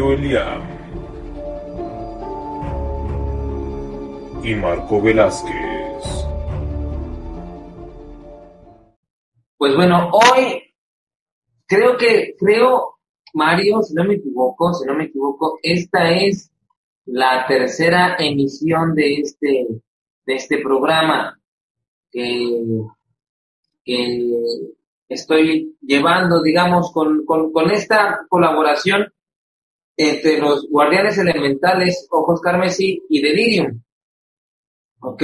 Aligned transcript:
Mario. 0.00 0.62
Y 4.44 4.54
Marco 4.54 5.02
Velázquez. 5.02 6.04
Pues 9.56 9.74
bueno, 9.74 10.10
hoy 10.12 10.62
creo 11.66 11.96
que, 11.96 12.36
creo, 12.38 12.98
Mario, 13.34 13.82
si 13.82 13.94
no 13.94 14.04
me 14.04 14.14
equivoco, 14.14 14.72
si 14.74 14.86
no 14.86 14.94
me 14.94 15.04
equivoco, 15.04 15.58
esta 15.62 16.12
es 16.12 16.50
la 17.06 17.44
tercera 17.48 18.16
emisión 18.18 18.94
de 18.94 19.14
este, 19.14 19.66
de 20.26 20.34
este 20.34 20.58
programa 20.58 21.40
que, 22.10 22.62
que 23.84 24.30
estoy 25.08 25.76
llevando, 25.80 26.40
digamos, 26.40 26.92
con, 26.92 27.24
con 27.26 27.70
esta 27.72 28.20
colaboración 28.28 29.12
entre 29.98 30.38
los 30.38 30.68
guardianes 30.70 31.18
elementales, 31.18 32.06
Ojos 32.10 32.40
Carmesí 32.40 33.02
y 33.08 33.20
Delirium. 33.20 33.82
¿Ok? 35.00 35.22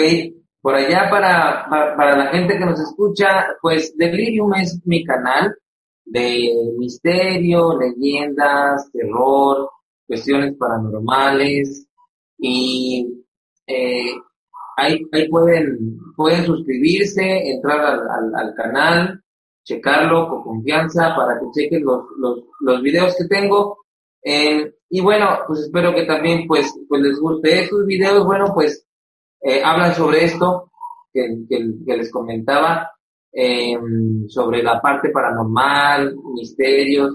Por 0.61 0.75
allá 0.75 1.09
para, 1.09 1.67
para, 1.97 2.17
la 2.17 2.27
gente 2.27 2.59
que 2.59 2.67
nos 2.67 2.81
escucha, 2.81 3.47
pues 3.63 3.97
Delirium 3.97 4.53
es 4.55 4.81
mi 4.85 5.05
canal 5.05 5.55
de 6.05 6.51
misterio, 6.77 7.79
leyendas, 7.79 8.91
terror, 8.93 9.71
cuestiones 10.07 10.55
paranormales 10.59 11.87
y 12.39 13.25
eh, 13.69 14.13
ahí, 14.77 15.01
ahí 15.13 15.29
pueden, 15.29 15.99
pueden 16.17 16.45
suscribirse, 16.45 17.53
entrar 17.53 17.81
al, 17.81 18.01
al, 18.01 18.35
al 18.35 18.55
canal, 18.55 19.23
checarlo 19.63 20.29
con 20.29 20.43
confianza 20.43 21.15
para 21.15 21.39
que 21.39 21.47
chequen 21.55 21.85
los, 21.85 22.07
los, 22.19 22.41
los 22.61 22.83
videos 22.83 23.15
que 23.17 23.27
tengo. 23.27 23.84
Eh, 24.25 24.73
y 24.89 25.01
bueno, 25.01 25.41
pues 25.47 25.61
espero 25.61 25.95
que 25.95 26.05
también 26.07 26.47
pues, 26.47 26.73
pues 26.89 27.03
les 27.03 27.21
guste 27.21 27.63
estos 27.63 27.85
videos. 27.87 28.25
Bueno, 28.25 28.53
pues 28.55 28.87
eh, 29.43 29.63
hablan 29.63 29.95
sobre 29.95 30.25
esto 30.25 30.71
que, 31.13 31.47
les 31.87 32.11
comentaba, 32.11 32.91
eh, 33.33 33.77
sobre 34.29 34.63
la 34.63 34.81
parte 34.81 35.11
paranormal, 35.11 36.17
misterios. 36.35 37.13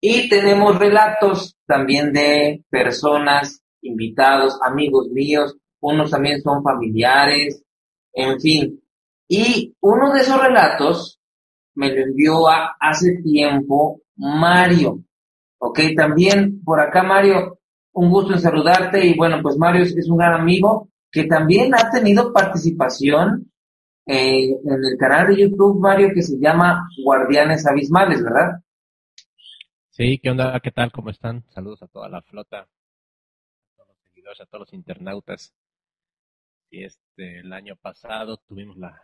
Y 0.00 0.28
tenemos 0.28 0.78
relatos 0.78 1.56
también 1.66 2.12
de 2.12 2.62
personas, 2.70 3.62
invitados, 3.82 4.58
amigos 4.62 5.08
míos, 5.10 5.56
unos 5.80 6.10
también 6.10 6.40
son 6.40 6.62
familiares, 6.62 7.62
en 8.12 8.40
fin. 8.40 8.82
Y 9.28 9.74
uno 9.80 10.12
de 10.12 10.20
esos 10.20 10.40
relatos 10.40 11.20
me 11.74 11.90
lo 11.90 12.02
envió 12.02 12.48
a, 12.48 12.76
hace 12.78 13.20
tiempo 13.22 14.00
Mario. 14.16 15.02
Ok, 15.66 15.80
también 15.96 16.62
por 16.62 16.78
acá 16.78 17.02
Mario, 17.02 17.58
un 17.94 18.10
gusto 18.10 18.34
en 18.34 18.38
saludarte 18.38 19.06
y 19.06 19.16
bueno, 19.16 19.40
pues 19.40 19.56
Mario 19.56 19.84
es, 19.84 20.10
un 20.10 20.18
gran 20.18 20.34
amigo 20.34 20.90
que 21.10 21.24
también 21.24 21.74
ha 21.74 21.90
tenido 21.90 22.34
participación 22.34 23.50
eh, 24.04 24.50
en 24.50 24.72
el 24.72 24.98
canal 24.98 25.28
de 25.28 25.40
YouTube, 25.40 25.80
Mario, 25.80 26.10
que 26.14 26.20
se 26.20 26.38
llama 26.38 26.86
Guardianes 27.02 27.66
Abismales, 27.66 28.22
¿verdad? 28.22 28.60
Sí, 29.88 30.18
¿qué 30.22 30.28
onda? 30.28 30.60
¿Qué 30.60 30.70
tal? 30.70 30.92
¿Cómo 30.92 31.08
están? 31.08 31.42
Saludos 31.48 31.82
a 31.82 31.86
toda 31.86 32.10
la 32.10 32.20
flota, 32.20 32.58
a 32.58 32.68
todos 33.74 33.88
los 33.88 34.02
seguidores, 34.02 34.40
a 34.42 34.46
todos 34.46 34.60
los 34.60 34.74
internautas. 34.74 35.54
Y 36.68 36.84
este, 36.84 37.38
el 37.38 37.50
año 37.54 37.74
pasado 37.76 38.36
tuvimos 38.36 38.76
la, 38.76 39.00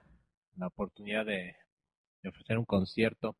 la 0.59 0.67
oportunidad 0.67 1.25
de, 1.25 1.57
de 2.23 2.29
ofrecer 2.29 2.59
un 2.59 2.67
concierto 2.67 3.35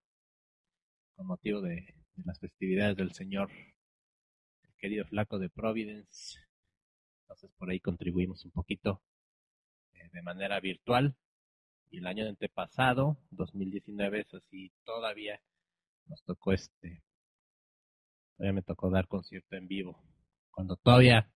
con 1.17 1.27
motivo 1.27 1.61
de, 1.61 2.00
de 2.17 2.25
las 2.25 2.39
festividades 2.39 2.97
del 2.97 3.13
Señor, 3.13 3.51
el 3.51 4.75
querido 4.79 5.05
flaco 5.07 5.39
de 5.39 5.49
Providence. 5.51 6.39
Entonces 7.23 7.51
por 7.59 7.71
ahí 7.71 7.81
contribuimos 7.81 8.45
un 8.45 8.51
poquito 8.53 9.03
eh, 9.93 10.09
de 10.13 10.23
manera 10.23 10.61
virtual. 10.61 11.17
Y 11.93 11.99
el 11.99 12.07
año 12.07 12.25
antepasado, 12.29 13.19
2019, 13.31 14.21
es 14.21 14.35
así, 14.35 14.73
todavía 14.85 15.41
nos 16.07 16.23
tocó 16.25 16.53
este, 16.53 17.03
todavía 18.37 18.53
me 18.55 18.63
tocó 18.63 18.91
dar 18.91 19.09
concierto 19.09 19.57
en 19.57 19.67
vivo. 19.67 20.01
Cuando 20.53 20.77
todavía 20.77 21.31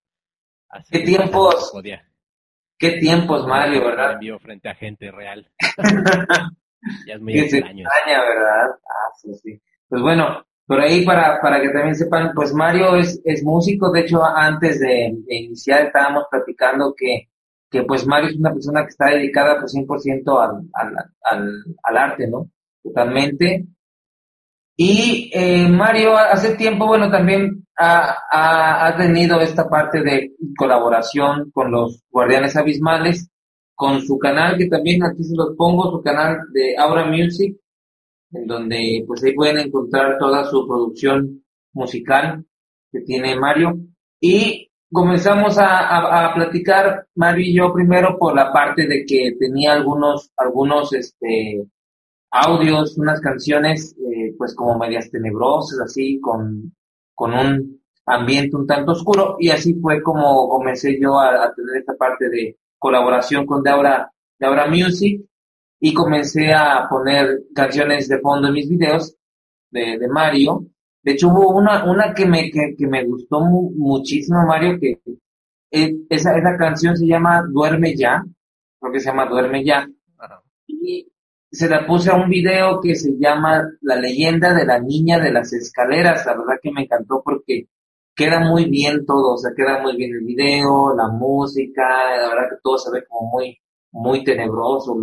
hace 0.69 0.99
¿Qué 0.99 1.05
tiempos? 1.05 1.71
podía 1.73 2.09
Qué 2.79 2.99
tiempos, 2.99 3.47
Mario, 3.47 3.85
¿verdad? 3.85 4.13
en 4.15 4.19
vivo 4.21 4.39
frente 4.39 4.69
a 4.69 4.75
gente 4.75 5.11
real. 5.11 5.51
ya 7.07 7.15
es 7.15 7.21
muy 7.21 7.39
extraño. 7.39 7.85
extraña, 7.85 8.21
¿verdad? 8.21 8.71
Ah, 8.85 9.13
sí, 9.21 9.35
sí. 9.43 9.63
Pues 9.89 10.03
bueno, 10.03 10.45
por 10.67 10.81
ahí 10.81 11.05
para, 11.05 11.41
para 11.41 11.61
que 11.61 11.69
también 11.69 11.95
sepan, 11.95 12.33
pues 12.35 12.53
Mario 12.55 12.97
es, 12.97 13.21
es 13.25 13.43
músico, 13.43 13.91
de 13.91 14.01
hecho 14.01 14.25
antes 14.25 14.81
de, 14.81 15.15
iniciar 15.29 15.87
estábamos 15.87 16.25
platicando 16.31 16.95
que, 16.97 17.29
que 17.71 17.83
pues 17.85 18.07
Mario 18.07 18.31
es 18.31 18.37
una 18.37 18.53
persona 18.53 18.83
que 18.83 18.91
está 18.91 19.07
dedicada 19.11 19.61
pues 19.61 19.75
100% 19.75 20.41
al, 20.41 20.69
al, 20.73 20.97
al, 21.31 21.65
al 21.83 21.97
arte, 21.97 22.29
¿no? 22.29 22.51
Totalmente. 22.83 23.67
Y 24.77 25.31
eh, 25.33 25.69
Mario 25.69 26.17
hace 26.17 26.57
tiempo, 26.57 26.87
bueno, 26.87 27.11
también 27.11 27.65
ha, 27.77 28.17
ha, 28.31 28.87
ha 28.87 28.97
tenido 28.97 29.41
esta 29.41 29.69
parte 29.69 30.03
de 30.03 30.33
colaboración 30.57 31.51
con 31.53 31.71
los 31.71 32.03
Guardianes 32.11 32.57
Abismales, 32.57 33.31
con 33.75 34.01
su 34.01 34.19
canal, 34.19 34.57
que 34.57 34.67
también 34.67 35.05
aquí 35.05 35.23
se 35.23 35.37
los 35.37 35.55
pongo, 35.57 35.91
su 35.91 36.03
canal 36.03 36.39
de 36.53 36.77
Aura 36.77 37.07
Music, 37.07 37.57
en 38.35 38.47
donde 38.47 39.05
pues 39.07 39.23
ahí 39.25 39.35
pueden 39.35 39.59
encontrar 39.59 40.19
toda 40.19 40.45
su 40.45 40.67
producción 40.67 41.43
musical 41.73 42.45
que 42.93 43.01
tiene 43.01 43.39
Mario. 43.39 43.79
Y 44.21 44.71
comenzamos 44.93 45.59
a, 45.59 45.81
a, 45.81 46.27
a 46.27 46.35
platicar, 46.35 47.07
Mario 47.15 47.47
y 47.47 47.55
yo, 47.55 47.73
primero 47.73 48.19
por 48.19 48.35
la 48.35 48.53
parte 48.53 48.87
de 48.87 49.05
que 49.07 49.37
tenía 49.39 49.73
algunos, 49.73 50.31
algunos, 50.37 50.93
este, 50.93 51.67
audios, 52.31 52.99
unas 52.99 53.21
canciones, 53.21 53.97
eh, 53.99 54.35
pues 54.37 54.55
como 54.55 54.79
medias 54.79 55.11
tenebrosas, 55.11 55.81
así, 55.81 56.21
con, 56.21 56.75
con 57.15 57.33
un 57.33 57.81
ambiente 58.07 58.57
un 58.57 58.67
tanto 58.67 58.93
oscuro, 58.93 59.37
y 59.39 59.51
así 59.51 59.75
fue 59.75 60.03
como 60.03 60.49
comencé 60.49 60.99
yo 61.01 61.19
a, 61.19 61.45
a 61.45 61.55
tener 61.55 61.77
esta 61.77 61.95
parte 61.95 62.29
de 62.29 62.59
colaboración 62.79 63.47
con 63.47 63.63
Daura, 63.63 64.11
Daura 64.39 64.67
Music, 64.67 65.23
y 65.87 65.93
comencé 65.93 66.51
a 66.53 66.87
poner 66.89 67.27
canciones 67.55 68.09
de 68.09 68.19
fondo 68.21 68.49
en 68.49 68.55
mis 68.55 68.69
videos 68.75 69.15
de, 69.71 69.99
de 69.99 70.09
Mario. 70.09 70.65
De 71.03 71.13
hecho, 71.13 71.29
hubo 71.29 71.51
una, 71.59 71.85
una 71.85 72.15
que 72.15 72.25
me, 72.25 72.51
que, 72.51 72.75
que 72.79 72.87
me 72.87 73.05
gustó 73.05 73.41
mu- 73.41 73.71
muchísimo, 73.77 74.47
Mario, 74.47 74.79
que 74.81 74.99
eh, 75.71 75.95
esa, 76.09 76.39
esa 76.39 76.57
canción 76.57 76.97
se 76.97 77.07
llama 77.07 77.43
Duerme 77.53 77.95
Ya, 77.95 78.25
creo 78.81 78.93
que 78.93 79.01
se 79.01 79.11
llama 79.11 79.27
Duerme 79.27 79.63
Ya, 79.63 79.87
y 80.67 81.07
se 81.53 81.69
la 81.69 81.87
puse 81.87 82.11
a 82.11 82.15
un 82.15 82.31
video 82.31 82.81
que 82.81 82.95
se 82.95 83.11
llama 83.19 83.63
La 83.83 83.97
leyenda 83.97 84.55
de 84.55 84.65
la 84.65 84.79
niña 84.81 85.19
de 85.21 85.33
las 85.33 85.53
escaleras. 85.53 86.25
La 86.25 86.33
verdad 86.33 86.59
que 86.63 86.73
me 86.73 86.83
encantó 86.85 87.21
porque 87.23 87.67
queda 88.17 88.41
muy 88.41 88.71
bien 88.71 89.05
todo, 89.05 89.35
o 89.35 89.39
sea, 89.39 89.53
queda 89.55 89.83
muy 89.83 89.97
bien 89.97 90.13
el 90.15 90.25
video, 90.25 90.95
la 90.97 91.09
música, 91.09 91.83
la 92.23 92.29
verdad 92.31 92.49
que 92.51 92.57
todo 92.63 92.79
se 92.79 92.91
ve 92.91 93.05
como 93.07 93.31
muy, 93.33 93.59
muy 93.93 94.25
tenebroso, 94.25 94.95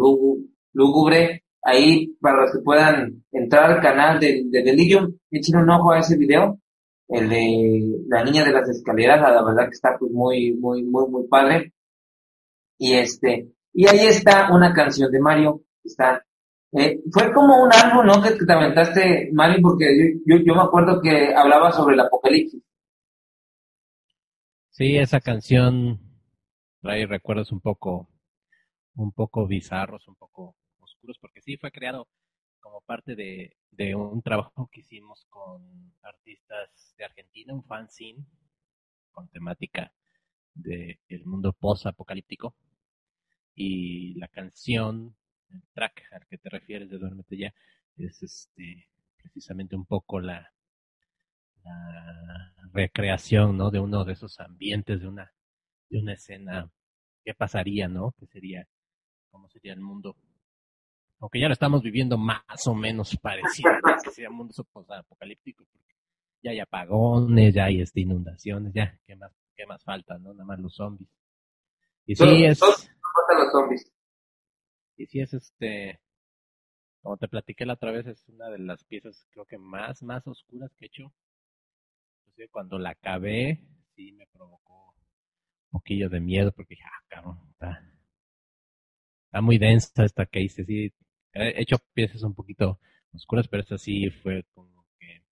lúgubre. 0.73 1.43
Ahí, 1.63 2.15
para 2.19 2.41
los 2.41 2.51
que 2.51 2.59
puedan 2.63 3.23
entrar 3.31 3.71
al 3.71 3.81
canal 3.81 4.19
de, 4.19 4.43
de 4.45 4.63
Delirium, 4.63 5.15
echen 5.29 5.57
un 5.57 5.69
ojo 5.69 5.91
a 5.91 5.99
ese 5.99 6.17
video, 6.17 6.59
el 7.07 7.29
de 7.29 8.03
la 8.07 8.23
niña 8.23 8.43
de 8.43 8.51
las 8.51 8.67
escaleras, 8.69 9.21
la 9.21 9.43
verdad 9.43 9.65
que 9.65 9.75
está 9.75 9.95
pues 9.99 10.11
muy, 10.11 10.53
muy, 10.53 10.83
muy, 10.83 11.07
muy 11.09 11.27
padre. 11.27 11.73
Y 12.77 12.93
este, 12.93 13.49
y 13.73 13.87
ahí 13.87 14.07
está 14.07 14.51
una 14.51 14.73
canción 14.73 15.11
de 15.11 15.19
Mario, 15.19 15.61
está 15.83 16.25
eh, 16.73 17.01
fue 17.11 17.33
como 17.33 17.63
un 17.63 17.69
álbum, 17.73 18.05
¿no? 18.05 18.21
Que, 18.21 18.45
te 18.45 18.53
aventaste, 18.53 19.29
Mario, 19.33 19.57
porque 19.61 19.85
yo, 20.25 20.37
yo, 20.37 20.43
yo 20.45 20.55
me 20.55 20.61
acuerdo 20.61 21.01
que 21.01 21.33
hablaba 21.35 21.71
sobre 21.71 21.95
el 21.95 21.99
apocalipsis. 21.99 22.63
Sí, 24.69 24.97
esa 24.97 25.19
canción 25.19 25.99
trae 26.81 27.05
recuerdos 27.05 27.51
un 27.51 27.59
poco, 27.59 28.07
un 28.95 29.11
poco 29.11 29.47
bizarros, 29.47 30.07
un 30.07 30.15
poco 30.15 30.55
porque 31.19 31.41
sí 31.41 31.57
fue 31.57 31.71
creado 31.71 32.07
como 32.59 32.81
parte 32.81 33.15
de, 33.15 33.57
de 33.71 33.95
un 33.95 34.21
trabajo 34.21 34.69
que 34.71 34.81
hicimos 34.81 35.25
con 35.29 35.93
artistas 36.01 36.93
de 36.97 37.05
Argentina, 37.05 37.53
un 37.53 37.63
fanzine 37.63 38.25
con 39.11 39.27
temática 39.29 39.93
del 40.53 41.25
mundo 41.25 41.53
post-apocalíptico. 41.53 42.55
Y 43.55 44.13
la 44.15 44.27
canción, 44.27 45.15
el 45.49 45.61
track 45.73 46.03
al 46.11 46.25
que 46.27 46.37
te 46.37 46.49
refieres 46.49 46.89
de 46.89 46.97
Duérmete 46.97 47.37
ya, 47.37 47.53
es 47.97 48.23
este 48.23 48.87
precisamente 49.21 49.75
un 49.75 49.85
poco 49.85 50.19
la, 50.19 50.51
la 51.63 52.53
recreación, 52.73 53.57
¿no? 53.57 53.69
De 53.71 53.79
uno 53.79 54.03
de 54.05 54.13
esos 54.13 54.39
ambientes, 54.39 55.01
de 55.01 55.07
una, 55.07 55.31
de 55.89 55.99
una 55.99 56.13
escena, 56.13 56.71
¿qué 57.23 57.33
pasaría, 57.33 57.87
no? 57.87 58.13
Que 58.19 58.25
sería 58.27 58.67
cómo 59.29 59.49
sería 59.49 59.73
el 59.73 59.81
mundo. 59.81 60.15
Aunque 61.21 61.39
ya 61.39 61.47
lo 61.47 61.53
estamos 61.53 61.83
viviendo 61.83 62.17
más 62.17 62.41
o 62.65 62.73
menos 62.73 63.15
parecido, 63.17 63.69
que 64.15 64.27
un 64.27 64.35
mundo 64.35 64.53
apocalíptico, 64.89 65.63
ya 66.41 66.49
hay 66.49 66.59
apagones, 66.59 67.53
ya 67.53 67.65
hay 67.65 67.79
este, 67.79 68.01
inundaciones, 68.01 68.73
ya, 68.73 68.99
¿qué 69.05 69.15
más, 69.15 69.31
qué 69.55 69.67
más 69.67 69.83
falta, 69.83 70.17
no? 70.17 70.33
Nada 70.33 70.45
más 70.45 70.59
los 70.59 70.73
zombies. 70.73 71.09
Y 72.07 72.15
sí 72.15 72.43
es... 72.43 72.59
los 72.59 73.51
zombies. 73.51 73.91
Y 74.97 75.05
sí 75.05 75.21
es 75.21 75.33
este... 75.35 76.01
Como 77.03 77.17
te 77.17 77.27
platiqué 77.27 77.67
la 77.67 77.73
otra 77.73 77.91
vez, 77.91 78.07
es 78.07 78.27
una 78.27 78.49
de 78.49 78.57
las 78.57 78.83
piezas 78.83 79.27
creo 79.31 79.45
que 79.45 79.59
más, 79.59 80.01
más 80.01 80.25
oscuras 80.25 80.71
que 80.75 80.85
he 80.85 80.87
hecho. 80.87 81.13
Entonces, 82.21 82.49
cuando 82.51 82.79
la 82.79 82.91
acabé, 82.91 83.63
sí 83.95 84.11
me 84.13 84.25
provocó 84.25 84.95
un 85.69 85.79
poquillo 85.79 86.09
de 86.09 86.19
miedo 86.19 86.51
porque 86.51 86.73
dije, 86.75 86.83
ah, 86.85 87.05
cabrón, 87.07 87.39
está, 87.51 87.79
está 89.25 89.41
muy 89.41 89.59
densa 89.59 90.03
esta 90.03 90.25
que 90.25 90.41
hice, 90.41 90.63
sí, 90.65 90.91
he 91.33 91.61
hecho 91.61 91.77
piezas 91.93 92.23
un 92.23 92.33
poquito 92.33 92.79
oscuras, 93.13 93.47
pero 93.47 93.63
esta 93.63 93.77
sí 93.77 94.09
fue 94.09 94.45
como 94.53 94.85
que, 94.99 95.23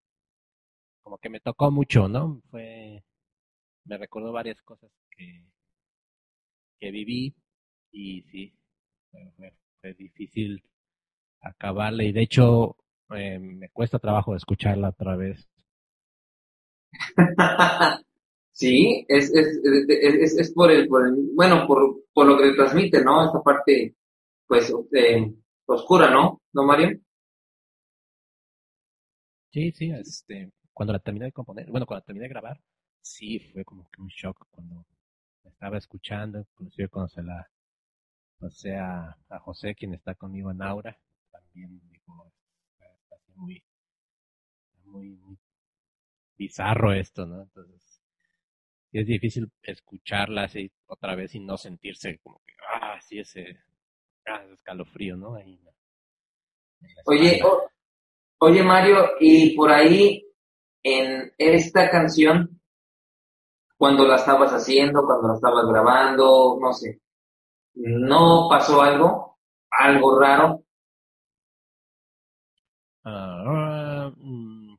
como 1.01 1.17
que 1.17 1.29
me 1.29 1.39
tocó 1.39 1.71
mucho, 1.71 2.07
¿no? 2.07 2.41
Fue, 2.49 3.03
me 3.85 3.97
recordó 3.97 4.31
varias 4.31 4.61
cosas 4.61 4.91
que, 5.11 5.45
que 6.79 6.91
viví 6.91 7.35
y 7.91 8.21
sí, 8.23 8.53
fue, 9.35 9.53
fue 9.81 9.93
difícil 9.93 10.63
acabarla 11.41 12.03
y 12.03 12.11
de 12.11 12.21
hecho 12.21 12.75
eh, 13.15 13.39
me 13.39 13.69
cuesta 13.69 13.99
trabajo 13.99 14.35
escucharla 14.35 14.89
otra 14.89 15.15
vez. 15.15 15.47
sí, 18.51 19.05
es, 19.07 19.33
es, 19.33 19.59
es, 19.87 20.37
es, 20.37 20.53
por, 20.53 20.71
el, 20.71 20.87
por 20.87 21.07
el, 21.07 21.31
bueno, 21.35 21.65
por, 21.67 22.03
por 22.13 22.27
lo 22.27 22.37
que 22.37 22.53
transmite, 22.53 23.03
¿no? 23.03 23.25
Esta 23.25 23.41
parte, 23.41 23.95
pues, 24.47 24.71
eh, 24.93 25.33
oscura, 25.75 26.09
¿no? 26.11 26.41
¿No, 26.53 26.63
Mario? 26.63 26.99
Sí, 29.51 29.71
sí, 29.71 29.91
este, 29.91 30.51
cuando 30.73 30.93
la 30.93 30.99
terminé 30.99 31.25
de 31.25 31.31
componer, 31.31 31.69
bueno, 31.69 31.85
cuando 31.85 32.01
la 32.01 32.05
terminé 32.05 32.23
de 32.25 32.29
grabar, 32.29 32.59
sí, 33.01 33.39
fue 33.51 33.63
como 33.65 33.87
que 33.89 34.01
un 34.01 34.07
shock 34.07 34.47
cuando 34.51 34.85
estaba 35.43 35.77
escuchando, 35.77 36.39
inclusive 36.39 36.89
cuando 36.89 37.09
se 37.09 37.23
la 37.23 37.47
pasé 38.39 38.75
a, 38.77 39.17
a 39.29 39.39
José, 39.39 39.75
quien 39.75 39.93
está 39.93 40.15
conmigo 40.15 40.51
en 40.51 40.61
Aura, 40.61 40.97
también 41.31 41.79
dijo, 41.91 42.31
está 42.79 43.17
muy, 43.35 43.63
muy, 44.85 45.09
muy 45.15 45.37
bizarro 46.37 46.93
esto, 46.93 47.25
¿no? 47.25 47.43
Entonces, 47.43 48.01
es 48.91 49.07
difícil 49.07 49.51
escucharla 49.63 50.43
así 50.45 50.71
otra 50.87 51.15
vez 51.15 51.35
y 51.35 51.39
no 51.39 51.57
sentirse 51.57 52.19
como 52.19 52.41
que, 52.45 52.53
ah, 52.73 52.99
sí, 53.01 53.19
ese, 53.19 53.57
ah, 54.29 54.43
escalofrío, 54.53 55.17
¿no? 55.17 55.35
Ahí, 55.35 55.59
oye, 57.05 57.41
oye 58.39 58.63
Mario, 58.63 59.11
y 59.19 59.55
por 59.55 59.71
ahí, 59.71 60.25
en 60.83 61.33
esta 61.37 61.89
canción, 61.89 62.59
cuando 63.77 64.05
la 64.05 64.15
estabas 64.15 64.51
haciendo, 64.51 65.05
cuando 65.05 65.29
la 65.29 65.35
estabas 65.35 65.65
grabando, 65.67 66.57
no 66.59 66.73
sé, 66.73 67.01
¿no 67.75 68.47
pasó 68.49 68.81
algo? 68.81 69.37
¿Algo 69.71 70.19
raro? 70.19 70.63
Ah, 73.03 74.11
mm, 74.15 74.75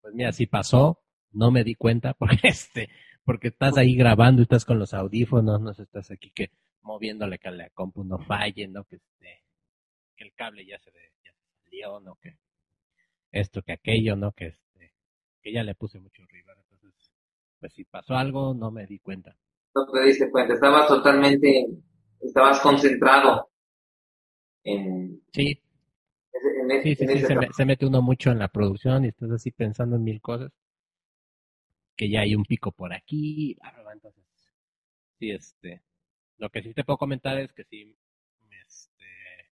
pues 0.00 0.14
mira, 0.14 0.32
si 0.32 0.46
pasó, 0.46 1.00
no 1.32 1.50
me 1.50 1.64
di 1.64 1.74
cuenta 1.74 2.14
porque 2.18 2.38
este, 2.44 2.88
porque 3.24 3.48
estás 3.48 3.76
ahí 3.76 3.96
grabando 3.96 4.40
y 4.40 4.44
estás 4.44 4.64
con 4.64 4.78
los 4.78 4.94
audífonos, 4.94 5.60
no 5.60 5.70
estás 5.70 6.10
aquí 6.10 6.30
que 6.30 6.50
moviéndole 6.86 7.38
que 7.38 7.50
la 7.50 7.68
compu 7.70 8.04
no 8.04 8.18
falle, 8.18 8.68
no 8.68 8.84
que 8.84 8.96
este, 8.96 9.42
que 10.16 10.24
el 10.24 10.32
cable 10.34 10.64
ya 10.64 10.78
se, 10.78 10.90
ya 11.24 11.32
se 11.32 11.64
salió, 11.64 12.00
no 12.00 12.14
que 12.16 12.38
esto 13.32 13.62
que 13.62 13.72
aquello, 13.72 14.16
no 14.16 14.32
que 14.32 14.46
este, 14.46 14.94
que 15.42 15.52
ya 15.52 15.62
le 15.62 15.74
puse 15.74 15.98
mucho 15.98 16.24
river, 16.26 16.56
entonces, 16.58 17.12
pues 17.58 17.72
si 17.74 17.84
pasó 17.84 18.14
algo, 18.14 18.54
no 18.54 18.70
me 18.70 18.86
di 18.86 19.00
cuenta. 19.00 19.36
No 19.74 19.86
te 19.92 20.04
diste 20.04 20.30
cuenta, 20.30 20.54
estabas 20.54 20.86
totalmente, 20.86 21.66
estabas 22.20 22.60
concentrado 22.60 23.50
en, 24.62 25.22
sí, 25.32 25.60
sí, 26.82 26.94
sí, 26.94 27.06
sí 27.06 27.20
se, 27.52 27.64
mete 27.64 27.86
uno 27.86 28.00
mucho 28.00 28.30
en 28.30 28.38
la 28.38 28.48
producción 28.48 29.04
y 29.04 29.08
estás 29.08 29.30
así 29.30 29.50
pensando 29.50 29.96
en 29.96 30.04
mil 30.04 30.20
cosas. 30.20 30.52
Que 31.96 32.10
ya 32.10 32.20
hay 32.20 32.34
un 32.34 32.44
pico 32.44 32.72
por 32.72 32.92
aquí, 32.92 33.56
entonces, 33.90 34.22
sí, 35.18 35.30
este, 35.30 35.82
lo 36.38 36.50
que 36.50 36.62
sí 36.62 36.74
te 36.74 36.84
puedo 36.84 36.98
comentar 36.98 37.38
es 37.38 37.52
que 37.52 37.64
sí, 37.64 37.96
este, 38.50 39.50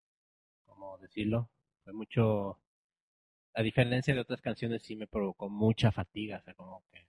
¿cómo 0.65 0.99
decirlo? 0.99 1.51
Fue 1.83 1.93
mucho, 1.93 2.61
a 3.55 3.63
diferencia 3.63 4.15
de 4.15 4.21
otras 4.21 4.41
canciones, 4.41 4.83
sí 4.83 4.97
me 4.97 5.07
provocó 5.07 5.49
mucha 5.49 5.93
fatiga, 5.93 6.39
o 6.39 6.43
sea, 6.43 6.55
como 6.55 6.85
que, 6.93 7.07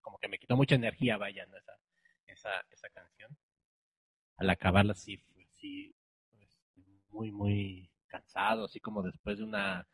como 0.00 0.18
que 0.18 0.28
me 0.28 0.38
quitó 0.38 0.56
mucha 0.56 0.74
energía, 0.74 1.16
vaya, 1.16 1.44
esa, 1.44 1.78
esa, 2.26 2.50
esa 2.70 2.88
canción. 2.90 3.36
Al 4.36 4.50
acabarla 4.50 4.94
sí, 4.94 5.18
sí, 5.56 5.94
pues, 6.30 6.58
muy, 7.10 7.32
muy, 7.32 7.90
cansado, 8.14 8.66
así 8.66 8.78
como 8.80 9.02
después 9.02 9.38
de 9.38 9.44
una 9.44 9.86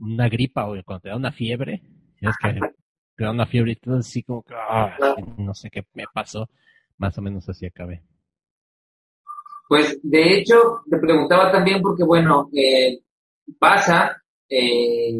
una 0.00 0.28
gripa 0.28 0.68
o 0.68 0.76
cuando 0.84 1.00
te 1.00 1.08
da 1.08 1.16
una 1.16 1.32
fiebre, 1.32 1.82
es 2.20 2.36
que 2.40 2.60
te 3.16 3.24
da 3.24 3.30
una 3.30 3.46
fiebre 3.46 3.72
y 3.72 3.76
todo 3.76 3.98
así 3.98 4.22
como 4.22 4.42
que 4.42 4.54
ah, 4.54 4.96
no 5.38 5.54
sé 5.54 5.70
qué 5.70 5.84
me 5.94 6.04
pasó, 6.12 6.48
más 6.98 7.16
o 7.18 7.22
menos 7.22 7.48
así 7.48 7.66
acabé. 7.66 8.02
Pues 9.68 9.98
de 10.02 10.38
hecho 10.38 10.82
te 10.90 10.98
preguntaba 10.98 11.50
también 11.52 11.82
porque 11.82 12.04
bueno, 12.04 12.48
eh, 12.54 13.00
pasa 13.58 14.22
eh, 14.48 15.12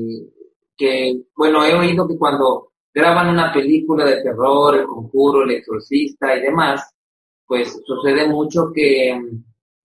que 0.77 1.21
bueno, 1.37 1.65
he 1.65 1.75
oído 1.75 2.07
que 2.07 2.17
cuando 2.17 2.73
graban 2.93 3.29
una 3.29 3.53
película 3.53 4.05
de 4.05 4.23
terror, 4.23 4.77
el 4.77 4.87
conjuro, 4.87 5.45
el 5.45 5.51
exorcista 5.53 6.37
y 6.37 6.43
demás, 6.43 6.95
pues 7.47 7.81
sucede 7.85 8.27
mucho 8.27 8.71
que 8.75 9.21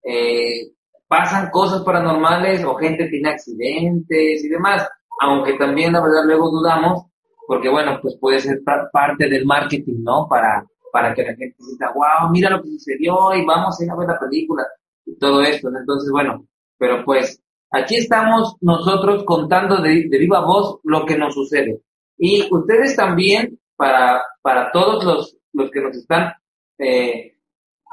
eh, 0.03 0.71
pasan 1.07 1.49
cosas 1.49 1.81
paranormales 1.83 2.63
o 2.63 2.75
gente 2.75 3.07
tiene 3.07 3.29
accidentes 3.29 4.43
y 4.43 4.49
demás, 4.49 4.87
aunque 5.21 5.53
también 5.53 5.93
la 5.93 6.01
verdad 6.01 6.23
luego 6.25 6.49
dudamos, 6.49 7.05
porque 7.47 7.69
bueno, 7.69 7.99
pues 8.01 8.17
puede 8.19 8.39
ser 8.39 8.61
parte 8.91 9.29
del 9.29 9.45
marketing, 9.45 10.03
¿no? 10.03 10.27
Para, 10.27 10.65
para 10.93 11.11
que 11.15 11.23
la 11.23 11.35
gente 11.35 11.55
diga, 11.57 11.91
wow, 11.91 12.29
mira 12.31 12.51
lo 12.51 12.61
que 12.61 12.69
sucedió 12.69 13.33
y 13.33 13.43
vamos 13.43 13.75
a 13.79 13.83
ir 13.83 13.89
a 13.89 13.95
ver 13.95 14.07
la 14.07 14.19
película 14.19 14.63
y 15.07 15.17
todo 15.17 15.41
esto, 15.41 15.69
Entonces, 15.69 16.11
bueno, 16.11 16.45
pero 16.77 17.03
pues 17.03 17.41
aquí 17.71 17.95
estamos 17.95 18.57
nosotros 18.61 19.23
contando 19.25 19.81
de, 19.81 20.07
viva 20.07 20.45
voz 20.45 20.79
lo 20.83 21.03
que 21.03 21.17
nos 21.17 21.33
sucede. 21.33 21.81
Y 22.15 22.47
ustedes 22.51 22.95
también, 22.95 23.59
para, 23.75 24.21
para 24.43 24.71
todos 24.71 25.03
los, 25.03 25.35
los 25.53 25.71
que 25.71 25.81
nos 25.81 25.97
están 25.97 26.33
eh, 26.77 27.37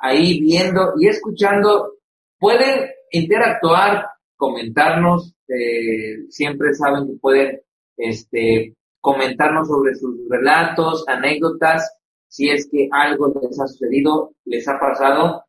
ahí 0.03 0.39
viendo 0.39 0.93
y 1.01 1.09
escuchando, 1.09 1.95
pueden 2.39 2.91
interactuar, 3.13 4.09
comentarnos, 4.37 5.35
eh, 5.49 6.27
siempre 6.29 6.75
saben 6.75 7.07
que 7.07 7.19
pueden 7.19 7.63
este, 7.97 8.75
comentarnos 9.01 9.69
sobre 9.69 9.95
sus 9.95 10.29
relatos, 10.29 11.03
anécdotas, 11.09 11.91
si 12.31 12.49
es 12.49 12.69
que 12.71 12.89
algo 12.93 13.35
les 13.43 13.61
ha 13.61 13.67
sucedido, 13.67 14.35
les 14.45 14.67
ha 14.69 14.79
pasado. 14.79 15.45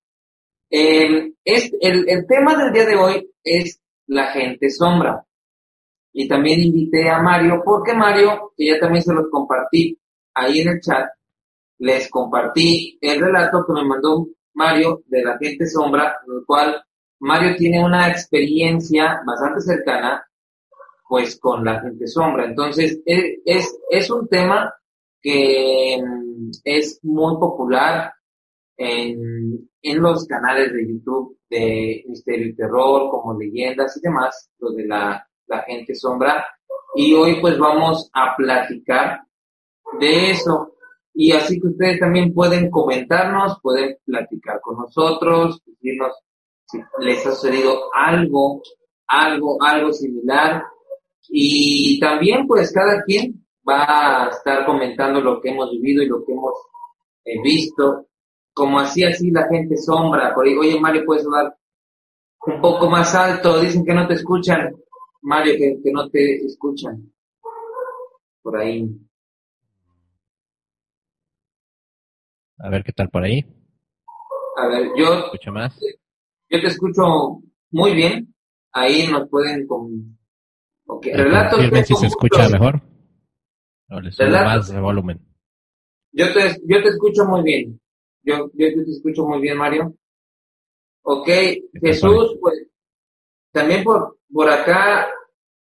Eh, 0.69 1.31
es, 1.45 1.71
el, 1.79 2.09
el 2.09 2.25
tema 2.25 2.55
del 2.55 2.73
día 2.73 2.85
de 2.85 2.95
hoy 2.95 3.31
es 3.43 3.79
la 4.07 4.31
gente 4.31 4.69
sombra. 4.71 5.23
Y 6.11 6.27
también 6.27 6.59
invité 6.59 7.07
a 7.07 7.21
Mario, 7.21 7.61
porque 7.63 7.93
Mario, 7.93 8.51
que 8.57 8.65
ya 8.65 8.79
también 8.79 9.03
se 9.03 9.13
los 9.13 9.29
compartí 9.29 9.97
ahí 10.33 10.61
en 10.61 10.69
el 10.69 10.81
chat, 10.81 11.05
les 11.77 12.09
compartí 12.09 12.97
el 12.99 13.21
relato 13.21 13.63
que 13.65 13.73
me 13.73 13.87
mandó 13.87 14.27
Mario 14.55 15.03
de 15.05 15.23
la 15.23 15.37
gente 15.37 15.67
sombra, 15.67 16.15
en 16.27 16.33
el 16.33 16.45
cual 16.45 16.83
Mario 17.19 17.55
tiene 17.55 17.85
una 17.85 18.09
experiencia 18.09 19.21
bastante 19.25 19.61
cercana, 19.61 20.25
pues, 21.07 21.39
con 21.39 21.63
la 21.63 21.79
gente 21.79 22.07
sombra. 22.07 22.45
Entonces, 22.45 22.99
e, 23.05 23.39
es, 23.45 23.77
es 23.91 24.09
un 24.09 24.27
tema 24.27 24.73
que 25.21 26.01
mm, 26.03 26.51
es 26.63 26.99
muy 27.03 27.37
popular 27.37 28.13
en, 28.77 29.69
en 29.81 30.01
los 30.01 30.25
canales 30.25 30.73
de 30.73 30.87
YouTube 30.87 31.37
de 31.49 32.03
Misterio 32.07 32.47
y 32.47 32.55
Terror, 32.55 33.09
como 33.09 33.37
leyendas 33.37 33.97
y 33.97 34.01
demás, 34.01 34.49
lo 34.59 34.71
de 34.71 34.87
la, 34.87 35.27
la 35.47 35.61
gente 35.63 35.93
sombra. 35.95 36.45
Y 36.95 37.13
hoy 37.13 37.39
pues 37.39 37.57
vamos 37.57 38.09
a 38.13 38.35
platicar 38.35 39.21
de 39.99 40.31
eso. 40.31 40.75
Y 41.13 41.31
así 41.33 41.59
que 41.59 41.67
ustedes 41.67 41.99
también 41.99 42.33
pueden 42.33 42.69
comentarnos, 42.71 43.59
pueden 43.61 43.97
platicar 44.05 44.61
con 44.61 44.77
nosotros, 44.77 45.61
decirnos 45.65 46.13
si 46.65 46.79
les 46.99 47.25
ha 47.25 47.31
sucedido 47.31 47.93
algo, 47.93 48.61
algo, 49.07 49.61
algo 49.61 49.91
similar. 49.91 50.63
Y 51.29 51.99
también 51.99 52.47
pues 52.47 52.71
cada 52.73 53.03
quien 53.03 53.45
va 53.67 54.25
a 54.25 54.29
estar 54.29 54.65
comentando 54.65 55.21
lo 55.21 55.39
que 55.41 55.49
hemos 55.49 55.69
vivido 55.71 56.03
y 56.03 56.07
lo 56.07 56.23
que 56.25 56.33
hemos 56.33 56.53
eh, 57.25 57.41
visto 57.43 58.07
como 58.53 58.79
así, 58.79 59.03
así 59.03 59.31
la 59.31 59.47
gente 59.47 59.77
sombra, 59.77 60.33
por 60.33 60.45
ahí, 60.45 60.55
oye 60.57 60.79
Mario, 60.79 61.03
puedes 61.05 61.25
hablar 61.25 61.55
un 62.47 62.59
poco 62.61 62.89
más 62.89 63.13
alto, 63.15 63.59
dicen 63.61 63.85
que 63.85 63.93
no 63.93 64.07
te 64.07 64.15
escuchan, 64.15 64.75
Mario, 65.21 65.53
que, 65.57 65.77
que 65.83 65.91
no 65.91 66.09
te 66.09 66.45
escuchan, 66.45 67.11
por 68.41 68.57
ahí. 68.57 68.89
A 72.59 72.69
ver 72.69 72.83
qué 72.83 72.91
tal 72.91 73.09
por 73.09 73.23
ahí. 73.23 73.43
A 74.57 74.67
ver, 74.67 74.89
yo, 74.97 75.13
Escucho 75.25 75.51
más. 75.51 75.79
yo 76.49 76.59
te 76.61 76.67
escucho 76.67 77.03
muy 77.71 77.93
bien, 77.95 78.33
ahí 78.73 79.07
nos 79.07 79.29
pueden 79.29 79.65
con... 79.65 80.17
ok, 80.87 81.05
Eh, 81.07 81.17
relatos 81.17 81.53
confirmen 81.53 81.85
si 81.85 81.95
se 81.95 82.07
escucha 82.07 82.49
mejor. 82.49 82.81
Relatos. 83.91 84.45
más 84.45 84.73
de 84.73 84.79
volumen. 84.79 85.19
Yo 86.13 86.33
te, 86.33 86.61
yo 86.65 86.81
te 86.81 86.89
escucho 86.89 87.25
muy 87.25 87.43
bien. 87.43 87.79
Yo, 88.23 88.49
yo 88.53 88.67
te 88.73 88.91
escucho 88.91 89.25
muy 89.25 89.41
bien, 89.41 89.57
Mario. 89.57 89.95
Ok, 91.03 91.27
Jesús, 91.81 92.37
pues, 92.39 92.67
también 93.51 93.83
por, 93.83 94.19
por 94.31 94.49
acá, 94.49 95.07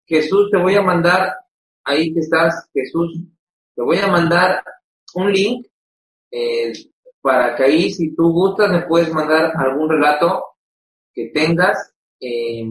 Jesús, 0.07 0.51
te 0.51 0.59
voy 0.59 0.75
a 0.75 0.83
mandar, 0.83 1.35
ahí 1.83 2.13
que 2.13 2.21
estás, 2.21 2.69
Jesús, 2.75 3.21
te 3.75 3.83
voy 3.83 3.99
a 3.99 4.07
mandar 4.07 4.63
un 5.15 5.33
link, 5.33 5.67
eh, 6.31 6.73
para 7.23 7.57
que 7.57 7.65
ahí, 7.65 7.91
si 7.91 8.15
tú 8.15 8.31
gustas, 8.33 8.71
me 8.71 8.83
puedes 8.83 9.13
mandar 9.13 9.53
algún 9.57 9.89
relato 9.89 10.45
que 11.13 11.31
tengas, 11.31 11.95
eh, 12.21 12.69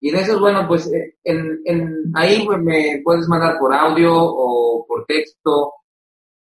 y 0.00 0.10
en 0.10 0.16
eso, 0.16 0.38
bueno, 0.38 0.66
pues, 0.68 0.92
eh, 0.92 1.16
en, 1.24 1.60
en, 1.64 2.12
ahí 2.14 2.44
pues, 2.46 2.58
me 2.60 3.00
puedes 3.02 3.26
mandar 3.28 3.58
por 3.58 3.74
audio 3.74 4.14
o 4.14 4.86
por 4.86 5.04
texto, 5.06 5.72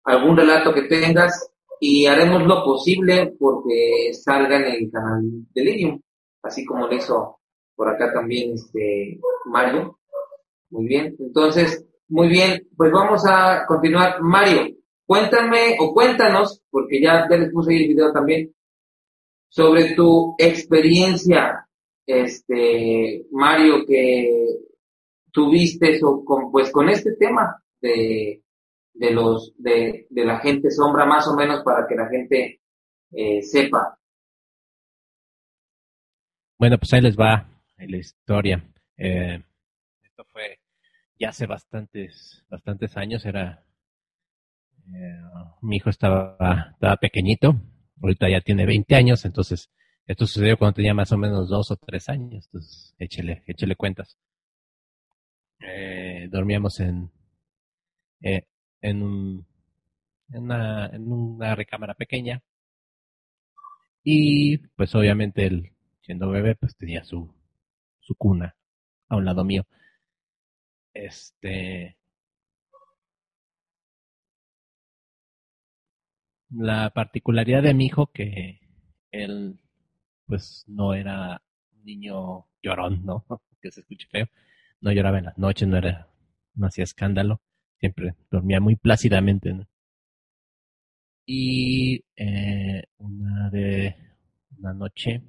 algún 0.04 0.36
relato 0.36 0.74
que 0.74 0.82
tengas 0.82 1.50
y 1.80 2.06
haremos 2.06 2.42
lo 2.44 2.64
posible 2.64 3.34
porque 3.38 4.12
salga 4.12 4.56
en 4.56 4.64
el 4.64 4.90
canal 4.90 5.22
de 5.54 5.62
Lirium, 5.62 6.00
así 6.42 6.64
como 6.64 6.86
lo 6.86 6.94
hizo 6.94 7.38
por 7.76 7.88
acá 7.88 8.12
también 8.12 8.54
este 8.54 9.18
Mario. 9.46 9.98
Muy 10.70 10.86
bien, 10.86 11.14
entonces, 11.18 11.84
muy 12.08 12.28
bien, 12.28 12.68
pues 12.76 12.90
vamos 12.90 13.24
a 13.26 13.64
continuar. 13.66 14.20
Mario, 14.20 14.74
cuéntame 15.06 15.76
o 15.78 15.92
cuéntanos, 15.92 16.62
porque 16.70 17.00
ya, 17.00 17.26
ya 17.30 17.36
les 17.36 17.52
puse 17.52 17.72
ahí 17.72 17.82
el 17.82 17.88
video 17.88 18.12
también, 18.12 18.52
sobre 19.48 19.94
tu 19.94 20.34
experiencia, 20.38 21.63
este, 22.06 23.26
Mario, 23.30 23.84
que 23.86 24.30
tuviste 25.32 26.00
o 26.02 26.24
con, 26.24 26.50
pues 26.50 26.70
con 26.70 26.88
este 26.88 27.16
tema 27.16 27.62
de 27.80 28.44
de 28.94 29.10
los 29.10 29.52
de, 29.58 30.06
de 30.08 30.24
la 30.24 30.38
gente 30.38 30.70
sombra 30.70 31.04
más 31.04 31.26
o 31.26 31.34
menos 31.34 31.62
para 31.64 31.86
que 31.88 31.96
la 31.96 32.08
gente 32.08 32.60
eh, 33.10 33.42
sepa 33.42 33.98
Bueno, 36.58 36.78
pues 36.78 36.92
ahí 36.92 37.00
les 37.00 37.16
va 37.16 37.50
la 37.76 37.96
historia. 37.96 38.64
Eh, 38.96 39.42
esto 40.02 40.24
fue 40.32 40.60
ya 41.18 41.30
hace 41.30 41.46
bastantes, 41.46 42.44
bastantes 42.48 42.96
años. 42.96 43.26
Era 43.26 43.64
eh, 44.94 45.20
mi 45.60 45.76
hijo 45.76 45.90
estaba, 45.90 46.70
estaba 46.72 46.96
pequeñito. 46.96 47.56
Ahorita 48.00 48.28
ya 48.28 48.40
tiene 48.40 48.66
20 48.66 48.94
años, 48.94 49.24
entonces 49.24 49.70
esto 50.06 50.26
sucedió 50.26 50.58
cuando 50.58 50.74
tenía 50.76 50.94
más 50.94 51.12
o 51.12 51.18
menos 51.18 51.48
dos 51.48 51.70
o 51.70 51.76
tres 51.76 52.08
años. 52.08 52.46
Entonces, 52.46 52.94
échele, 52.98 53.42
échele 53.46 53.76
cuentas. 53.76 54.18
Eh, 55.60 56.28
dormíamos 56.30 56.78
en, 56.80 57.10
eh, 58.22 58.46
en, 58.80 59.02
un, 59.02 59.46
en, 60.32 60.42
una, 60.44 60.86
en 60.88 61.10
una 61.12 61.54
recámara 61.54 61.94
pequeña. 61.94 62.42
Y 64.04 64.58
pues 64.76 64.94
obviamente 64.94 65.46
él, 65.46 65.72
siendo 66.02 66.28
bebé, 66.30 66.54
pues 66.56 66.76
tenía 66.76 67.04
su, 67.04 67.34
su 68.00 68.14
cuna 68.16 68.54
a 69.08 69.16
un 69.16 69.24
lado 69.24 69.44
mío. 69.44 69.66
Este. 70.94 71.96
La 76.50 76.90
particularidad 76.90 77.62
de 77.62 77.74
mi 77.74 77.86
hijo 77.86 78.06
que 78.06 78.60
él 79.10 79.60
pues 80.26 80.64
no 80.66 80.94
era 80.94 81.42
un 81.72 81.84
niño 81.84 82.46
llorón, 82.62 83.04
¿no? 83.04 83.26
que 83.60 83.70
se 83.70 83.80
escuche 83.80 84.06
feo. 84.10 84.26
No 84.80 84.92
lloraba 84.92 85.18
en 85.18 85.24
las 85.26 85.38
noches, 85.38 85.68
no 85.68 85.76
era, 85.76 86.08
no 86.54 86.66
hacía 86.66 86.84
escándalo 86.84 87.40
siempre 87.84 88.16
dormía 88.30 88.60
muy 88.60 88.76
plácidamente. 88.76 89.66
Y 91.26 92.02
eh, 92.16 92.84
una 92.96 93.50
de 93.50 93.94
una 94.56 94.72
noche, 94.72 95.22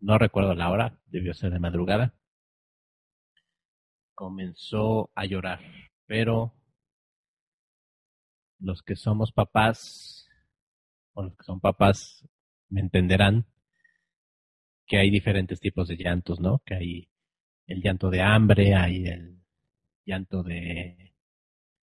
no 0.00 0.18
recuerdo 0.18 0.54
la 0.56 0.70
hora, 0.70 1.00
debió 1.06 1.34
ser 1.34 1.52
de 1.52 1.60
madrugada, 1.60 2.12
comenzó 4.16 5.12
a 5.14 5.26
llorar, 5.26 5.60
pero 6.06 6.54
los 8.58 8.82
que 8.82 8.96
somos 8.96 9.30
papás, 9.30 10.28
o 11.12 11.22
los 11.22 11.36
que 11.36 11.44
son 11.44 11.60
papás, 11.60 12.28
me 12.68 12.80
entenderán 12.80 13.46
que 14.88 14.98
hay 14.98 15.10
diferentes 15.10 15.60
tipos 15.60 15.88
de 15.88 15.96
llantos, 15.96 16.40
¿no? 16.40 16.60
Que 16.64 16.74
hay 16.74 17.08
el 17.66 17.82
llanto 17.82 18.10
de 18.10 18.22
hambre, 18.22 18.74
hay 18.74 19.06
el 19.06 19.42
llanto 20.06 20.42
de 20.42 21.08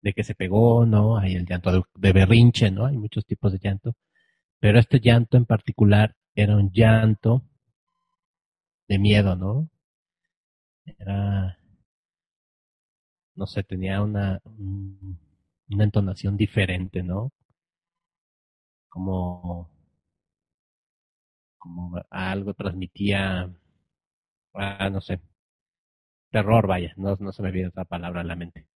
de 0.06 0.14
que 0.14 0.24
se 0.24 0.36
pegó, 0.36 0.86
¿no? 0.86 1.18
Hay 1.18 1.36
el 1.36 1.46
llanto 1.48 1.72
de, 1.72 1.84
de, 1.96 2.14
berrinche, 2.14 2.70
¿no? 2.72 2.86
Hay 2.86 2.96
muchos 2.98 3.26
tipos 3.26 3.52
de 3.52 3.60
llanto. 3.60 3.96
Pero 4.60 4.80
este 4.80 5.00
llanto 5.00 5.38
en 5.38 5.46
particular 5.46 6.16
era 6.36 6.56
un 6.58 6.72
llanto 6.72 7.44
de 8.88 9.00
miedo, 9.00 9.36
¿no? 9.36 9.70
Era, 10.86 11.58
no 13.36 13.46
sé, 13.48 13.64
tenía 13.64 14.02
una, 14.02 14.42
una 15.70 15.84
entonación 15.84 16.38
diferente, 16.38 17.04
¿no? 17.04 17.32
Como, 18.90 19.70
como 21.66 22.00
algo 22.12 22.54
transmitía, 22.54 23.52
ah, 24.54 24.90
no 24.90 25.02
sé, 25.02 25.20
terror, 26.30 26.68
vaya, 26.68 26.94
no, 26.98 27.16
no 27.20 27.32
se 27.32 27.42
me 27.42 27.52
viene 27.52 27.70
otra 27.70 27.86
palabra 27.86 28.22
a 28.22 28.24
la 28.24 28.36
mente. 28.36 28.68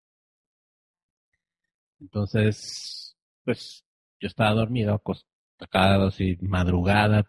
Entonces, 1.99 3.15
pues 3.43 3.85
yo 4.19 4.27
estaba 4.27 4.55
dormido, 4.55 4.93
acostado 4.95 6.07
así, 6.07 6.37
madrugada. 6.41 7.25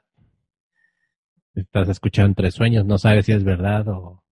Estás 1.55 1.89
escuchando 1.91 2.29
entre 2.29 2.51
sueños, 2.53 2.87
no 2.87 2.97
sabes 2.97 3.27
si 3.27 3.33
es 3.33 3.45
verdad 3.45 3.87
o, 3.89 4.25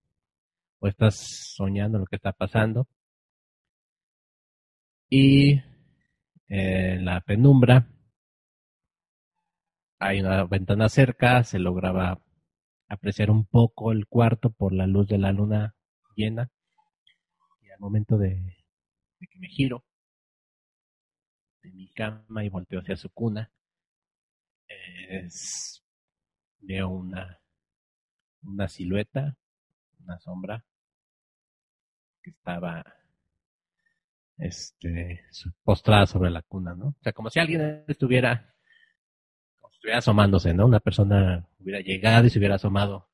o 0.79 0.89
estás 0.89 1.17
soñando 1.57 1.99
lo 1.99 2.07
que 2.07 2.17
está 2.17 2.33
pasando. 2.33 2.89
Y 5.11 5.53
eh, 6.49 6.95
en 6.95 7.05
la 7.05 7.21
penumbra 7.21 7.87
hay 9.99 10.21
una 10.21 10.45
ventana 10.45 10.88
cerca, 10.88 11.45
se 11.45 11.59
lograba 11.59 12.21
apreciar 12.88 13.31
un 13.31 13.45
poco 13.47 13.93
el 13.93 14.07
cuarto 14.07 14.50
por 14.50 14.73
la 14.73 14.87
luz 14.87 15.09
de 15.09 15.19
la 15.19 15.33
luna 15.33 15.75
llena. 16.14 16.50
Y 17.61 17.71
al 17.71 17.81
momento 17.81 18.17
de, 18.17 18.57
que 19.19 19.38
me 19.38 19.49
giro, 19.49 19.85
de 21.62 21.73
mi 21.73 21.88
cama 21.90 22.45
y 22.45 22.49
volteo 22.49 22.81
hacia 22.81 22.97
su 22.97 23.11
cuna, 23.11 23.52
es, 25.09 25.83
veo 26.61 26.88
una, 26.88 27.40
una 28.43 28.69
silueta, 28.69 29.37
una 30.00 30.19
sombra 30.19 30.64
que 32.23 32.31
estaba 32.31 32.85
este, 34.37 35.25
postrada 35.64 36.07
sobre 36.07 36.31
la 36.31 36.43
cuna, 36.43 36.75
¿no? 36.75 36.88
O 36.88 37.02
sea, 37.02 37.12
como 37.12 37.31
si 37.31 37.40
alguien 37.40 37.85
estuviera, 37.88 38.55
estuviera 39.79 39.99
asomándose, 39.99 40.53
¿no? 40.53 40.67
Una 40.67 40.81
persona 40.81 41.49
hubiera 41.61 41.81
llegado 41.81 42.27
y 42.27 42.31
se 42.31 42.39
hubiera 42.39 42.57
asomado 42.57 43.09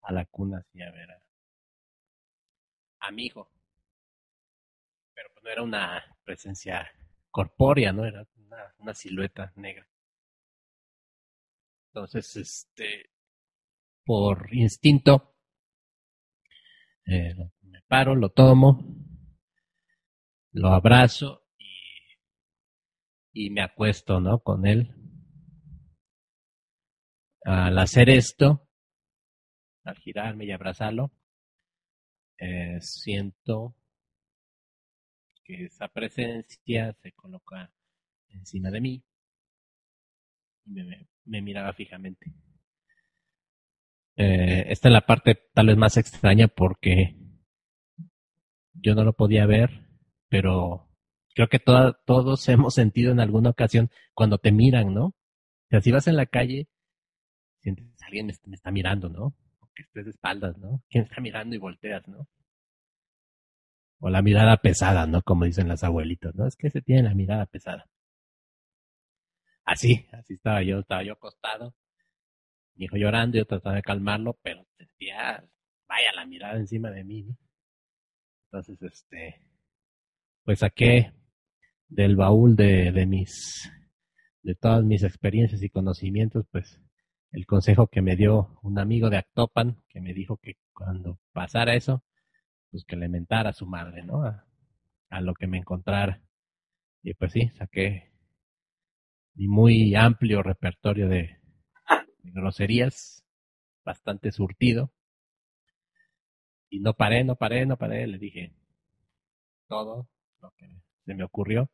a 0.00 0.12
la 0.12 0.24
cuna 0.24 0.58
así 0.58 0.80
a 0.80 0.90
ver 0.90 1.10
a, 3.00 3.10
mi 3.12 3.26
hijo. 3.26 3.50
Pero 5.14 5.28
pues 5.32 5.44
no 5.44 5.50
era 5.50 5.62
una 5.62 6.16
presencia 6.24 6.90
corpórea, 7.30 7.92
¿no? 7.92 8.06
Era 8.06 8.26
una, 8.36 8.74
una 8.78 8.94
silueta 8.94 9.52
negra. 9.56 9.86
Entonces, 11.92 12.36
este, 12.36 13.10
por 14.04 14.54
instinto, 14.54 15.34
eh, 17.04 17.34
me 17.62 17.82
paro, 17.82 18.14
lo 18.14 18.30
tomo, 18.30 18.96
lo 20.52 20.68
abrazo 20.68 21.46
y, 21.58 23.46
y 23.46 23.50
me 23.50 23.60
acuesto, 23.60 24.20
¿no? 24.20 24.38
Con 24.38 24.66
él. 24.66 24.99
Al 27.44 27.78
hacer 27.78 28.10
esto, 28.10 28.68
al 29.84 29.96
girarme 29.96 30.44
y 30.44 30.52
abrazarlo, 30.52 31.10
eh, 32.38 32.78
siento 32.80 33.74
que 35.44 35.64
esa 35.64 35.88
presencia 35.88 36.92
se 37.02 37.12
coloca 37.12 37.72
encima 38.28 38.70
de 38.70 38.80
mí 38.80 39.04
y 40.64 40.70
me, 41.24 41.42
miraba 41.42 41.72
fijamente. 41.72 42.32
Eh, 44.16 44.66
esta 44.68 44.88
es 44.88 44.92
la 44.92 45.06
parte 45.06 45.34
tal 45.54 45.68
vez 45.68 45.76
más 45.76 45.96
extraña 45.96 46.48
porque 46.48 47.16
yo 48.74 48.94
no 48.94 49.04
lo 49.04 49.14
podía 49.14 49.46
ver, 49.46 49.86
pero 50.28 50.88
creo 51.34 51.48
que 51.48 51.58
todos 51.58 52.48
hemos 52.48 52.74
sentido 52.74 53.12
en 53.12 53.20
alguna 53.20 53.50
ocasión 53.50 53.90
cuando 54.14 54.38
te 54.38 54.52
miran, 54.52 54.94
¿no? 54.94 55.06
O 55.06 55.14
sea, 55.70 55.80
si 55.80 55.90
vas 55.90 56.06
en 56.06 56.16
la 56.16 56.26
calle, 56.26 56.68
sientes 57.60 57.86
alguien 58.02 58.26
me, 58.26 58.54
está 58.54 58.70
mirando, 58.70 59.08
¿no? 59.08 59.34
Que 59.74 59.82
estés 59.82 60.04
de 60.04 60.10
espaldas, 60.10 60.58
¿no? 60.58 60.82
¿Quién 60.88 61.04
está 61.04 61.20
mirando 61.20 61.54
y 61.54 61.58
volteas, 61.58 62.06
¿no? 62.08 62.26
O 64.00 64.10
la 64.10 64.22
mirada 64.22 64.56
pesada, 64.56 65.06
¿no? 65.06 65.22
Como 65.22 65.44
dicen 65.44 65.68
las 65.68 65.84
abuelitas, 65.84 66.34
¿no? 66.34 66.46
Es 66.46 66.56
que 66.56 66.70
se 66.70 66.82
tiene 66.82 67.02
la 67.02 67.14
mirada 67.14 67.46
pesada. 67.46 67.86
Así, 69.64 70.06
así 70.12 70.34
estaba 70.34 70.62
yo, 70.62 70.80
estaba 70.80 71.04
yo 71.04 71.12
acostado, 71.12 71.76
mi 72.74 72.86
hijo 72.86 72.96
llorando, 72.96 73.38
yo 73.38 73.44
trataba 73.44 73.76
de 73.76 73.82
calmarlo, 73.82 74.38
pero 74.42 74.66
sentía, 74.76 75.44
vaya, 75.86 76.12
la 76.16 76.26
mirada 76.26 76.56
encima 76.58 76.90
de 76.90 77.04
mí, 77.04 77.22
¿no? 77.22 77.36
Entonces, 78.46 78.82
este, 78.82 79.40
pues 80.44 80.60
saqué 80.60 81.12
del 81.88 82.16
baúl 82.16 82.56
de, 82.56 82.90
de 82.90 83.06
mis, 83.06 83.70
de 84.42 84.54
todas 84.56 84.82
mis 84.82 85.04
experiencias 85.04 85.62
y 85.62 85.70
conocimientos, 85.70 86.46
pues 86.50 86.80
el 87.32 87.46
consejo 87.46 87.86
que 87.86 88.02
me 88.02 88.16
dio 88.16 88.58
un 88.62 88.78
amigo 88.78 89.10
de 89.10 89.18
Actopan, 89.18 89.82
que 89.88 90.00
me 90.00 90.14
dijo 90.14 90.38
que 90.38 90.56
cuando 90.72 91.20
pasara 91.32 91.74
eso, 91.74 92.04
pues 92.70 92.84
que 92.84 92.96
le 92.96 93.08
mentara 93.08 93.50
a 93.50 93.52
su 93.52 93.66
madre, 93.66 94.02
¿no? 94.02 94.24
A, 94.24 94.46
lo 95.20 95.34
que 95.34 95.46
me 95.46 95.58
encontrara. 95.58 96.22
Y 97.02 97.14
pues 97.14 97.32
sí, 97.32 97.48
saqué 97.56 98.12
mi 99.34 99.48
muy 99.48 99.94
amplio 99.94 100.42
repertorio 100.42 101.08
de, 101.08 101.40
groserías, 102.22 103.24
bastante 103.84 104.32
surtido. 104.32 104.92
Y 106.68 106.80
no 106.80 106.94
paré, 106.94 107.24
no 107.24 107.36
paré, 107.36 107.66
no 107.66 107.76
paré, 107.76 108.06
le 108.06 108.18
dije 108.18 108.54
todo 109.66 110.08
lo 110.40 110.50
que 110.56 110.68
se 111.04 111.14
me 111.14 111.24
ocurrió. 111.24 111.70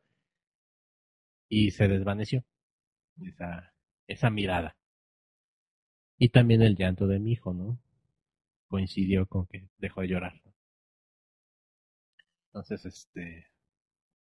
Y 1.49 1.71
se 1.71 1.87
desvaneció 1.87 2.43
esa, 3.21 3.73
esa 4.07 4.29
mirada. 4.29 4.75
Y 6.17 6.29
también 6.29 6.61
el 6.61 6.75
llanto 6.75 7.07
de 7.07 7.19
mi 7.19 7.33
hijo, 7.33 7.53
¿no? 7.53 7.79
Coincidió 8.67 9.27
con 9.27 9.45
que 9.47 9.69
dejó 9.77 10.01
de 10.01 10.07
llorar. 10.07 10.41
Entonces, 12.47 12.85
este, 12.85 13.47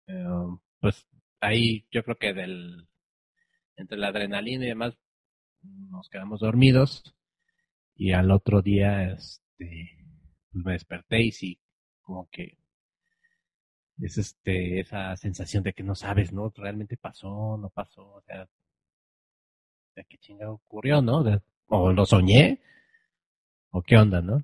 em, 0.07 0.59
pues 0.79 1.07
ahí 1.39 1.87
yo 1.91 2.03
creo 2.03 2.17
que 2.17 2.33
del, 2.33 2.87
entre 3.75 3.97
la 3.97 4.09
adrenalina 4.09 4.65
y 4.65 4.69
demás, 4.69 4.97
nos 5.63 6.09
quedamos 6.09 6.41
dormidos 6.41 7.15
y 7.95 8.13
al 8.13 8.31
otro 8.31 8.61
día, 8.61 9.11
este, 9.11 9.97
pues 10.51 10.65
me 10.65 10.73
desperté 10.73 11.21
y 11.21 11.59
como 12.01 12.29
que 12.29 12.57
es 14.01 14.17
este, 14.17 14.79
esa 14.79 15.15
sensación 15.17 15.63
de 15.63 15.73
que 15.73 15.83
no 15.83 15.95
sabes, 15.95 16.31
¿no? 16.31 16.51
Realmente 16.55 16.97
pasó, 16.97 17.57
no 17.57 17.69
pasó, 17.69 18.03
o 18.15 18.21
sea, 18.21 18.47
qué 20.07 20.17
chingado 20.17 20.53
ocurrió, 20.53 21.01
¿no? 21.01 21.23
Lo 21.69 22.05
soñé, 22.05 22.59
o 23.71 23.81
qué 23.81 23.97
onda, 23.97 24.21
¿no? 24.21 24.43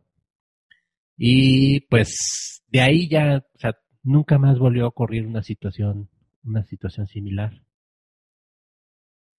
Y 1.18 1.82
pues 1.82 2.64
de 2.68 2.82
ahí 2.82 3.08
ya, 3.08 3.46
o 3.54 3.58
sea, 3.58 3.78
nunca 4.04 4.38
más 4.38 4.60
volvió 4.60 4.86
a 4.86 4.90
ocurrir 4.90 5.26
una 5.26 5.44
situación, 5.44 6.10
una 6.44 6.64
situación 6.64 7.08
similar. 7.08 7.62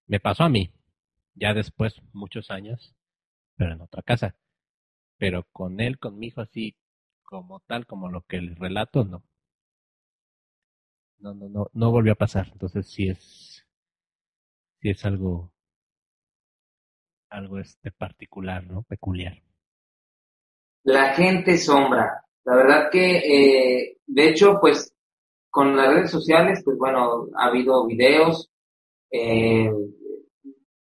Me 0.06 0.20
pasó 0.20 0.44
a 0.44 0.48
mí, 0.48 0.72
ya 1.34 1.52
después, 1.52 1.94
muchos 2.12 2.50
años, 2.50 2.94
pero 3.56 3.72
en 3.74 3.80
otra 3.82 4.02
casa. 4.02 4.36
Pero 5.18 5.44
con 5.52 5.80
él, 5.80 5.98
con 5.98 6.18
mi 6.18 6.28
hijo, 6.28 6.40
así 6.40 6.76
como 7.22 7.60
tal, 7.60 7.86
como 7.86 8.08
lo 8.08 8.22
que 8.22 8.36
el 8.36 8.56
relato, 8.56 9.04
no. 9.04 9.24
No, 11.18 11.34
no, 11.34 11.48
no, 11.48 11.70
no 11.72 11.90
volvió 11.90 12.12
a 12.12 12.16
pasar. 12.16 12.48
Entonces 12.52 12.88
sí 12.90 13.08
es, 13.08 13.66
sí 14.80 14.90
es 14.90 15.04
algo, 15.04 15.52
algo 17.30 17.58
este 17.58 17.90
particular, 17.90 18.66
¿no? 18.66 18.82
Peculiar. 18.82 19.42
La 20.84 21.14
gente 21.14 21.58
sombra. 21.58 22.22
La 22.44 22.54
verdad 22.54 22.90
que, 22.90 23.16
eh, 23.18 23.98
de 24.06 24.28
hecho, 24.28 24.58
pues 24.60 24.94
con 25.50 25.76
las 25.76 25.92
redes 25.92 26.10
sociales, 26.10 26.62
pues 26.64 26.76
bueno, 26.78 27.26
ha 27.36 27.46
habido 27.46 27.86
videos, 27.86 28.50
eh, 29.10 29.70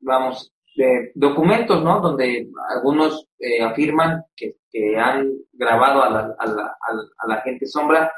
vamos, 0.00 0.52
de 0.74 1.12
documentos, 1.14 1.84
¿no? 1.84 2.00
Donde 2.00 2.48
algunos 2.74 3.28
eh, 3.38 3.62
afirman 3.62 4.24
que, 4.34 4.56
han 4.98 5.28
grabado 5.52 6.02
a 6.02 6.08
la, 6.08 6.34
a 6.38 6.46
la, 6.46 6.76
a 7.18 7.26
la 7.28 7.40
gente 7.42 7.66
sombra. 7.66 8.10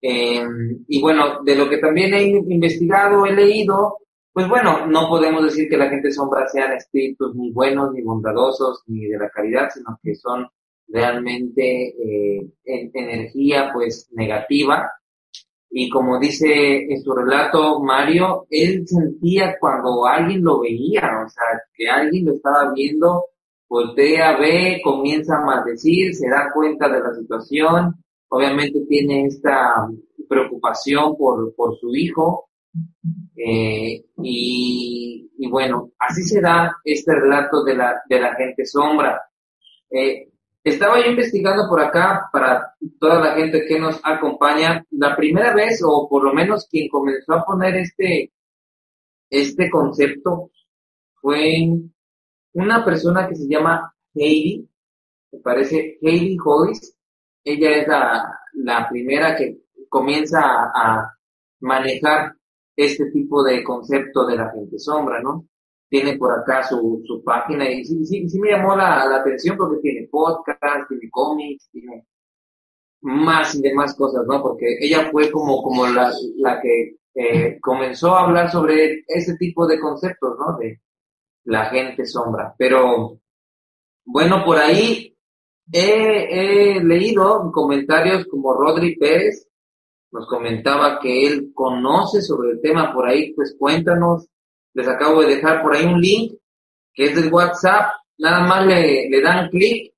y 0.00 1.00
bueno, 1.02 1.42
de 1.44 1.54
lo 1.54 1.68
que 1.68 1.76
también 1.76 2.14
he 2.14 2.22
investigado, 2.24 3.26
he 3.26 3.32
leído, 3.32 3.98
pues 4.32 4.48
bueno, 4.48 4.86
no 4.86 5.08
podemos 5.08 5.44
decir 5.44 5.68
que 5.68 5.76
la 5.76 5.90
gente 5.90 6.10
sombra 6.10 6.48
sean 6.48 6.72
espíritus 6.72 7.34
ni 7.34 7.52
buenos, 7.52 7.92
ni 7.92 8.02
bondadosos, 8.02 8.82
ni 8.86 9.06
de 9.06 9.18
la 9.18 9.28
caridad, 9.28 9.68
sino 9.72 9.98
que 10.02 10.14
son 10.14 10.46
realmente 10.88 11.88
eh, 11.88 12.50
en, 12.64 12.90
energía 12.94 13.70
pues 13.72 14.08
negativa. 14.12 14.90
Y 15.70 15.88
como 15.90 16.18
dice 16.18 16.84
en 16.90 17.02
su 17.02 17.12
relato 17.14 17.80
Mario, 17.80 18.46
él 18.50 18.86
sentía 18.86 19.56
cuando 19.58 20.06
alguien 20.06 20.42
lo 20.42 20.60
veía, 20.60 21.02
o 21.26 21.28
sea, 21.28 21.44
que 21.74 21.88
alguien 21.88 22.26
lo 22.26 22.34
estaba 22.34 22.72
viendo, 22.74 23.24
voltea, 23.68 24.38
ve, 24.38 24.80
comienza 24.82 25.36
a 25.36 25.44
maldecir, 25.44 26.14
se 26.14 26.28
da 26.28 26.50
cuenta 26.54 26.88
de 26.88 27.00
la 27.00 27.14
situación, 27.14 27.94
obviamente 28.28 28.80
tiene 28.88 29.26
esta 29.26 29.88
preocupación 30.28 31.16
por, 31.16 31.54
por 31.54 31.78
su 31.78 31.94
hijo, 31.94 32.48
eh, 33.36 34.04
y, 34.22 35.48
bueno, 35.48 35.92
así 35.98 36.22
se 36.22 36.40
da 36.40 36.76
este 36.84 37.14
relato 37.14 37.62
de 37.64 37.74
la, 37.74 38.34
gente 38.36 38.64
sombra. 38.64 39.20
Eh, 39.90 40.28
estaba 40.64 41.00
yo 41.00 41.10
investigando 41.10 41.68
por 41.68 41.80
acá 41.80 42.28
para 42.32 42.74
toda 42.98 43.20
la 43.20 43.34
gente 43.34 43.66
que 43.66 43.78
nos 43.78 44.00
acompaña. 44.02 44.84
La 44.90 45.16
primera 45.16 45.52
vez, 45.54 45.82
o 45.84 46.08
por 46.08 46.24
lo 46.24 46.32
menos 46.32 46.68
quien 46.70 46.88
comenzó 46.88 47.34
a 47.34 47.44
poner 47.44 47.76
este, 47.76 48.32
este 49.28 49.70
concepto, 49.70 50.50
fue 51.20 51.68
una 52.54 52.84
persona 52.84 53.28
que 53.28 53.36
se 53.36 53.48
llama 53.48 53.92
Heidi, 54.14 54.68
me 55.32 55.38
parece 55.40 55.98
Heidi 56.00 56.36
Hollis. 56.44 56.96
Ella 57.44 57.70
es 57.76 57.88
la, 57.88 58.88
primera 58.88 59.34
que 59.34 59.62
comienza 59.88 60.40
a 60.40 61.16
manejar 61.60 62.34
este 62.84 63.10
tipo 63.10 63.42
de 63.42 63.62
concepto 63.62 64.26
de 64.26 64.36
la 64.36 64.50
gente 64.50 64.78
sombra, 64.78 65.20
¿no? 65.20 65.46
tiene 65.92 66.16
por 66.16 66.32
acá 66.32 66.62
su, 66.66 67.02
su 67.04 67.22
página 67.22 67.70
y 67.70 67.84
sí, 67.84 68.06
sí, 68.06 68.26
sí 68.26 68.40
me 68.40 68.52
llamó 68.52 68.74
la, 68.74 69.04
la, 69.04 69.16
atención 69.16 69.58
porque 69.58 69.82
tiene 69.82 70.08
podcast, 70.10 70.88
tiene 70.88 71.10
cómics, 71.10 71.68
tiene 71.70 72.06
más 73.02 73.54
y 73.56 73.60
demás 73.60 73.94
cosas, 73.94 74.24
¿no? 74.26 74.40
Porque 74.40 74.78
ella 74.80 75.10
fue 75.10 75.30
como, 75.30 75.62
como 75.62 75.86
la, 75.88 76.10
la 76.36 76.62
que 76.62 76.96
eh, 77.14 77.60
comenzó 77.60 78.14
a 78.14 78.24
hablar 78.24 78.50
sobre 78.50 79.04
ese 79.06 79.36
tipo 79.36 79.66
de 79.66 79.78
conceptos, 79.78 80.34
¿no? 80.38 80.56
De 80.56 80.80
la 81.44 81.66
gente 81.66 82.06
sombra. 82.06 82.54
Pero, 82.56 83.20
bueno, 84.06 84.46
por 84.46 84.56
ahí 84.56 85.14
he, 85.70 86.76
he 86.76 86.82
leído 86.82 87.52
comentarios 87.52 88.24
como 88.28 88.54
Rodri 88.54 88.96
Pérez, 88.96 89.46
nos 90.12 90.26
comentaba 90.26 91.00
que 91.00 91.26
él 91.26 91.52
conoce 91.54 92.20
sobre 92.20 92.52
el 92.52 92.60
tema 92.60 92.92
por 92.92 93.06
ahí, 93.08 93.32
pues 93.34 93.56
cuéntanos 93.58 94.28
les 94.74 94.86
acabo 94.86 95.22
de 95.22 95.36
dejar 95.36 95.62
por 95.62 95.74
ahí 95.74 95.86
un 95.86 96.00
link 96.00 96.34
que 96.94 97.06
es 97.06 97.14
del 97.14 97.32
WhatsApp. 97.32 97.92
Nada 98.18 98.46
más 98.46 98.66
le, 98.66 99.20
dan 99.22 99.48
clic 99.48 99.92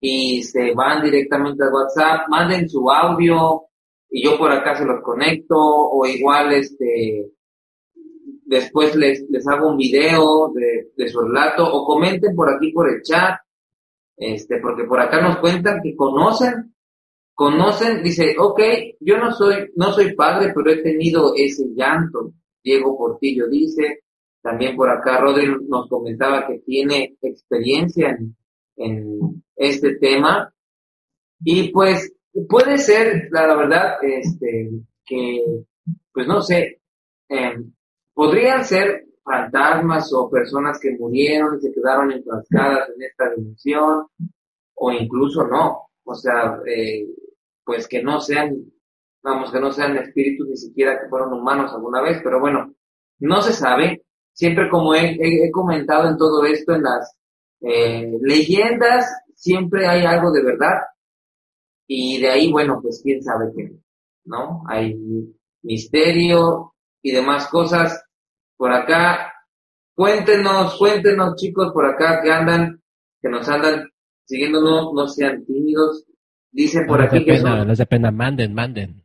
y 0.00 0.42
se 0.42 0.72
van 0.72 1.02
directamente 1.02 1.64
al 1.64 1.72
WhatsApp. 1.72 2.28
Manden 2.28 2.68
su 2.68 2.88
audio 2.90 3.64
y 4.08 4.24
yo 4.24 4.38
por 4.38 4.52
acá 4.52 4.76
se 4.76 4.84
los 4.84 5.02
conecto 5.02 5.56
o 5.56 6.06
igual 6.06 6.52
este 6.52 7.32
después 8.44 8.94
les, 8.94 9.28
les 9.28 9.46
hago 9.48 9.70
un 9.70 9.76
video 9.76 10.52
de, 10.54 10.92
de 10.96 11.08
su 11.08 11.20
relato 11.20 11.66
o 11.66 11.84
comenten 11.84 12.36
por 12.36 12.48
aquí 12.48 12.70
por 12.70 12.88
el 12.88 13.02
chat 13.02 13.40
este 14.16 14.60
porque 14.60 14.84
por 14.84 15.00
acá 15.00 15.20
nos 15.20 15.38
cuentan 15.38 15.80
que 15.82 15.96
conocen 15.96 16.75
conocen 17.36 18.02
dice 18.02 18.34
ok 18.38 18.60
yo 19.00 19.18
no 19.18 19.30
soy 19.30 19.70
no 19.76 19.92
soy 19.92 20.16
padre 20.16 20.52
pero 20.54 20.70
he 20.70 20.82
tenido 20.82 21.34
ese 21.36 21.66
llanto 21.76 22.32
Diego 22.64 22.96
Portillo 22.96 23.46
dice 23.48 24.00
también 24.46 24.76
por 24.76 24.88
acá 24.88 25.20
Rodri 25.20 25.48
nos 25.68 25.88
comentaba 25.88 26.46
que 26.46 26.60
tiene 26.60 27.16
experiencia 27.20 28.16
en, 28.76 29.42
este 29.56 29.96
tema. 29.96 30.54
Y 31.40 31.72
pues 31.72 32.14
puede 32.48 32.78
ser, 32.78 33.28
la 33.32 33.56
verdad, 33.56 33.96
este, 34.02 34.70
que, 35.04 35.64
pues 36.12 36.28
no 36.28 36.42
sé, 36.42 36.80
eh, 37.28 37.56
podrían 38.14 38.64
ser 38.64 39.06
fantasmas 39.24 40.12
o 40.12 40.30
personas 40.30 40.78
que 40.78 40.96
murieron 40.96 41.58
y 41.58 41.62
se 41.62 41.72
quedaron 41.72 42.12
enfrascadas 42.12 42.90
en 42.94 43.02
esta 43.02 43.30
dimensión, 43.34 44.06
o 44.74 44.92
incluso 44.92 45.44
no, 45.48 45.88
o 46.04 46.14
sea, 46.14 46.60
eh, 46.66 47.04
pues 47.66 47.88
que 47.88 48.00
no 48.02 48.20
sean, 48.20 48.54
vamos, 49.22 49.50
que 49.50 49.60
no 49.60 49.72
sean 49.72 49.98
espíritus 49.98 50.48
ni 50.48 50.56
siquiera 50.56 51.00
que 51.00 51.08
fueron 51.08 51.32
humanos 51.32 51.72
alguna 51.74 52.00
vez, 52.00 52.20
pero 52.22 52.40
bueno, 52.40 52.72
no 53.18 53.42
se 53.42 53.52
sabe. 53.52 54.04
Siempre 54.32 54.70
como 54.70 54.94
he, 54.94 55.50
comentado 55.50 56.08
en 56.08 56.16
todo 56.16 56.44
esto, 56.44 56.74
en 56.74 56.82
las 56.82 57.16
eh, 57.62 58.18
leyendas, 58.20 59.06
siempre 59.34 59.86
hay 59.86 60.04
algo 60.04 60.30
de 60.30 60.44
verdad. 60.44 60.78
Y 61.88 62.20
de 62.20 62.28
ahí, 62.28 62.52
bueno, 62.52 62.78
pues 62.80 63.00
quién 63.02 63.22
sabe 63.22 63.50
qué, 63.56 63.72
¿no? 64.24 64.62
Hay 64.68 64.96
misterio 65.62 66.74
y 67.02 67.10
demás 67.12 67.48
cosas. 67.48 68.04
Por 68.56 68.72
acá, 68.72 69.32
cuéntenos, 69.94 70.78
cuéntenos 70.78 71.34
chicos 71.36 71.72
por 71.72 71.86
acá 71.86 72.20
que 72.22 72.30
andan, 72.30 72.80
que 73.20 73.28
nos 73.28 73.48
andan 73.48 73.90
siguiendo, 74.24 74.60
no, 74.60 74.92
no 74.92 75.08
sean 75.08 75.44
tímidos. 75.44 76.04
Dice 76.56 76.86
por 76.86 77.02
aquí 77.02 77.22
que 77.22 77.38
no 77.38 77.66
les 77.66 77.76
da 77.76 77.84
pena, 77.84 78.10
manden, 78.10 78.54
manden. 78.54 79.04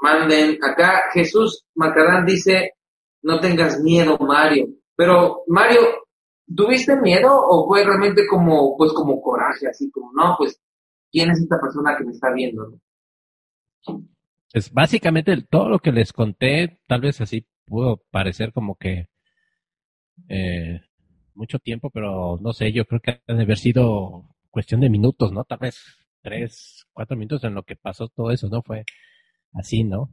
Manden. 0.00 0.56
Acá 0.64 1.02
Jesús 1.12 1.66
Macarán 1.74 2.24
dice, 2.24 2.72
no 3.20 3.38
tengas 3.38 3.78
miedo, 3.80 4.16
Mario. 4.16 4.68
Pero, 4.96 5.42
Mario, 5.46 5.82
¿tuviste 6.56 6.96
miedo 6.96 7.38
o 7.38 7.68
fue 7.68 7.84
realmente 7.84 8.22
como, 8.26 8.78
pues 8.78 8.94
como 8.94 9.20
coraje, 9.20 9.68
así 9.68 9.90
como, 9.90 10.10
no, 10.14 10.36
pues, 10.38 10.58
¿quién 11.12 11.30
es 11.30 11.38
esta 11.38 11.60
persona 11.60 11.98
que 11.98 12.04
me 12.04 12.12
está 12.12 12.32
viendo? 12.32 12.80
Pues 14.50 14.72
básicamente 14.72 15.36
todo 15.50 15.68
lo 15.68 15.80
que 15.80 15.92
les 15.92 16.14
conté, 16.14 16.80
tal 16.86 17.02
vez 17.02 17.20
así 17.20 17.46
pudo 17.66 18.04
parecer 18.10 18.54
como 18.54 18.76
que 18.76 19.10
eh, 20.30 20.80
mucho 21.34 21.58
tiempo, 21.58 21.90
pero 21.90 22.38
no 22.40 22.54
sé, 22.54 22.72
yo 22.72 22.86
creo 22.86 23.00
que 23.00 23.10
ha 23.10 23.34
de 23.34 23.42
haber 23.42 23.58
sido 23.58 24.34
cuestión 24.50 24.80
de 24.80 24.88
minutos, 24.88 25.30
¿no? 25.30 25.44
Tal 25.44 25.58
vez 25.58 26.05
tres, 26.26 26.84
cuatro 26.92 27.16
minutos 27.16 27.44
en 27.44 27.54
lo 27.54 27.62
que 27.62 27.76
pasó 27.76 28.08
todo 28.08 28.32
eso, 28.32 28.48
¿no? 28.48 28.60
Fue 28.60 28.84
así, 29.52 29.84
¿no? 29.84 30.12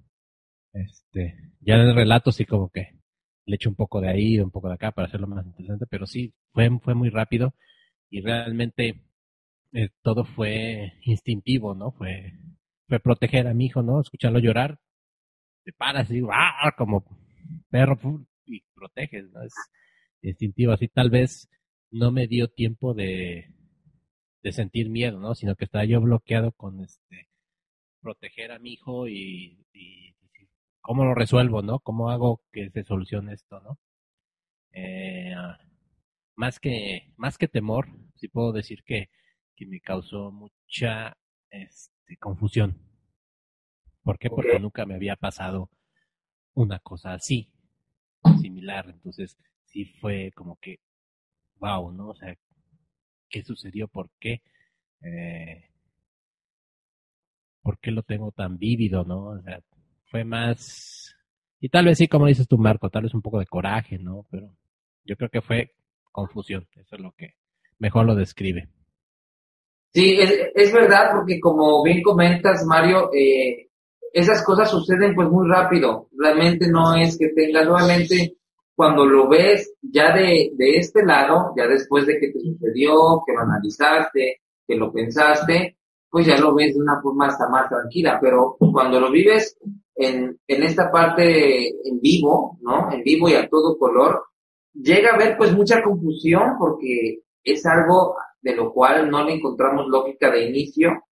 Este, 0.71 1.54
ya 1.60 1.73
en 1.73 1.82
el 1.89 1.95
relato 1.95 2.32
sí 2.32 2.45
como 2.45 2.69
que 2.69 2.99
le 3.45 3.56
echo 3.56 3.69
un 3.69 3.76
poco 3.76 3.99
de 3.99 4.10
ahí, 4.10 4.39
un 4.39 4.52
poco 4.52 4.67
de 4.67 4.76
acá 4.76 4.91
para 4.91 5.08
hacerlo 5.08 5.26
más 5.26 5.43
interesante, 5.43 5.88
pero 5.89 6.06
sí, 6.06 6.36
fue, 6.52 6.69
fue 6.82 6.93
muy 6.93 7.10
rápido 7.10 7.56
y 8.12 8.21
realmente 8.21 9.02
eh, 9.73 9.89
todo 10.04 10.23
fue 10.23 10.93
instintivo, 11.02 11.73
¿no? 11.73 11.91
Fue, 11.93 12.34
fue 12.88 12.99
proteger 12.99 13.47
a 13.47 13.56
mi 13.56 13.65
hijo, 13.65 13.82
¿no? 13.82 13.99
Escucharlo 13.99 14.38
llorar, 14.38 14.80
te 15.63 15.73
paras 15.73 16.12
y 16.12 16.21
¡ah! 16.32 16.73
como 16.78 17.04
perro 17.71 17.97
y 18.45 18.62
proteges, 18.76 19.32
¿no? 19.32 19.41
Es 19.41 19.54
instintivo, 20.21 20.73
así 20.73 20.89
tal 20.89 21.10
vez 21.10 21.49
no 21.89 22.12
me 22.12 22.28
dio 22.28 22.49
tiempo 22.49 22.93
de, 22.93 23.52
de 24.43 24.51
sentir 24.51 24.89
miedo, 24.89 25.19
¿no? 25.19 25.36
Sino 25.36 25.56
que 25.56 25.65
estaba 25.65 25.86
yo 25.86 26.01
bloqueado 26.01 26.51
con 26.51 26.82
este 26.82 27.29
proteger 28.01 28.51
a 28.51 28.60
mi 28.60 28.73
hijo 28.73 29.08
y, 29.08 29.65
y, 29.73 30.13
cómo 30.82 31.06
lo 31.06 31.15
resuelvo, 31.15 31.62
¿no? 31.62 31.79
¿Cómo 31.79 32.12
hago 32.12 32.41
que 32.51 32.69
se 32.69 32.84
solucione 32.84 33.34
esto, 33.34 33.62
¿no? 33.62 33.79
Eh, 34.73 35.34
más 36.36 36.60
que 36.60 37.13
más 37.15 37.38
que 37.38 37.47
temor, 37.47 37.88
sí 38.15 38.27
puedo 38.27 38.51
decir 38.51 38.84
que, 38.84 39.10
que 39.56 39.65
me 39.65 39.79
causó 39.79 40.32
mucha 40.32 41.17
este, 41.49 42.17
confusión. 42.19 42.77
¿Por 44.03 44.19
qué? 44.19 44.29
Porque 44.29 44.60
nunca 44.60 44.86
me 44.86 44.95
había 44.95 45.15
pasado 45.15 45.69
una 46.53 46.79
cosa 46.79 47.13
así, 47.13 47.53
similar. 48.41 48.89
Entonces, 48.89 49.38
sí 49.65 49.86
fue 49.86 50.32
como 50.36 50.58
que, 50.58 50.82
wow, 51.60 51.93
¿no? 51.93 52.10
O 52.10 52.15
sea, 52.15 52.36
¿qué 53.34 53.43
sucedió? 53.43 53.88
¿Por 53.88 54.12
qué? 54.19 54.43
Eh, 55.02 55.65
¿Por 57.63 57.80
qué 57.80 57.89
lo 57.89 58.04
tengo 58.04 58.32
tan 58.32 58.60
vívido, 58.60 59.04
no? 59.04 59.30
O 59.30 59.41
sea, 59.41 59.60
fue 60.06 60.24
más... 60.24 61.15
Y 61.60 61.69
tal 61.69 61.86
vez 61.86 61.98
sí, 61.98 62.08
como 62.08 62.28
dices 62.28 62.48
tú, 62.48 62.58
Marco, 62.58 62.89
tal 62.89 63.04
vez 63.04 63.13
un 63.13 63.22
poco 63.24 63.39
de 63.39 63.48
coraje, 63.48 63.98
¿no? 63.98 64.28
Pero 64.30 64.56
yo 65.04 65.15
creo 65.15 65.30
que 65.30 65.41
fue 65.41 65.72
confusión. 66.12 66.67
Eso 66.76 66.96
es 66.96 67.02
lo 67.02 67.13
que 67.13 67.36
mejor 67.80 68.06
lo 68.06 68.15
describe. 68.15 68.69
Sí, 69.93 70.17
es, 70.19 70.74
verdad, 70.74 71.12
porque 71.13 71.39
como 71.39 71.82
bien 71.84 72.04
comentas, 72.04 72.65
Mario, 72.65 73.10
eh, 73.13 73.69
esas 74.12 74.43
cosas 74.43 74.69
suceden 74.69 75.15
pues 75.15 75.30
muy 75.30 75.50
rápido. 75.50 76.10
Realmente 76.17 76.67
no 76.67 76.96
es 76.96 77.17
que 77.17 77.30
tengas 77.30 77.65
nuevamente 77.65 78.36
cuando 78.75 79.05
lo 79.05 79.27
ves 79.27 79.73
ya 79.81 80.13
de, 80.15 80.51
de 80.53 80.77
este 80.77 81.05
lado, 81.05 81.53
ya 81.55 81.67
después 81.67 82.05
de 82.05 82.19
que 82.19 82.31
te 82.31 82.39
sucedió, 82.39 83.21
que 83.25 83.33
lo 83.33 83.41
analizaste, 83.41 84.41
que 84.67 84.75
lo 84.75 84.91
pensaste, 84.91 85.77
pues 86.09 86.27
ya 86.27 86.38
lo 86.38 86.53
ves 86.53 86.73
de 86.73 86.81
una 86.81 87.01
forma 87.01 87.27
hasta 87.27 87.49
más 87.49 87.69
tranquila, 87.69 88.19
pero 88.21 88.55
cuando 88.59 88.99
lo 88.99 89.12
vives 89.12 89.57
en, 89.95 90.39
en 90.47 90.63
esta 90.63 90.91
parte 90.91 91.69
en 91.69 91.99
vivo, 92.01 92.57
¿no? 92.62 92.91
En 92.91 93.03
vivo 93.03 93.29
y 93.29 93.33
a 93.33 93.47
todo 93.47 93.77
color, 93.77 94.23
llega 94.73 95.12
a 95.12 95.15
haber 95.15 95.38
pues 95.38 95.53
mucha 95.53 95.81
confusión 95.81 96.55
porque 96.57 97.21
es 97.43 97.65
algo 97.65 98.15
de 98.41 98.55
lo 98.55 98.71
cual 98.73 99.09
no 99.09 99.23
le 99.23 99.36
encontramos 99.36 99.88
lógica 99.88 100.31
de 100.31 100.49
inicio 100.49 101.03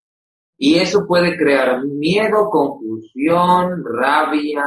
y 0.56 0.78
eso 0.78 1.06
puede 1.06 1.36
crear 1.36 1.84
miedo, 1.84 2.48
confusión, 2.50 3.82
rabia, 3.84 4.64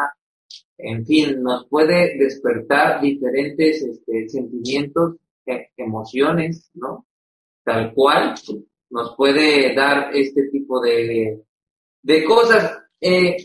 en 0.78 1.06
fin, 1.06 1.42
nos 1.42 1.68
puede 1.68 2.18
despertar 2.18 3.02
diferentes 3.02 3.82
este, 3.82 4.30
sentimientos, 4.30 5.16
e, 5.46 5.70
emociones, 5.78 6.70
¿no? 6.74 7.06
Tal 7.64 7.94
cual 7.94 8.36
nos 8.90 9.16
puede 9.16 9.74
dar 9.74 10.14
este 10.14 10.50
tipo 10.50 10.80
de, 10.82 11.44
de 12.04 12.26
cosas. 12.26 12.78
Eh, 13.00 13.38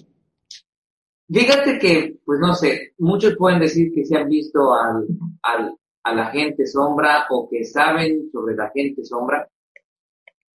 que, 1.81 2.19
pues 2.25 2.41
no 2.41 2.55
sé, 2.55 2.95
muchos 2.99 3.37
pueden 3.37 3.61
decir 3.61 3.93
que 3.95 4.05
se 4.05 4.17
han 4.17 4.29
visto 4.29 4.75
al, 4.75 5.07
al, 5.43 5.75
a 6.03 6.15
la 6.15 6.27
gente 6.27 6.67
sombra 6.67 7.27
o 7.31 7.49
que 7.49 7.65
saben 7.65 8.31
sobre 8.33 8.57
la 8.57 8.71
gente 8.75 9.05
sombra. 9.05 9.49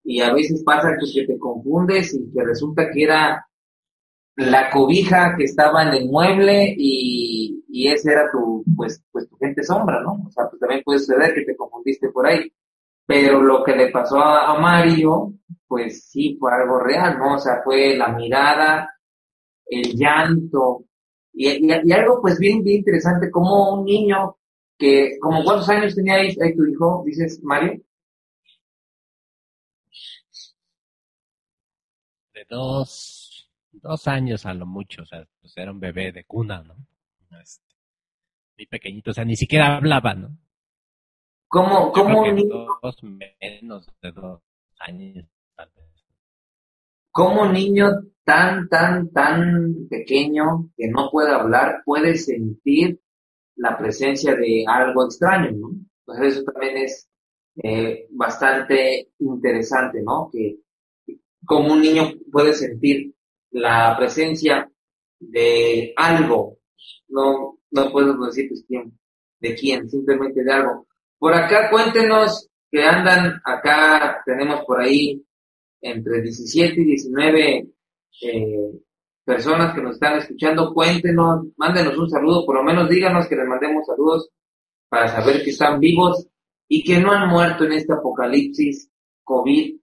Y 0.02 0.20
a 0.20 0.34
veces 0.34 0.62
pasa 0.64 0.96
que 1.14 1.26
te 1.26 1.38
confundes 1.38 2.14
y 2.14 2.30
que 2.32 2.44
resulta 2.44 2.90
que 2.90 3.02
era 3.04 3.46
la 4.36 4.70
cobija 4.70 5.34
que 5.36 5.44
estaba 5.44 5.82
en 5.82 5.94
el 5.94 6.08
mueble 6.08 6.74
y, 6.76 7.64
y 7.68 7.88
esa 7.88 8.12
era 8.12 8.30
tu, 8.30 8.64
pues, 8.76 9.02
pues 9.12 9.28
tu 9.28 9.36
gente 9.36 9.62
sombra, 9.62 10.00
¿no? 10.02 10.24
O 10.26 10.30
sea, 10.30 10.48
pues 10.48 10.60
también 10.60 10.82
puede 10.84 11.00
suceder 11.00 11.34
que 11.34 11.44
te 11.44 11.56
confundiste 11.56 12.10
por 12.10 12.26
ahí. 12.26 12.52
Pero 13.06 13.42
lo 13.42 13.62
que 13.64 13.76
le 13.76 13.90
pasó 13.90 14.18
a, 14.18 14.58
Mario, 14.58 15.34
pues 15.66 16.08
sí 16.08 16.36
fue 16.40 16.52
algo 16.54 16.80
real, 16.80 17.18
¿no? 17.18 17.34
O 17.34 17.38
sea, 17.38 17.60
fue 17.62 17.96
la 17.96 18.08
mirada, 18.08 18.90
el 19.66 19.94
llanto, 19.94 20.84
y, 21.32 21.66
y, 21.66 21.92
algo 21.92 22.20
pues 22.22 22.38
bien, 22.38 22.62
bien 22.62 22.78
interesante, 22.78 23.30
como 23.30 23.74
un 23.74 23.84
niño 23.84 24.36
que, 24.78 25.18
como 25.20 25.44
cuántos 25.44 25.68
años 25.68 25.94
tenía 25.94 26.14
ahí 26.14 26.34
tu 26.34 26.64
hijo, 26.64 27.02
dices, 27.04 27.40
Mario? 27.42 27.80
De 32.34 32.44
dos, 32.48 33.13
dos 33.80 34.08
años 34.08 34.46
a 34.46 34.54
lo 34.54 34.66
mucho, 34.66 35.02
o 35.02 35.06
sea, 35.06 35.26
pues 35.40 35.56
era 35.56 35.70
un 35.70 35.80
bebé 35.80 36.12
de 36.12 36.24
cuna, 36.24 36.62
¿no? 36.62 36.74
Este, 37.40 37.74
muy 38.56 38.66
pequeñito, 38.66 39.10
o 39.10 39.14
sea, 39.14 39.24
ni 39.24 39.36
siquiera 39.36 39.76
hablaba, 39.76 40.14
¿no? 40.14 40.36
¿Cómo, 41.48 41.92
cómo 41.92 42.22
un 42.22 42.34
niño? 42.34 42.66
Dos 42.82 43.02
menos 43.02 43.86
de 44.02 44.12
dos 44.12 44.42
años, 44.80 45.26
tal 45.54 45.70
vez. 45.76 45.84
¿Cómo 47.10 47.42
un 47.42 47.52
niño 47.52 47.86
tan, 48.24 48.68
tan, 48.68 49.10
tan 49.12 49.86
pequeño 49.88 50.70
que 50.76 50.88
no 50.88 51.10
puede 51.10 51.32
hablar 51.32 51.82
puede 51.84 52.16
sentir 52.16 53.00
la 53.56 53.78
presencia 53.78 54.34
de 54.34 54.64
algo 54.66 55.04
extraño, 55.04 55.52
¿no? 55.52 55.70
Pues 56.04 56.20
eso 56.20 56.42
también 56.42 56.76
es 56.78 57.08
eh, 57.62 58.08
bastante 58.10 59.10
interesante, 59.18 60.02
¿no? 60.02 60.28
Que 60.32 60.58
como 61.46 61.74
un 61.74 61.82
niño 61.82 62.12
puede 62.32 62.52
sentir 62.54 63.13
la 63.54 63.96
presencia 63.96 64.68
de 65.18 65.92
algo, 65.96 66.58
no, 67.08 67.58
no 67.70 67.92
podemos 67.92 68.34
decir 68.34 68.50
quién, 68.66 68.98
de 69.40 69.54
quién, 69.54 69.88
simplemente 69.88 70.42
de 70.42 70.52
algo. 70.52 70.86
Por 71.18 71.32
acá 71.32 71.70
cuéntenos 71.70 72.48
que 72.70 72.82
andan, 72.82 73.40
acá. 73.44 74.20
Tenemos 74.26 74.64
por 74.64 74.80
ahí 74.80 75.24
entre 75.80 76.20
17 76.22 76.80
y 76.80 76.84
19 76.84 77.68
eh, 78.22 78.70
personas 79.24 79.74
que 79.74 79.82
nos 79.82 79.94
están 79.94 80.18
escuchando, 80.18 80.74
cuéntenos, 80.74 81.46
mándenos 81.56 81.96
un 81.96 82.10
saludo, 82.10 82.44
por 82.44 82.56
lo 82.56 82.64
menos 82.64 82.88
díganos 82.88 83.28
que 83.28 83.36
les 83.36 83.46
mandemos 83.46 83.86
saludos 83.86 84.28
para 84.88 85.08
saber 85.08 85.44
que 85.44 85.50
están 85.50 85.78
vivos 85.78 86.26
y 86.68 86.82
que 86.82 86.98
no 86.98 87.12
han 87.12 87.28
muerto 87.28 87.64
en 87.64 87.72
este 87.72 87.92
apocalipsis 87.92 88.90
COVID 89.22 89.76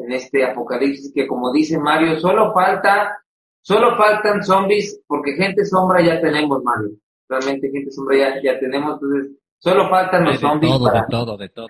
en 0.00 0.12
este 0.12 0.44
apocalipsis 0.44 1.12
que 1.14 1.26
como 1.26 1.52
dice 1.52 1.78
Mario, 1.78 2.18
solo 2.18 2.52
falta, 2.52 3.18
solo 3.60 3.96
faltan 3.96 4.42
zombies 4.42 5.00
porque 5.06 5.32
gente 5.32 5.64
sombra 5.64 6.02
ya 6.02 6.20
tenemos, 6.20 6.62
Mario. 6.64 6.96
realmente 7.28 7.70
gente 7.70 7.90
sombra 7.90 8.16
ya, 8.16 8.42
ya 8.42 8.58
tenemos, 8.58 8.94
entonces 8.94 9.36
solo 9.58 9.88
faltan 9.88 10.24
los 10.24 10.34
de 10.34 10.38
zombies 10.38 10.72
todo, 10.72 10.84
para, 10.86 11.00
de 11.00 11.06
todo, 11.10 11.36
de 11.36 11.48
todo. 11.50 11.66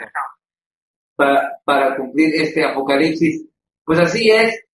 para, 1.16 1.60
para 1.64 1.96
cumplir 1.96 2.34
este 2.40 2.64
apocalipsis. 2.64 3.46
Pues 3.84 3.98
así 3.98 4.30
es. 4.30 4.64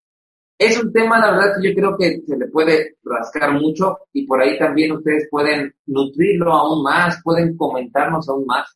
Es 0.58 0.82
un 0.82 0.90
tema, 0.90 1.18
la 1.18 1.32
verdad, 1.32 1.56
que 1.60 1.68
yo 1.68 1.74
creo 1.74 1.96
que 1.98 2.22
se 2.26 2.36
le 2.36 2.46
puede 2.48 2.96
rascar 3.04 3.52
mucho 3.52 3.98
y 4.14 4.26
por 4.26 4.40
ahí 4.40 4.58
también 4.58 4.92
ustedes 4.92 5.28
pueden 5.30 5.74
nutrirlo 5.84 6.50
aún 6.52 6.82
más, 6.82 7.20
pueden 7.22 7.58
comentarnos 7.58 8.26
aún 8.30 8.46
más 8.46 8.66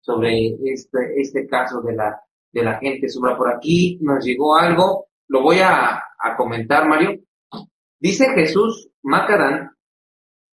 sobre 0.00 0.56
este, 0.64 0.98
este 1.20 1.46
caso 1.46 1.80
de 1.82 1.94
la, 1.94 2.20
de 2.52 2.62
la 2.62 2.78
gente 2.78 3.08
sombra. 3.08 3.36
Por 3.36 3.54
aquí 3.54 3.98
nos 4.00 4.24
llegó 4.24 4.56
algo, 4.56 5.06
lo 5.28 5.42
voy 5.42 5.58
a, 5.60 5.96
a 5.96 6.36
comentar, 6.36 6.88
Mario. 6.88 7.20
Dice 8.00 8.28
Jesús 8.34 8.90
Macarán, 9.02 9.70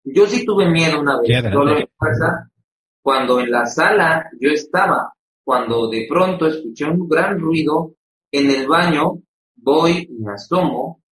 yo 0.04 0.26
sí 0.26 0.44
tuve 0.44 0.68
miedo 0.68 1.00
una 1.00 1.18
vez, 1.18 1.28
Sí, 1.28 1.50
solo 1.50 1.78
en 1.78 1.88
casa, 1.98 2.50
cuando 3.02 3.40
en 3.40 3.50
la 3.50 3.66
sala 3.66 4.30
yo 4.38 4.50
estaba, 4.50 5.12
cuando 5.42 5.88
de 5.88 6.06
pronto 6.08 6.46
escuché 6.46 6.84
un 6.84 7.08
gran 7.08 7.38
ruido 7.38 7.94
en 8.30 8.50
el 8.50 8.66
baño, 8.66 9.22
voy, 9.56 10.08
me 10.18 10.32
asomo, 10.32 11.02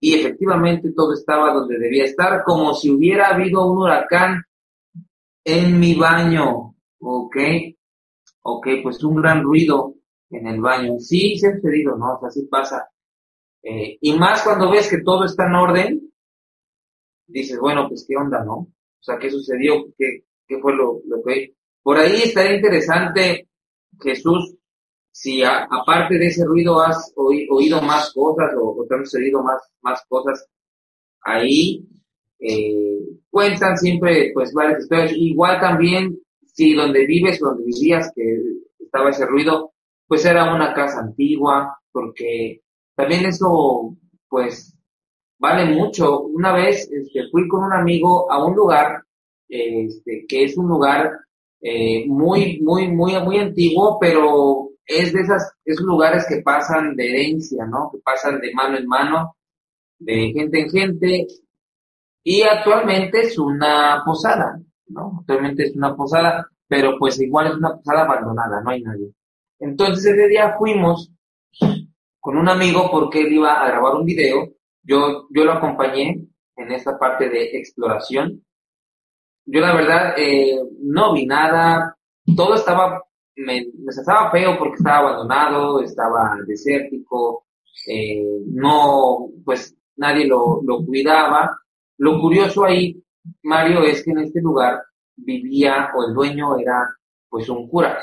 y 0.00 0.14
efectivamente 0.14 0.92
todo 0.92 1.14
estaba 1.14 1.52
donde 1.52 1.78
debía 1.78 2.04
estar, 2.04 2.42
como 2.44 2.74
si 2.74 2.90
hubiera 2.90 3.28
habido 3.28 3.66
un 3.66 3.78
huracán 3.78 4.44
en 5.44 5.80
mi 5.80 5.94
baño, 5.94 6.76
¿ok? 7.00 7.36
Ok, 8.42 8.68
pues 8.82 9.02
un 9.02 9.16
gran 9.16 9.42
ruido 9.42 9.94
en 10.30 10.46
el 10.46 10.60
baño. 10.60 10.98
Sí, 11.00 11.38
se 11.38 11.48
ha 11.48 11.54
sucedido, 11.54 11.96
¿no? 11.96 12.14
O 12.16 12.20
sea, 12.20 12.30
sí 12.30 12.46
pasa. 12.50 12.88
Eh, 13.62 13.98
y 14.00 14.18
más 14.18 14.42
cuando 14.42 14.70
ves 14.70 14.88
que 14.88 15.02
todo 15.02 15.24
está 15.24 15.46
en 15.46 15.54
orden, 15.54 16.12
dices, 17.26 17.58
bueno, 17.60 17.88
pues 17.88 18.04
qué 18.08 18.16
onda, 18.16 18.44
¿no? 18.44 18.54
O 18.56 18.68
sea, 19.00 19.18
¿qué 19.18 19.30
sucedió? 19.30 19.86
¿Qué, 19.96 20.24
qué 20.46 20.58
fue 20.60 20.74
lo, 20.74 21.00
lo 21.06 21.22
que... 21.22 21.54
Por 21.82 21.96
ahí 21.98 22.22
estaría 22.22 22.56
interesante, 22.56 23.48
Jesús, 24.00 24.54
si 25.10 25.42
a- 25.42 25.64
aparte 25.70 26.18
de 26.18 26.26
ese 26.26 26.44
ruido 26.44 26.80
has 26.80 27.12
oí- 27.16 27.46
oído 27.50 27.80
más 27.82 28.12
cosas 28.12 28.50
o, 28.60 28.70
o 28.82 28.86
te 28.86 28.94
han 28.94 29.04
sucedido 29.06 29.42
más, 29.42 29.60
más 29.82 30.02
cosas 30.08 30.46
ahí, 31.22 31.86
eh, 32.40 32.98
cuentan 33.30 33.76
siempre 33.76 34.30
pues 34.34 34.52
varias 34.52 34.80
historias. 34.82 35.12
Igual 35.16 35.60
también 35.60 36.18
si 36.46 36.74
donde 36.74 37.06
vives, 37.06 37.38
donde 37.40 37.64
vivías, 37.64 38.12
que 38.14 38.22
estaba 38.80 39.10
ese 39.10 39.26
ruido, 39.26 39.72
pues 40.08 40.24
era 40.24 40.52
una 40.54 40.74
casa 40.74 41.00
antigua, 41.00 41.78
porque 41.92 42.62
también 42.96 43.26
eso 43.26 43.96
pues 44.28 44.74
vale 45.38 45.66
mucho. 45.66 46.22
Una 46.22 46.52
vez 46.52 46.88
este, 46.90 47.28
fui 47.30 47.46
con 47.48 47.64
un 47.64 47.72
amigo 47.72 48.30
a 48.32 48.44
un 48.44 48.56
lugar 48.56 49.04
este, 49.48 50.26
que 50.28 50.44
es 50.44 50.56
un 50.56 50.68
lugar 50.68 51.12
eh, 51.60 52.06
muy, 52.06 52.60
muy, 52.60 52.88
muy, 52.88 53.20
muy 53.22 53.38
antiguo, 53.38 53.98
pero 54.00 54.70
es 54.86 55.12
de 55.12 55.20
esas, 55.20 55.52
esos 55.64 55.84
lugares 55.84 56.26
que 56.28 56.42
pasan 56.42 56.96
de 56.96 57.08
herencia, 57.08 57.66
¿no? 57.66 57.90
Que 57.92 57.98
pasan 57.98 58.40
de 58.40 58.52
mano 58.54 58.78
en 58.78 58.86
mano, 58.86 59.36
de 59.98 60.32
gente 60.32 60.60
en 60.60 60.70
gente, 60.70 61.26
y 62.22 62.42
actualmente 62.42 63.20
es 63.20 63.38
una 63.38 64.02
posada, 64.04 64.60
¿no? 64.88 65.18
Actualmente 65.20 65.64
es 65.64 65.76
una 65.76 65.96
posada, 65.96 66.46
pero 66.66 66.96
pues 66.98 67.20
igual 67.20 67.48
es 67.48 67.54
una 67.54 67.76
posada 67.76 68.02
abandonada, 68.02 68.60
no 68.62 68.70
hay 68.70 68.82
nadie. 68.82 69.12
Entonces 69.60 70.06
ese 70.06 70.28
día 70.28 70.56
fuimos 70.58 71.10
con 72.20 72.36
un 72.36 72.48
amigo 72.48 72.90
porque 72.90 73.20
él 73.20 73.32
iba 73.32 73.54
a 73.54 73.68
grabar 73.68 73.94
un 73.94 74.04
video, 74.04 74.52
yo, 74.82 75.26
yo 75.30 75.44
lo 75.44 75.52
acompañé 75.52 76.28
en 76.56 76.72
esta 76.72 76.98
parte 76.98 77.28
de 77.28 77.56
exploración. 77.58 78.44
Yo 79.46 79.60
la 79.60 79.74
verdad 79.74 80.14
eh, 80.18 80.58
no 80.82 81.14
vi 81.14 81.26
nada, 81.26 81.96
todo 82.36 82.54
estaba, 82.54 83.02
me, 83.36 83.66
me 83.78 83.90
estaba 83.90 84.30
feo 84.30 84.58
porque 84.58 84.76
estaba 84.76 84.98
abandonado, 84.98 85.80
estaba 85.82 86.36
desértico, 86.46 87.46
eh, 87.86 88.42
no, 88.46 89.28
pues 89.44 89.74
nadie 89.96 90.26
lo, 90.26 90.60
lo 90.62 90.84
cuidaba. 90.84 91.58
Lo 91.98 92.20
curioso 92.20 92.64
ahí, 92.64 93.02
Mario, 93.42 93.82
es 93.82 94.04
que 94.04 94.10
en 94.10 94.18
este 94.18 94.40
lugar 94.40 94.82
vivía 95.16 95.90
o 95.96 96.08
el 96.08 96.14
dueño 96.14 96.58
era 96.58 96.78
pues 97.28 97.48
un 97.48 97.68
cura, 97.68 97.98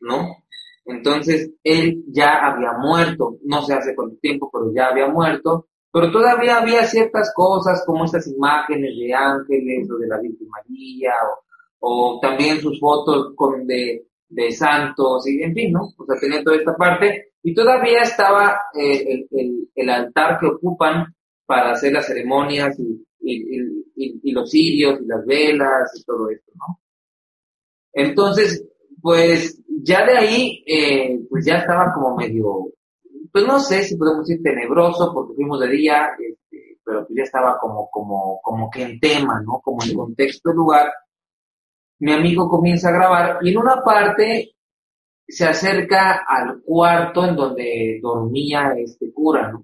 ¿no? 0.00 0.44
Entonces 0.86 1.50
él 1.64 2.04
ya 2.08 2.46
había 2.46 2.72
muerto, 2.78 3.38
no 3.44 3.62
sé 3.62 3.74
hace 3.74 3.94
cuánto 3.94 4.16
tiempo, 4.18 4.48
pero 4.52 4.72
ya 4.72 4.86
había 4.86 5.08
muerto, 5.08 5.66
pero 5.92 6.12
todavía 6.12 6.58
había 6.58 6.84
ciertas 6.84 7.32
cosas 7.34 7.82
como 7.84 8.04
estas 8.04 8.28
imágenes 8.28 8.96
de 8.96 9.12
ángeles 9.12 9.90
o 9.90 9.98
de 9.98 10.06
la 10.06 10.20
Virgen 10.20 10.48
María 10.48 11.12
o, 11.80 12.18
también 12.20 12.60
sus 12.60 12.78
fotos 12.78 13.32
con 13.34 13.66
de, 13.66 14.06
santos 14.52 15.26
y 15.26 15.42
en 15.42 15.54
fin, 15.54 15.72
¿no? 15.72 15.92
O 15.96 16.06
sea, 16.06 16.18
tenía 16.20 16.42
toda 16.42 16.56
esta 16.56 16.76
parte 16.76 17.32
y 17.42 17.54
todavía 17.54 18.02
estaba 18.02 18.60
eh, 18.74 19.04
el, 19.08 19.28
el, 19.30 19.70
el 19.74 19.90
altar 19.90 20.38
que 20.38 20.46
ocupan 20.46 21.14
para 21.46 21.72
hacer 21.72 21.92
las 21.92 22.06
ceremonias 22.06 22.78
y, 22.78 23.04
y 23.20 24.32
los 24.32 24.50
cirios 24.50 25.00
y 25.00 25.06
las 25.06 25.24
velas 25.24 25.92
y 25.98 26.04
todo 26.04 26.30
esto, 26.30 26.52
¿no? 26.54 26.80
Entonces, 27.92 28.62
pues 29.06 29.62
ya 29.84 30.04
de 30.04 30.18
ahí, 30.18 30.64
eh, 30.66 31.20
pues 31.30 31.46
ya 31.46 31.58
estaba 31.58 31.92
como 31.94 32.16
medio, 32.16 32.72
pues 33.30 33.46
no 33.46 33.60
sé 33.60 33.84
si 33.84 33.96
podemos 33.96 34.26
decir 34.26 34.42
tenebroso 34.42 35.14
porque 35.14 35.34
fuimos 35.36 35.60
de 35.60 35.68
día, 35.68 36.08
este, 36.18 36.80
pero 36.84 37.06
pues 37.06 37.16
ya 37.16 37.22
estaba 37.22 37.56
como, 37.56 37.88
como, 37.88 38.40
como 38.42 38.68
que 38.68 38.82
en 38.82 38.98
tema, 38.98 39.40
¿no? 39.46 39.60
Como 39.62 39.84
en 39.84 39.94
contexto 39.94 40.48
del 40.48 40.56
lugar. 40.56 40.92
Mi 42.00 42.14
amigo 42.14 42.48
comienza 42.48 42.88
a 42.88 42.94
grabar 42.94 43.38
y 43.42 43.50
en 43.50 43.58
una 43.58 43.80
parte 43.84 44.56
se 45.28 45.44
acerca 45.46 46.24
al 46.26 46.62
cuarto 46.62 47.26
en 47.26 47.36
donde 47.36 48.00
dormía 48.02 48.72
este 48.76 49.12
cura, 49.12 49.52
¿no? 49.52 49.62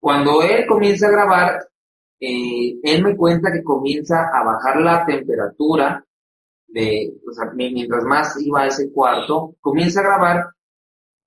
Cuando 0.00 0.40
él 0.40 0.64
comienza 0.66 1.08
a 1.08 1.10
grabar, 1.10 1.68
eh, 2.18 2.78
él 2.82 3.04
me 3.04 3.14
cuenta 3.14 3.52
que 3.52 3.62
comienza 3.62 4.30
a 4.32 4.42
bajar 4.42 4.80
la 4.80 5.04
temperatura 5.04 6.05
de, 6.68 7.14
o 7.28 7.32
sea, 7.32 7.50
mi- 7.54 7.72
mientras 7.72 8.04
más 8.04 8.36
iba 8.40 8.62
a 8.62 8.66
ese 8.68 8.90
cuarto, 8.92 9.56
comienza 9.60 10.00
a 10.00 10.04
grabar 10.04 10.44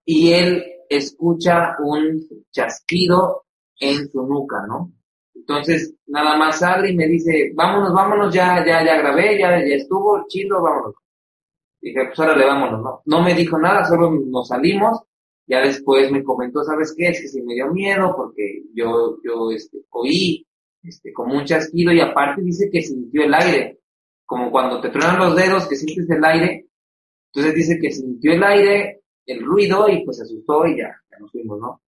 y 0.06 0.32
él 0.34 0.64
escucha 0.90 1.76
un 1.80 2.22
chasquido 2.52 3.46
en 3.80 4.10
su 4.10 4.24
nuca, 4.28 4.66
¿no? 4.68 4.92
Entonces, 5.36 5.96
nada 6.08 6.36
más 6.38 6.60
sale 6.60 6.92
y 6.92 6.96
me 6.96 7.08
dice, 7.08 7.52
vámonos, 7.56 7.94
vámonos, 7.94 8.34
ya, 8.34 8.66
ya, 8.66 8.84
ya 8.86 8.98
grabé, 8.98 9.40
ya, 9.40 9.52
ya 9.60 9.76
estuvo, 9.76 10.26
chido, 10.28 10.62
vámonos. 10.62 10.96
Dije, 11.82 12.06
pues 12.08 12.20
órale, 12.20 12.46
vámonos, 12.46 12.82
¿no? 12.82 13.02
No 13.06 13.24
me 13.24 13.34
dijo 13.34 13.58
nada, 13.58 13.86
solo 13.86 14.12
nos 14.12 14.48
salimos. 14.50 15.00
Ya 15.48 15.62
después 15.62 16.12
me 16.12 16.24
comentó, 16.24 16.64
¿sabes 16.64 16.94
qué? 16.96 17.08
Es 17.10 17.22
que 17.22 17.28
sí 17.28 17.42
me 17.42 17.56
dio 17.56 17.72
miedo 17.74 18.14
porque 18.16 18.64
yo, 18.76 19.18
yo, 19.24 19.52
este, 19.52 19.80
oí, 19.92 20.46
este, 20.84 21.12
como 21.14 21.36
un 21.38 21.46
chasquido 21.46 21.92
y 21.92 22.02
aparte 22.02 22.42
dice 22.42 22.70
que 22.72 22.82
sintió 22.82 23.24
el 23.24 23.34
aire. 23.34 23.80
Como 24.30 24.52
cuando 24.52 24.80
te 24.80 24.90
truenan 24.90 25.18
los 25.18 25.36
dedos 25.36 25.68
que 25.68 25.76
sientes 25.76 26.08
el 26.08 26.24
aire. 26.24 26.68
Entonces 27.34 27.56
dice 27.56 27.80
que 27.82 27.92
sintió 27.92 28.34
el 28.34 28.44
aire, 28.44 29.02
el 29.26 29.44
ruido 29.44 29.90
y 29.90 30.06
pues 30.06 30.18
se 30.18 30.24
asustó 30.24 30.68
y 30.68 30.78
ya, 30.78 30.96
ya 31.10 31.18
nos 31.18 31.32
fuimos, 31.32 31.60
¿no? 31.60 31.82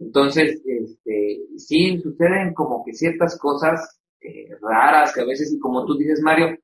Entonces, 0.00 0.60
este, 0.66 1.42
sí, 1.56 2.00
suceden 2.02 2.52
como 2.52 2.84
que 2.84 2.94
ciertas 2.94 3.38
cosas 3.38 4.00
eh, 4.20 4.48
raras 4.60 5.14
que 5.14 5.20
a 5.20 5.24
veces, 5.24 5.52
y 5.52 5.60
como 5.60 5.86
tú 5.86 5.96
dices, 5.96 6.20
Mario, 6.20 6.58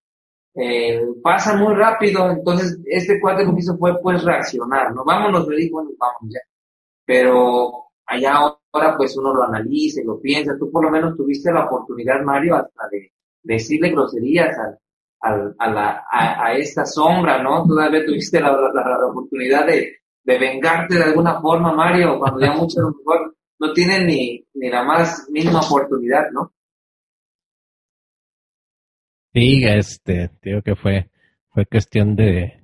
eh, 0.56 1.00
pasa 1.22 1.56
muy 1.56 1.76
rápido, 1.76 2.28
entonces 2.28 2.80
este 2.86 3.20
cuate 3.20 3.44
lo 3.44 3.54
que 3.54 3.60
hizo 3.60 3.78
fue 3.78 4.00
pues 4.02 4.24
reaccionar, 4.24 4.92
¿no? 4.92 5.04
Vámonos, 5.04 5.46
le 5.46 5.58
dijo, 5.58 5.74
bueno, 5.74 5.90
vámonos 5.96 6.34
ya. 6.34 6.40
Pero 7.06 7.84
allá 8.04 8.34
ahora 8.72 8.96
pues 8.96 9.16
uno 9.16 9.32
lo 9.32 9.44
analiza 9.44 10.00
y 10.00 10.04
lo 10.04 10.20
piensa, 10.20 10.56
tú 10.58 10.72
por 10.72 10.84
lo 10.84 10.90
menos 10.90 11.16
tuviste 11.16 11.52
la 11.52 11.66
oportunidad, 11.66 12.20
Mario, 12.24 12.56
hasta 12.56 12.88
de 12.90 13.12
decirle 13.44 13.90
groserías 13.90 14.58
al, 14.58 14.80
al, 15.20 15.54
a, 15.58 15.70
la, 15.70 16.04
a, 16.10 16.46
a 16.46 16.54
esta 16.54 16.84
sombra, 16.84 17.42
¿no? 17.42 17.64
Todavía 17.66 18.04
tuviste 18.04 18.40
la, 18.40 18.52
la, 18.52 19.06
oportunidad 19.10 19.66
de, 19.66 19.98
de 20.24 20.38
vengarte 20.38 20.96
de 20.96 21.04
alguna 21.04 21.40
forma, 21.40 21.72
Mario, 21.72 22.18
cuando 22.18 22.40
ya 22.40 22.52
muchos 22.52 22.78
no 23.58 23.72
tienen 23.72 24.06
ni, 24.06 24.44
ni 24.54 24.70
la 24.70 24.82
más 24.82 25.28
mínima 25.30 25.60
oportunidad, 25.60 26.30
¿no? 26.32 26.52
Sí, 29.32 29.62
este, 29.64 30.30
te 30.40 30.50
digo 30.50 30.62
que 30.62 30.74
fue, 30.74 31.10
fue 31.50 31.66
cuestión 31.66 32.16
de, 32.16 32.60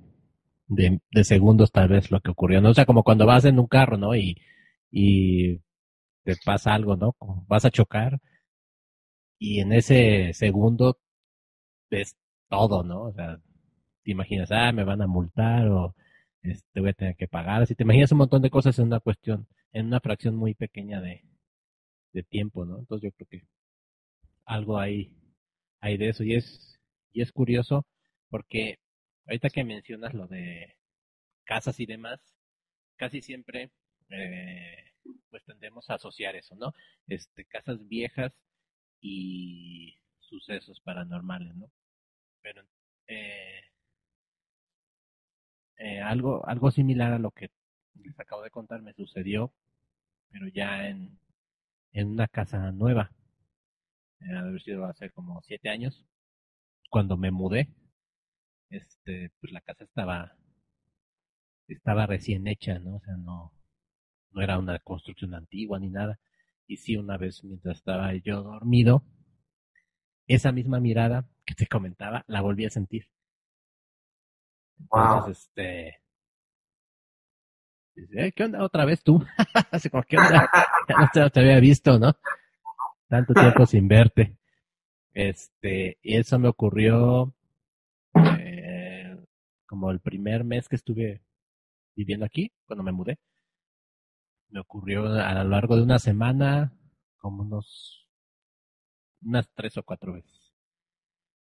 de, 0.67 0.99
de 1.11 1.23
segundos 1.23 1.71
tal 1.71 1.89
vez 1.89 2.11
lo 2.11 2.19
que 2.19 2.31
ocurrió, 2.31 2.59
¿no? 2.61 2.71
O 2.71 2.73
sea, 2.73 2.85
como 2.85 3.03
cuando 3.03 3.25
vas 3.25 3.45
en 3.45 3.59
un 3.59 3.67
carro, 3.67 3.97
¿no? 3.97 4.15
Y, 4.15 4.35
y 4.91 5.59
te 6.23 6.35
pasa 6.43 6.73
algo, 6.73 6.97
¿no? 6.97 7.13
Como 7.13 7.45
vas 7.47 7.63
a 7.65 7.71
chocar 7.71 8.19
y 9.39 9.59
en 9.59 9.71
ese 9.73 10.33
segundo 10.33 10.97
ves 11.89 12.15
todo, 12.49 12.83
¿no? 12.83 13.03
O 13.03 13.13
sea, 13.13 13.37
te 14.03 14.11
imaginas, 14.11 14.51
ah, 14.51 14.71
me 14.71 14.83
van 14.83 15.01
a 15.01 15.07
multar 15.07 15.67
o 15.69 15.95
este, 16.43 16.79
voy 16.81 16.89
a 16.91 16.93
tener 16.93 17.15
que 17.15 17.27
pagar. 17.27 17.61
Así 17.63 17.75
te 17.75 17.83
imaginas 17.83 18.11
un 18.11 18.19
montón 18.19 18.41
de 18.41 18.49
cosas 18.49 18.77
en 18.79 18.85
una 18.87 18.99
cuestión, 18.99 19.47
en 19.73 19.87
una 19.87 19.99
fracción 19.99 20.35
muy 20.35 20.53
pequeña 20.55 21.01
de, 21.01 21.23
de 22.13 22.23
tiempo, 22.23 22.65
¿no? 22.65 22.79
Entonces 22.79 23.11
yo 23.11 23.15
creo 23.15 23.27
que 23.29 23.47
algo 24.45 24.79
hay, 24.79 25.13
hay 25.79 25.97
de 25.97 26.09
eso 26.09 26.23
y 26.23 26.35
es, 26.35 26.79
Y 27.13 27.21
es 27.21 27.31
curioso 27.31 27.85
porque 28.29 28.79
ahorita 29.27 29.49
que 29.49 29.63
mencionas 29.63 30.13
lo 30.13 30.27
de 30.27 30.75
casas 31.45 31.79
y 31.79 31.85
demás, 31.85 32.19
casi 32.97 33.21
siempre 33.21 33.71
eh, 34.09 34.91
pues 35.29 35.43
tendemos 35.45 35.89
a 35.89 35.95
asociar 35.95 36.35
eso, 36.35 36.55
¿no? 36.55 36.73
Este, 37.07 37.45
casas 37.45 37.87
viejas 37.87 38.33
y 39.01 39.97
sucesos 40.19 40.79
paranormales, 40.81 41.55
¿no? 41.55 41.71
Pero 42.47 42.61
eh, 43.07 43.59
eh, 45.79 45.99
algo, 45.99 46.47
algo 46.47 46.71
similar 46.71 47.11
a 47.11 47.19
lo 47.19 47.31
que 47.31 47.51
les 47.95 48.17
acabo 48.17 48.41
de 48.41 48.51
contar 48.51 48.81
me 48.81 48.93
sucedió, 48.93 49.53
pero 50.31 50.47
ya 50.47 50.87
en, 50.87 51.19
en 51.91 52.07
una 52.07 52.29
casa 52.29 52.71
nueva. 52.71 53.11
Eh, 54.21 54.33
haber 54.33 54.61
sido 54.61 54.85
hace 54.85 55.09
como 55.09 55.41
siete 55.41 55.67
años. 55.67 56.05
Cuando 56.89 57.17
me 57.17 57.31
mudé, 57.31 57.67
este, 58.69 59.31
pues 59.41 59.51
la 59.51 59.59
casa 59.59 59.83
estaba, 59.83 60.37
estaba 61.67 62.05
recién 62.05 62.47
hecha, 62.47 62.79
¿no? 62.79 62.95
O 62.95 63.01
sea, 63.01 63.17
no, 63.17 63.51
no 64.31 64.41
era 64.41 64.57
una 64.57 64.79
construcción 64.79 65.33
antigua 65.33 65.79
ni 65.79 65.89
nada. 65.89 66.17
Y 66.65 66.77
sí, 66.77 66.95
una 66.95 67.17
vez 67.17 67.43
mientras 67.43 67.79
estaba 67.79 68.13
yo 68.15 68.41
dormido, 68.41 69.03
esa 70.27 70.53
misma 70.53 70.79
mirada 70.79 71.29
que 71.47 71.55
te 71.55 71.65
comentaba, 71.65 72.25
la 72.27 72.41
volví 72.41 72.65
a 72.65 72.69
sentir. 72.69 73.07
Entonces, 74.79 75.39
este, 75.39 76.01
dice, 77.95 78.31
¿qué 78.33 78.43
onda 78.43 78.63
otra 78.63 78.85
vez 78.85 79.01
tú? 79.01 79.25
Así 79.71 79.89
como, 79.89 80.03
¿qué 80.03 80.17
onda? 80.17 80.49
Ya 80.89 81.21
no 81.21 81.29
te, 81.29 81.39
había 81.41 81.59
visto, 81.59 81.99
¿no? 81.99 82.15
Tanto 83.07 83.33
tiempo 83.33 83.65
sin 83.65 83.87
verte. 83.87 84.37
Este, 85.13 85.97
y 86.01 86.17
eso 86.17 86.37
me 86.39 86.47
ocurrió 86.47 87.33
eh, 88.39 89.17
como 89.65 89.91
el 89.91 89.99
primer 89.99 90.43
mes 90.43 90.69
que 90.69 90.75
estuve 90.77 91.21
viviendo 91.95 92.25
aquí, 92.25 92.51
cuando 92.65 92.83
me 92.83 92.91
mudé. 92.91 93.19
Me 94.49 94.61
ocurrió 94.61 95.05
a 95.05 95.43
lo 95.43 95.49
largo 95.49 95.75
de 95.75 95.83
una 95.83 95.99
semana, 95.99 96.71
como 97.17 97.43
unos, 97.43 98.07
unas 99.21 99.49
tres 99.53 99.77
o 99.77 99.83
cuatro 99.83 100.13
veces. 100.13 100.53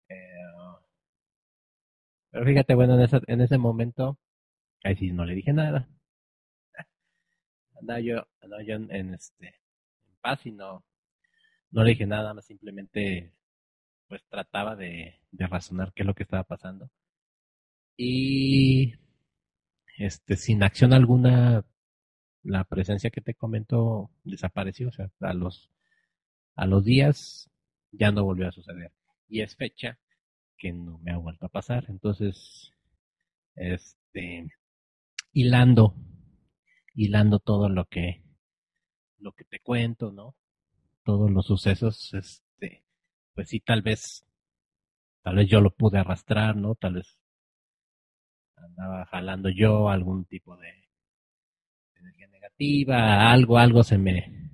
Eh, 0.08 0.36
pero 2.30 2.44
fíjate, 2.44 2.74
bueno, 2.74 2.94
en 2.94 3.00
ese, 3.02 3.20
en 3.26 3.40
ese 3.40 3.58
momento, 3.58 4.18
ahí 4.84 4.96
sí 4.96 5.12
no 5.12 5.24
le 5.24 5.34
dije 5.34 5.52
nada. 5.52 5.88
Andaba 7.80 8.00
yo, 8.00 8.26
andaba 8.40 8.62
yo 8.62 8.74
en, 8.74 9.14
este, 9.14 9.46
en 9.48 10.16
paz 10.20 10.46
y 10.46 10.52
no, 10.52 10.84
no 11.70 11.84
le 11.84 11.90
dije 11.90 12.06
nada, 12.06 12.34
más 12.34 12.46
simplemente 12.46 13.32
pues 14.08 14.24
trataba 14.28 14.76
de, 14.76 15.20
de 15.30 15.46
razonar 15.46 15.92
qué 15.92 16.02
es 16.02 16.06
lo 16.06 16.14
que 16.14 16.22
estaba 16.24 16.44
pasando. 16.44 16.90
Y 17.96 18.94
este, 19.98 20.36
sin 20.36 20.62
acción 20.62 20.92
alguna, 20.92 21.64
la 22.42 22.64
presencia 22.64 23.10
que 23.10 23.20
te 23.20 23.34
comento 23.34 24.10
desapareció, 24.24 24.88
o 24.88 24.92
sea, 24.92 25.10
a 25.20 25.34
los, 25.34 25.70
a 26.54 26.66
los 26.66 26.84
días 26.84 27.50
ya 27.92 28.12
no 28.12 28.24
volvió 28.24 28.48
a 28.48 28.52
suceder. 28.52 28.92
Y 29.28 29.40
es 29.40 29.56
fecha 29.56 29.98
que 30.56 30.72
no 30.72 30.98
me 30.98 31.12
ha 31.12 31.18
vuelto 31.18 31.46
a 31.46 31.50
pasar. 31.50 31.84
Entonces, 31.88 32.72
este, 33.54 34.48
hilando, 35.32 35.94
hilando 36.94 37.38
todo 37.38 37.68
lo 37.68 37.86
que, 37.86 38.22
lo 39.18 39.32
que 39.32 39.44
te 39.44 39.60
cuento, 39.60 40.12
¿no? 40.12 40.34
Todos 41.04 41.30
los 41.30 41.46
sucesos, 41.46 42.12
este, 42.14 42.84
pues 43.34 43.48
sí, 43.48 43.60
tal 43.60 43.82
vez, 43.82 44.26
tal 45.22 45.36
vez 45.36 45.48
yo 45.48 45.60
lo 45.60 45.70
pude 45.70 45.98
arrastrar, 45.98 46.56
¿no? 46.56 46.74
Tal 46.74 46.94
vez 46.94 47.18
andaba 48.56 49.04
jalando 49.06 49.50
yo 49.50 49.88
algún 49.88 50.24
tipo 50.24 50.56
de 50.56 50.68
energía 51.96 52.28
negativa, 52.28 53.30
algo, 53.30 53.58
algo 53.58 53.84
se 53.84 53.98
me, 53.98 54.50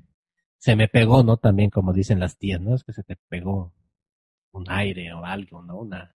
se 0.58 0.76
me 0.76 0.88
pegó, 0.88 1.22
¿no? 1.22 1.36
También 1.36 1.70
como 1.70 1.92
dicen 1.92 2.20
las 2.20 2.36
tías, 2.38 2.60
¿no? 2.60 2.74
Es 2.74 2.84
que 2.84 2.92
se 2.92 3.02
te 3.02 3.16
pegó 3.28 3.72
un 4.52 4.64
aire 4.70 5.12
o 5.12 5.24
algo, 5.24 5.62
¿no? 5.62 5.78
Una, 5.80 6.14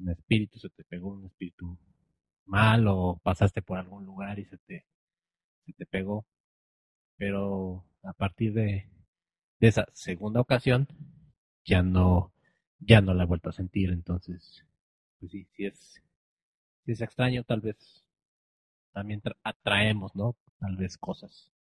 un 0.00 0.10
espíritu 0.10 0.58
se 0.58 0.70
te 0.70 0.84
pegó, 0.84 1.10
un 1.10 1.26
espíritu 1.26 1.78
mal 2.46 2.86
o 2.88 3.20
pasaste 3.22 3.62
por 3.62 3.78
algún 3.78 4.04
lugar 4.04 4.38
y 4.38 4.44
se 4.44 4.58
te, 4.58 4.86
se 5.66 5.72
te 5.72 5.86
pegó. 5.86 6.26
Pero 7.16 7.84
a 8.02 8.12
partir 8.12 8.52
de, 8.54 8.90
de 9.60 9.68
esa 9.68 9.86
segunda 9.92 10.40
ocasión 10.40 10.88
ya 11.64 11.82
no, 11.82 12.32
ya 12.80 13.00
no 13.00 13.14
la 13.14 13.24
he 13.24 13.26
vuelto 13.26 13.50
a 13.50 13.52
sentir. 13.52 13.90
Entonces, 13.90 14.64
pues 15.20 15.32
sí, 15.32 15.46
sí 15.56 15.66
es, 15.66 16.02
si 16.84 16.92
es 16.92 17.00
extraño, 17.00 17.44
tal 17.44 17.60
vez 17.60 18.04
también 18.92 19.22
atraemos, 19.42 20.14
¿no? 20.14 20.36
Tal 20.58 20.76
vez 20.76 20.98
cosas. 20.98 21.52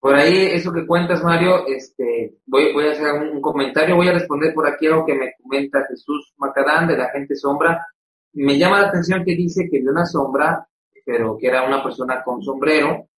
Por 0.00 0.14
ahí, 0.14 0.46
eso 0.46 0.72
que 0.72 0.86
cuentas, 0.86 1.22
Mario, 1.22 1.66
este, 1.66 2.38
voy, 2.46 2.72
voy 2.72 2.86
a 2.86 2.92
hacer 2.92 3.12
un 3.12 3.40
comentario, 3.42 3.96
voy 3.96 4.08
a 4.08 4.14
responder 4.14 4.54
por 4.54 4.66
aquí 4.66 4.86
algo 4.86 5.04
que 5.04 5.14
me 5.14 5.34
comenta 5.42 5.86
Jesús 5.88 6.32
Macadán 6.38 6.88
de 6.88 6.96
la 6.96 7.10
gente 7.10 7.36
sombra. 7.36 7.86
Me 8.32 8.58
llama 8.58 8.80
la 8.80 8.88
atención 8.88 9.22
que 9.24 9.36
dice 9.36 9.68
que 9.70 9.78
vio 9.80 9.90
una 9.90 10.06
sombra, 10.06 10.66
pero 11.04 11.36
que 11.36 11.48
era 11.48 11.66
una 11.66 11.82
persona 11.82 12.22
con 12.24 12.42
sombrero, 12.42 13.08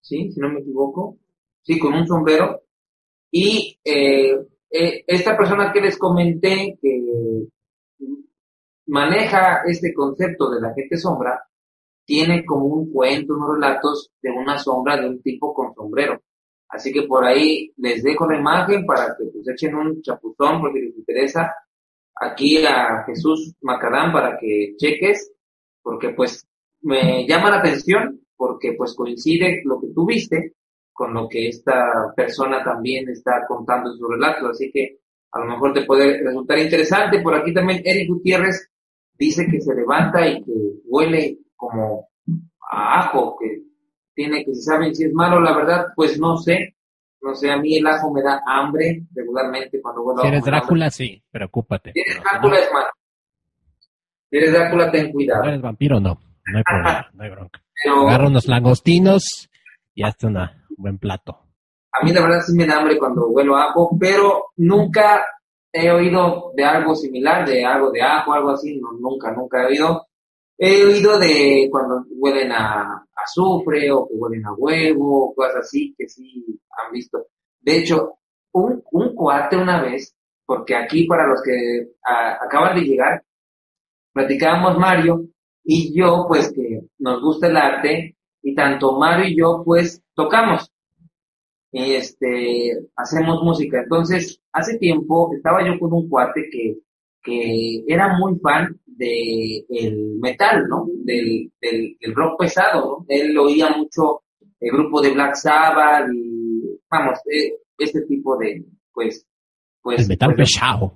¿sí? 0.00 0.32
Si 0.32 0.40
no 0.40 0.48
me 0.50 0.60
equivoco, 0.60 1.18
sí, 1.62 1.78
con 1.78 1.94
un 1.94 2.08
sombrero. 2.08 2.62
Y 3.30 3.78
eh, 3.84 4.32
eh, 4.70 5.04
esta 5.06 5.36
persona 5.36 5.72
que 5.72 5.80
les 5.80 5.96
comenté, 5.96 6.76
que 6.82 7.46
maneja 8.86 9.62
este 9.66 9.94
concepto 9.94 10.50
de 10.50 10.60
la 10.60 10.74
gente 10.74 10.96
sombra, 10.96 11.47
tiene 12.08 12.42
como 12.46 12.64
un 12.64 12.90
cuento, 12.90 13.34
unos 13.34 13.56
relatos 13.56 14.10
de 14.22 14.30
una 14.30 14.58
sombra 14.58 14.98
de 14.98 15.10
un 15.10 15.20
tipo 15.20 15.52
con 15.52 15.74
sombrero. 15.74 16.22
Así 16.70 16.90
que 16.90 17.02
por 17.02 17.22
ahí 17.22 17.70
les 17.76 18.02
dejo 18.02 18.26
la 18.26 18.38
imagen 18.38 18.86
para 18.86 19.14
que 19.14 19.26
pues 19.30 19.46
echen 19.46 19.74
un 19.74 20.00
chapuzón 20.00 20.58
porque 20.58 20.80
les 20.80 20.96
interesa 20.96 21.54
aquí 22.14 22.64
a 22.64 23.04
Jesús 23.04 23.54
Macadán 23.60 24.10
para 24.10 24.38
que 24.38 24.74
cheques, 24.78 25.32
porque 25.82 26.08
pues 26.14 26.48
me 26.80 27.26
llama 27.26 27.50
la 27.50 27.58
atención 27.58 28.22
porque 28.34 28.72
pues 28.72 28.94
coincide 28.94 29.60
lo 29.66 29.78
que 29.78 29.88
tú 29.94 30.06
viste 30.06 30.54
con 30.90 31.12
lo 31.12 31.28
que 31.28 31.48
esta 31.48 32.10
persona 32.16 32.64
también 32.64 33.06
está 33.10 33.44
contando 33.46 33.90
en 33.90 33.98
su 33.98 34.08
relato, 34.08 34.48
así 34.48 34.70
que 34.72 35.00
a 35.32 35.40
lo 35.40 35.44
mejor 35.44 35.74
te 35.74 35.84
puede 35.84 36.22
resultar 36.24 36.58
interesante. 36.58 37.20
Por 37.20 37.34
aquí 37.34 37.52
también 37.52 37.82
Eric 37.84 38.08
Gutiérrez 38.08 38.70
dice 39.18 39.46
que 39.50 39.60
se 39.60 39.74
levanta 39.74 40.26
y 40.26 40.42
que 40.42 40.52
huele 40.86 41.38
como 41.58 42.08
a 42.70 43.00
ajo, 43.00 43.36
que 43.38 43.62
tiene 44.14 44.44
que, 44.44 44.54
saben 44.54 44.94
si 44.94 45.04
es 45.04 45.12
malo, 45.12 45.40
la 45.40 45.54
verdad, 45.54 45.88
pues 45.94 46.18
no 46.18 46.38
sé. 46.38 46.74
No 47.20 47.34
sé, 47.34 47.50
a 47.50 47.56
mí 47.56 47.76
el 47.76 47.86
ajo 47.86 48.12
me 48.12 48.22
da 48.22 48.40
hambre 48.46 49.02
regularmente 49.12 49.82
cuando 49.82 50.04
vuelvo 50.04 50.22
Si 50.22 50.28
eres 50.28 50.44
Drácula, 50.44 50.88
sí, 50.88 51.20
preocúpate. 51.32 51.92
Si 51.92 52.00
eres 52.00 52.22
Drácula, 52.22 52.58
es 52.60 52.72
malo. 52.72 52.86
Si 54.30 54.36
eres 54.36 54.52
Drácula, 54.52 54.90
ten 54.92 55.10
cuidado. 55.10 55.42
Si 55.42 55.48
eres 55.48 55.60
vampiro, 55.60 55.98
no. 55.98 56.20
No 56.46 56.58
hay 56.58 56.64
problema, 56.64 57.10
no 57.12 57.24
hay 57.24 57.30
bronca. 57.30 57.60
Agarra 57.84 58.28
unos 58.28 58.46
langostinos 58.46 59.50
y 59.94 60.04
hazte 60.04 60.26
un 60.26 60.38
buen 60.76 60.98
plato. 60.98 61.40
A 61.92 62.04
mí 62.04 62.12
la 62.12 62.22
verdad 62.22 62.40
sí 62.40 62.52
me 62.54 62.66
da 62.66 62.78
hambre 62.78 62.98
cuando 62.98 63.28
huelo 63.28 63.56
ajo, 63.56 63.96
pero 63.98 64.46
nunca 64.56 65.24
he 65.72 65.90
oído 65.90 66.52
de 66.54 66.64
algo 66.64 66.94
similar, 66.94 67.46
de 67.46 67.64
algo 67.64 67.90
de 67.90 68.02
ajo, 68.02 68.32
algo 68.32 68.50
así, 68.50 68.80
no, 68.80 68.92
nunca, 68.92 69.32
nunca 69.32 69.62
he 69.62 69.66
oído. 69.66 70.07
He 70.58 70.84
oído 70.84 71.18
de 71.18 71.68
cuando 71.70 72.04
huelen 72.10 72.50
a 72.52 73.06
azufre 73.14 73.90
o 73.92 74.08
que 74.08 74.14
huelen 74.14 74.44
a 74.44 74.54
huevo, 74.54 75.32
cosas 75.34 75.56
así 75.60 75.94
que 75.96 76.08
sí 76.08 76.44
han 76.70 76.92
visto. 76.92 77.26
De 77.60 77.78
hecho, 77.78 78.18
un, 78.52 78.82
un 78.90 79.14
cuate 79.14 79.56
una 79.56 79.80
vez, 79.82 80.16
porque 80.44 80.74
aquí 80.74 81.06
para 81.06 81.28
los 81.28 81.42
que 81.42 81.92
acaban 82.04 82.74
de 82.74 82.82
llegar, 82.82 83.22
platicábamos 84.12 84.78
Mario 84.78 85.28
y 85.62 85.96
yo, 85.96 86.24
pues 86.26 86.52
que 86.52 86.80
nos 86.98 87.22
gusta 87.22 87.46
el 87.46 87.56
arte, 87.56 88.16
y 88.42 88.54
tanto 88.54 88.98
Mario 88.98 89.26
y 89.28 89.36
yo, 89.38 89.62
pues 89.64 90.02
tocamos. 90.14 90.72
Este, 91.70 92.72
hacemos 92.96 93.42
música. 93.42 93.82
Entonces, 93.82 94.40
hace 94.52 94.78
tiempo 94.78 95.30
estaba 95.34 95.64
yo 95.64 95.78
con 95.78 95.92
un 95.92 96.08
cuate 96.08 96.48
que, 96.50 96.78
que 97.28 97.84
era 97.86 98.16
muy 98.16 98.38
fan 98.38 98.80
de 98.86 99.64
el 99.68 100.18
metal, 100.20 100.66
¿no? 100.68 100.86
Del, 101.04 101.52
del, 101.60 102.14
rock 102.14 102.40
pesado, 102.40 102.80
¿no? 103.00 103.06
Él 103.08 103.36
oía 103.36 103.68
mucho 103.76 104.22
el 104.60 104.72
grupo 104.72 105.00
de 105.00 105.12
Black 105.12 105.34
Sabbath 105.34 106.08
y, 106.12 106.80
vamos, 106.90 107.18
eh, 107.30 107.52
este 107.78 108.02
tipo 108.06 108.36
de, 108.38 108.64
pues, 108.92 109.26
pues... 109.82 110.00
El 110.02 110.08
metal 110.08 110.34
pues, 110.34 110.52
pesado, 110.52 110.92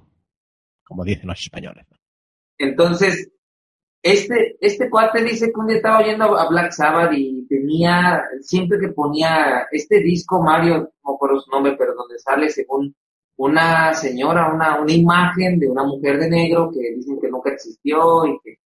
como 0.84 1.04
dicen 1.04 1.28
los 1.28 1.40
españoles. 1.40 1.86
Entonces, 2.58 3.30
este, 4.02 4.56
este 4.60 4.90
cuate 4.90 5.22
dice 5.22 5.46
que 5.46 5.60
un 5.60 5.68
día 5.68 5.76
estaba 5.76 6.00
oyendo 6.00 6.36
a 6.36 6.48
Black 6.48 6.72
Sabbath 6.72 7.12
y 7.14 7.46
tenía, 7.46 8.24
siempre 8.40 8.78
que 8.80 8.88
ponía 8.88 9.66
este 9.70 10.00
disco, 10.00 10.42
Mario, 10.42 10.92
no 11.04 11.16
por 11.18 11.40
su 11.40 11.50
nombre, 11.50 11.76
pero 11.78 11.94
donde 11.94 12.18
sale 12.18 12.48
según 12.50 12.94
una 13.36 13.94
señora, 13.94 14.52
una, 14.52 14.80
una 14.80 14.92
imagen 14.92 15.58
de 15.58 15.68
una 15.68 15.84
mujer 15.84 16.18
de 16.18 16.30
negro 16.30 16.70
que 16.72 16.94
dicen 16.96 17.18
que 17.20 17.28
nunca 17.28 17.50
existió 17.50 18.26
y 18.26 18.38
que... 18.44 18.58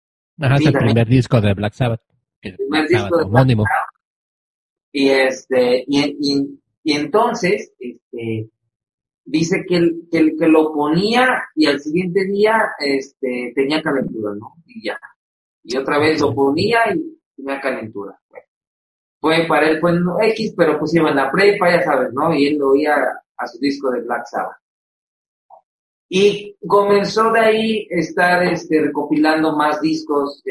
Ajá, 0.41 0.57
es 0.57 0.67
el 0.67 0.73
primer 0.73 1.07
disco 1.07 1.41
de 1.41 1.55
Black 1.55 1.75
Sabbath. 1.75 2.03
El 2.41 2.57
primer 2.57 2.89
disco 2.89 3.19
de 3.19 3.25
Black 3.25 3.49
Sabbath. 3.49 3.67
Y 4.93 5.09
este, 5.09 5.85
y, 5.87 6.17
y, 6.21 6.61
y 6.85 6.93
entonces, 6.93 7.73
este, 7.79 8.51
dice 9.25 9.65
que, 9.67 9.77
el, 9.77 10.09
que, 10.11 10.19
el, 10.19 10.37
que 10.39 10.47
lo 10.47 10.73
ponía 10.73 11.27
y 11.55 11.67
al 11.67 11.81
siguiente 11.81 12.25
día 12.27 12.61
este, 12.79 13.53
tenía 13.55 13.83
calentura, 13.83 14.35
¿no? 14.35 14.55
Y 14.67 14.87
ya. 14.87 14.99
Y 15.63 15.77
otra 15.77 15.99
vez 15.99 16.21
lo 16.21 16.35
ponía 16.35 16.79
y 16.95 17.19
tenía 17.37 17.61
calentura. 17.61 18.19
Bueno, 18.29 18.47
fue 19.21 19.47
para 19.49 19.69
él, 19.69 19.81
pues, 19.81 19.97
X, 20.31 20.55
pero 20.57 20.79
pues 20.79 20.95
iba 20.95 21.11
en 21.11 21.17
la 21.17 21.31
prepa, 21.31 21.71
ya 21.71 21.83
sabes, 21.83 22.13
¿no? 22.13 22.35
Y 22.35 22.47
él 22.47 22.59
lo 22.59 22.71
oía 22.71 22.97
a 23.37 23.47
su 23.47 23.59
disco 23.59 23.91
de 23.91 24.03
Black 24.03 24.27
Sabbath. 24.27 24.59
Y 26.09 26.57
comenzó 26.67 27.33
de 27.33 27.41
ahí 27.41 27.87
estar 27.91 28.43
este, 28.45 28.83
recopilando 28.83 29.57
más 29.57 29.81
discos, 29.81 30.43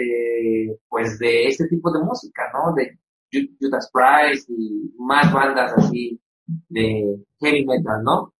pues, 0.90 1.20
de 1.20 1.48
este 1.48 1.68
tipo 1.68 1.92
de 1.92 2.04
música, 2.04 2.52
¿no? 2.54 2.74
De 2.74 3.00
Judas 3.60 3.90
Priest 3.92 4.50
y 4.50 4.94
más 4.98 5.32
bandas 5.32 5.74
así 5.78 6.20
de 6.70 7.18
heavy 7.40 7.66
metal, 7.66 8.04
¿no? 8.04 8.34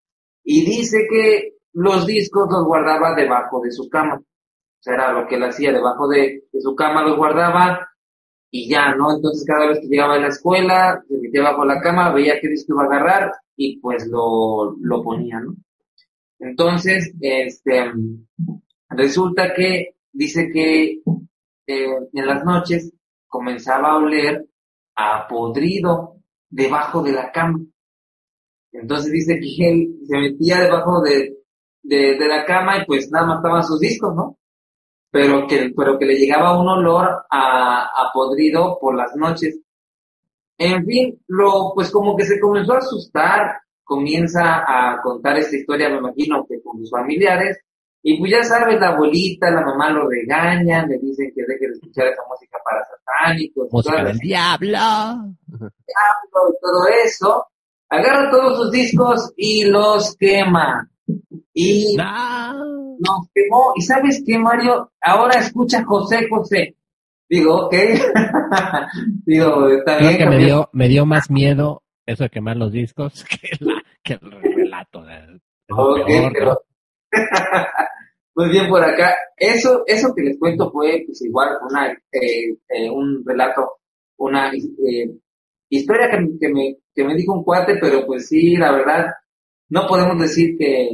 Y 0.44 0.66
dice 0.66 1.08
que 1.10 1.54
los 1.74 2.06
discos 2.06 2.48
los 2.52 2.66
guardaba 2.66 3.16
debajo 3.16 3.62
de 3.62 3.72
su 3.72 3.90
cama. 3.90 4.16
O 4.16 4.92
era 4.92 5.14
lo 5.14 5.28
que 5.28 5.36
él 5.36 5.44
hacía, 5.44 5.72
debajo 5.72 6.08
de, 6.08 6.44
su 6.62 6.76
cama 6.76 7.04
los 7.04 7.16
guardaba 7.16 7.88
y 8.56 8.70
ya, 8.70 8.94
¿no? 8.94 9.16
Entonces 9.16 9.44
cada 9.48 9.66
vez 9.66 9.80
que 9.80 9.88
llegaba 9.88 10.14
a 10.14 10.20
la 10.20 10.28
escuela, 10.28 11.04
se 11.10 11.18
metía 11.18 11.42
bajo 11.42 11.66
la 11.66 11.82
cama, 11.82 12.14
veía 12.14 12.40
qué 12.40 12.50
disco 12.50 12.74
iba 12.74 12.84
a 12.84 12.86
agarrar 12.86 13.32
y 13.58 13.80
pues 13.80 14.06
lo, 14.08 14.76
lo 14.80 15.02
ponía, 15.02 15.40
¿no? 15.40 15.56
Entonces, 16.38 17.12
este, 17.20 17.92
resulta 18.90 19.56
que 19.56 19.96
dice 20.12 20.52
que 20.54 21.02
eh, 21.66 21.88
en 22.14 22.28
las 22.28 22.46
noches 22.46 22.94
comenzaba 23.28 23.94
a 23.94 23.98
oler 23.98 24.46
a 24.98 25.28
podrido 25.28 26.18
debajo 26.48 27.02
de 27.02 27.12
la 27.12 27.32
cama. 27.32 27.60
Entonces 28.72 29.12
dice 29.12 29.40
que 29.40 29.68
él 29.68 29.96
se 30.06 30.16
metía 30.16 30.62
debajo 30.62 31.02
de, 31.02 31.38
de, 31.82 32.28
la 32.28 32.46
cama 32.46 32.78
y 32.78 32.86
pues 32.86 33.10
nada 33.10 33.26
más 33.26 33.38
estaban 33.38 33.64
sus 33.64 33.80
discos, 33.80 34.16
¿no? 34.16 34.38
Pero 35.14 35.46
que, 35.48 35.72
pero 35.78 36.00
que 36.00 36.08
le 36.08 36.16
llegaba 36.16 36.60
un 36.60 36.68
olor 36.68 37.08
a, 37.30 37.84
a 37.84 38.12
podrido 38.12 38.80
por 38.82 38.98
las 38.98 39.16
noches. 39.16 39.60
En 40.58 40.84
fin, 40.86 41.22
lo, 41.28 41.72
pues 41.76 41.92
como 41.92 42.18
que 42.18 42.26
se 42.26 42.40
comenzó 42.40 42.74
a 42.74 42.80
asustar, 42.80 43.62
comienza 43.84 44.64
a 44.66 45.00
contar 45.04 45.38
esta 45.38 45.56
historia, 45.56 45.90
me 45.90 45.98
imagino 45.98 46.44
que 46.50 46.64
con 46.64 46.80
sus 46.80 46.90
familiares, 46.90 47.60
y 48.02 48.18
pues 48.18 48.32
ya 48.32 48.44
sabes, 48.44 48.80
la 48.80 48.90
abuelita, 48.90 49.52
la 49.52 49.62
mamá 49.62 49.92
lo 49.92 50.10
regañan, 50.10 50.90
le 50.90 50.98
dicen 50.98 51.32
que 51.36 51.44
deje 51.44 51.68
de 51.68 51.74
escuchar 51.74 52.08
esa 52.08 52.22
música 52.28 52.58
para 52.66 52.84
satánicos. 52.84 53.68
Música 53.72 54.04
del 54.04 54.18
diablo. 54.18 54.78
Diablo 55.48 56.50
y 56.50 56.62
todo 56.62 56.88
eso 57.06 57.46
agarra 57.94 58.32
todos 58.32 58.58
sus 58.58 58.72
discos 58.72 59.32
y 59.38 59.66
los 59.66 60.16
quema. 60.18 60.90
Y 61.54 61.96
nos 61.96 63.28
quemó. 63.34 63.74
¿Y 63.76 63.82
sabes 63.82 64.24
qué, 64.26 64.38
Mario? 64.38 64.92
Ahora 65.02 65.40
escucha 65.40 65.84
José 65.84 66.28
José. 66.30 66.76
Digo, 67.30 67.66
ok. 67.66 67.74
Digo, 69.26 69.68
está 69.70 69.98
Creo 69.98 70.18
que 70.18 70.26
me 70.26 70.38
dio, 70.38 70.70
me 70.74 70.88
dio 70.88 71.06
más 71.06 71.30
miedo 71.30 71.84
eso 72.06 72.24
de 72.24 72.30
quemar 72.30 72.58
los 72.58 72.72
discos 72.72 73.26
que, 73.30 73.50
que 74.04 74.14
el 74.14 74.56
relato. 74.56 75.04
De, 75.04 75.40
Muy 78.36 78.50
bien 78.50 78.68
por 78.68 78.84
acá. 78.84 79.16
Eso, 79.38 79.84
eso 79.86 80.14
que 80.16 80.24
les 80.24 80.40
cuento 80.40 80.72
fue 80.72 81.04
pues 81.06 81.22
igual 81.24 81.50
una, 81.70 81.92
eh, 81.92 82.58
eh, 82.70 82.90
un 82.90 83.24
relato, 83.26 83.74
una 84.18 84.52
eh, 84.52 85.12
historia 85.70 86.10
que, 86.10 86.18
que, 86.40 86.50
me, 86.50 86.78
que 86.94 87.04
me 87.04 87.16
dijo 87.16 87.34
un 87.34 87.44
cuate, 87.44 87.78
pero 87.80 88.06
pues 88.06 88.28
sí, 88.28 88.58
la 88.58 88.72
verdad, 88.72 89.06
no 89.70 89.88
podemos 89.88 90.20
decir 90.20 90.58
que, 90.58 90.90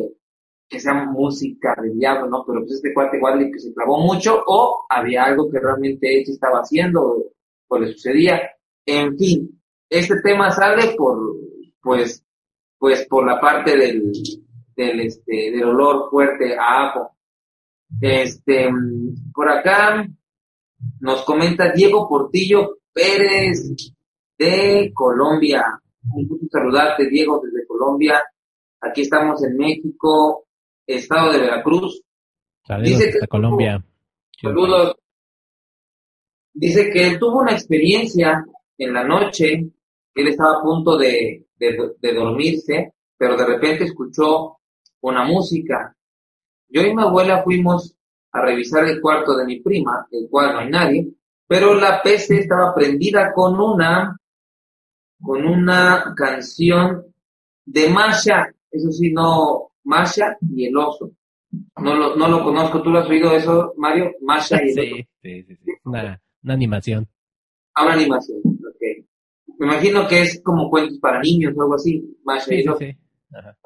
que 0.70 0.80
sea 0.80 0.93
música 0.93 1.76
del 1.82 1.97
diablo, 1.97 2.30
¿no? 2.30 2.45
Pero 2.45 2.61
pues 2.61 2.74
este 2.74 2.93
cuate 2.93 3.17
igual 3.17 3.49
que 3.51 3.59
se 3.59 3.74
clavó 3.74 3.99
mucho 3.99 4.43
o 4.45 4.86
había 4.88 5.24
algo 5.24 5.49
que 5.49 5.59
realmente 5.59 6.20
él 6.20 6.24
estaba 6.28 6.59
haciendo 6.59 7.32
o, 7.67 7.80
le 7.80 7.91
sucedía. 7.93 8.39
En 8.86 9.17
fin, 9.17 9.61
este 9.89 10.22
tema 10.24 10.51
sale 10.51 10.95
por, 10.95 11.17
pues, 11.82 12.24
pues 12.78 13.07
por 13.07 13.26
la 13.26 13.39
parte 13.39 13.76
del, 13.76 14.11
del, 14.76 14.99
este, 15.01 15.51
del 15.51 15.63
olor 15.63 16.09
fuerte 16.09 16.55
a 16.55 16.89
ajo. 16.89 17.15
Este, 17.99 18.70
por 19.34 19.49
acá 19.49 20.07
nos 20.99 21.24
comenta 21.24 21.72
Diego 21.72 22.07
Portillo 22.07 22.78
Pérez 22.93 23.76
de 24.38 24.91
Colombia. 24.93 25.65
Un 26.13 26.28
gusto 26.28 26.45
saludarte, 26.51 27.09
Diego, 27.09 27.41
desde 27.43 27.67
Colombia. 27.67 28.22
Aquí 28.82 29.01
estamos 29.01 29.43
en 29.43 29.57
México, 29.57 30.45
estado 30.96 31.32
de 31.32 31.40
Veracruz. 31.40 32.02
Saludos 32.66 32.90
Dice 32.90 33.20
que 33.20 33.28
Colombia. 33.28 33.84
Saludos. 34.42 34.96
Dice 36.54 36.90
que 36.92 37.08
él 37.08 37.20
tuvo 37.20 37.42
una 37.42 37.54
experiencia 37.54 38.46
en 38.78 38.94
la 38.94 39.04
noche, 39.04 39.72
él 40.16 40.28
estaba 40.28 40.60
a 40.60 40.62
punto 40.62 40.98
de, 40.98 41.48
de, 41.58 42.14
dormirse, 42.14 42.94
pero 43.18 43.38
de 43.38 43.46
repente 43.46 43.86
escuchó 43.86 44.58
una 45.02 45.24
música. 45.26 45.96
Yo 46.68 46.82
y 46.82 46.94
mi 46.94 47.02
abuela 47.02 47.44
fuimos 47.44 47.96
a 48.32 48.42
revisar 48.42 48.86
el 48.86 49.02
cuarto 49.02 49.36
de 49.36 49.46
mi 49.46 49.60
prima, 49.62 50.08
el 50.12 50.28
cual 50.30 50.54
no 50.54 50.60
hay 50.60 50.70
nadie, 50.70 51.08
pero 51.48 51.74
la 51.74 52.02
PC 52.02 52.40
estaba 52.40 52.74
prendida 52.74 53.34
con 53.34 53.60
una 53.60 54.16
con 55.22 55.46
una 55.46 56.14
canción 56.16 57.14
de 57.66 57.90
Masha, 57.90 58.54
eso 58.72 58.92
sí, 58.92 59.12
no, 59.12 59.68
Masha 59.84 60.38
y 60.42 60.66
el 60.66 60.78
oso. 60.78 61.12
No 61.82 61.96
lo, 61.96 62.16
no 62.16 62.28
lo 62.28 62.44
conozco, 62.44 62.82
¿tú 62.82 62.92
lo 62.92 63.00
has 63.00 63.10
oído 63.10 63.32
eso, 63.32 63.74
Mario? 63.78 64.12
Masha 64.22 64.60
y 64.64 64.72
el 64.72 64.80
oso. 64.80 64.96
Sí, 65.22 65.44
sí, 65.44 65.56
sí, 65.56 65.72
una, 65.84 66.22
una 66.44 66.54
animación. 66.54 67.08
Ah, 67.74 67.86
una 67.86 67.94
animación, 67.94 68.40
ok. 68.40 69.06
Me 69.58 69.66
imagino 69.66 70.08
que 70.08 70.22
es 70.22 70.42
como 70.44 70.70
cuentos 70.70 71.00
para 71.00 71.20
niños 71.20 71.54
o 71.58 71.62
algo 71.62 71.76
así, 71.76 72.18
Masha 72.24 72.54
y 72.54 72.62
el 72.62 72.70
oso. 72.70 72.80
Sí, 72.80 72.98
Ajá. 73.34 73.58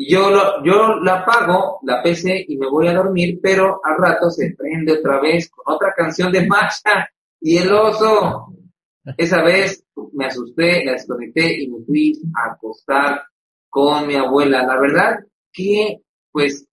Yo, 0.00 0.30
lo, 0.30 0.64
yo 0.64 1.00
la 1.00 1.20
apago, 1.20 1.80
la 1.82 2.00
PC, 2.00 2.44
y 2.46 2.56
me 2.56 2.70
voy 2.70 2.86
a 2.86 2.94
dormir, 2.94 3.40
pero 3.42 3.80
al 3.82 3.96
rato 3.98 4.30
se 4.30 4.54
prende 4.56 4.92
otra 4.92 5.20
vez 5.20 5.50
con 5.50 5.74
otra 5.74 5.92
canción 5.92 6.30
de 6.30 6.46
Masha 6.46 7.08
y 7.40 7.56
el 7.56 7.72
oso. 7.72 8.46
Esa 9.16 9.42
vez 9.42 9.84
me 10.12 10.26
asusté, 10.26 10.84
la 10.84 10.92
desconecté 10.92 11.62
y 11.62 11.68
me 11.68 11.84
fui 11.84 12.12
a 12.36 12.52
acostar 12.52 13.22
con 13.78 14.08
mi 14.08 14.16
abuela. 14.16 14.66
La 14.66 14.80
verdad 14.80 15.20
que, 15.52 15.98
pues, 16.32 16.66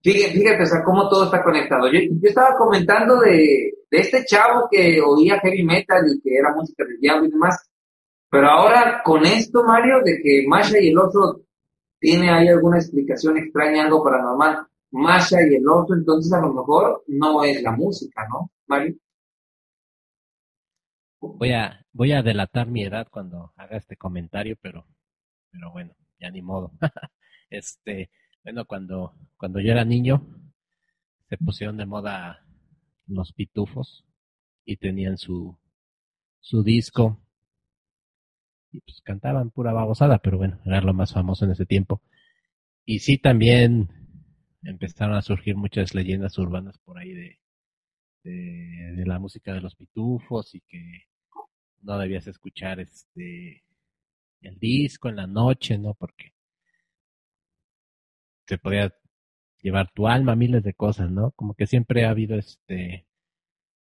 fíjate, 0.00 0.32
fíjate 0.32 0.64
cómo 0.84 1.08
todo 1.08 1.24
está 1.24 1.42
conectado. 1.42 1.90
Yo, 1.90 1.98
yo 2.02 2.28
estaba 2.28 2.56
comentando 2.56 3.18
de, 3.18 3.72
de 3.90 3.98
este 3.98 4.24
chavo 4.24 4.68
que 4.70 5.00
oía 5.00 5.40
heavy 5.40 5.64
metal 5.64 6.04
y 6.06 6.20
que 6.20 6.36
era 6.36 6.54
música 6.54 6.84
del 6.84 7.00
diablo 7.00 7.26
y 7.26 7.30
demás. 7.32 7.68
Pero 8.30 8.48
ahora 8.48 9.02
con 9.04 9.26
esto, 9.26 9.64
Mario, 9.64 9.96
de 10.04 10.20
que 10.22 10.44
Masha 10.46 10.78
y 10.80 10.90
el 10.90 10.98
oso 10.98 11.42
tiene 11.98 12.30
ahí 12.30 12.46
alguna 12.46 12.78
explicación 12.78 13.38
extraña, 13.38 13.84
algo 13.84 14.04
paranormal, 14.04 14.68
Masha 14.92 15.38
y 15.50 15.56
el 15.56 15.68
oso, 15.68 15.94
entonces 15.94 16.32
a 16.32 16.40
lo 16.40 16.52
mejor 16.52 17.02
no 17.08 17.42
es 17.42 17.60
la 17.60 17.72
música, 17.72 18.24
¿no, 18.28 18.50
Mario? 18.68 18.94
Voy 21.20 21.52
a, 21.52 21.84
voy 21.92 22.12
a 22.12 22.22
delatar 22.22 22.68
mi 22.68 22.84
edad 22.84 23.08
cuando 23.10 23.52
haga 23.56 23.76
este 23.76 23.96
comentario, 23.96 24.56
pero, 24.60 24.86
pero 25.50 25.72
bueno, 25.72 25.94
ni 26.30 26.42
modo. 26.42 26.72
este, 27.50 28.10
bueno, 28.42 28.64
cuando, 28.66 29.14
cuando 29.36 29.60
yo 29.60 29.72
era 29.72 29.84
niño, 29.84 30.26
se 31.28 31.38
pusieron 31.38 31.76
de 31.76 31.86
moda 31.86 32.46
los 33.06 33.32
pitufos 33.32 34.04
y 34.64 34.76
tenían 34.76 35.18
su, 35.18 35.58
su 36.40 36.62
disco 36.62 37.20
y 38.70 38.80
pues 38.80 39.00
cantaban 39.02 39.50
pura 39.50 39.72
babosada, 39.72 40.18
pero 40.18 40.38
bueno, 40.38 40.60
era 40.64 40.80
lo 40.80 40.94
más 40.94 41.12
famoso 41.12 41.44
en 41.44 41.52
ese 41.52 41.64
tiempo. 41.64 42.02
Y 42.84 42.98
sí 42.98 43.18
también 43.18 43.88
empezaron 44.62 45.16
a 45.16 45.22
surgir 45.22 45.56
muchas 45.56 45.94
leyendas 45.94 46.36
urbanas 46.38 46.78
por 46.78 46.98
ahí 46.98 47.12
de, 47.12 47.38
de 48.24 49.06
la 49.06 49.18
música 49.18 49.52
de 49.52 49.60
los 49.60 49.76
pitufos 49.76 50.54
y 50.54 50.60
que 50.62 51.04
no 51.82 51.98
debías 51.98 52.26
escuchar 52.26 52.80
este 52.80 53.62
el 54.44 54.58
disco 54.58 55.08
en 55.08 55.16
la 55.16 55.26
noche, 55.26 55.78
¿no? 55.78 55.94
Porque 55.94 56.32
te 58.46 58.58
podía 58.58 58.92
llevar 59.62 59.90
tu 59.92 60.06
alma 60.08 60.36
miles 60.36 60.62
de 60.62 60.74
cosas, 60.74 61.10
¿no? 61.10 61.32
Como 61.32 61.54
que 61.54 61.66
siempre 61.66 62.04
ha 62.04 62.10
habido 62.10 62.38
este 62.38 63.06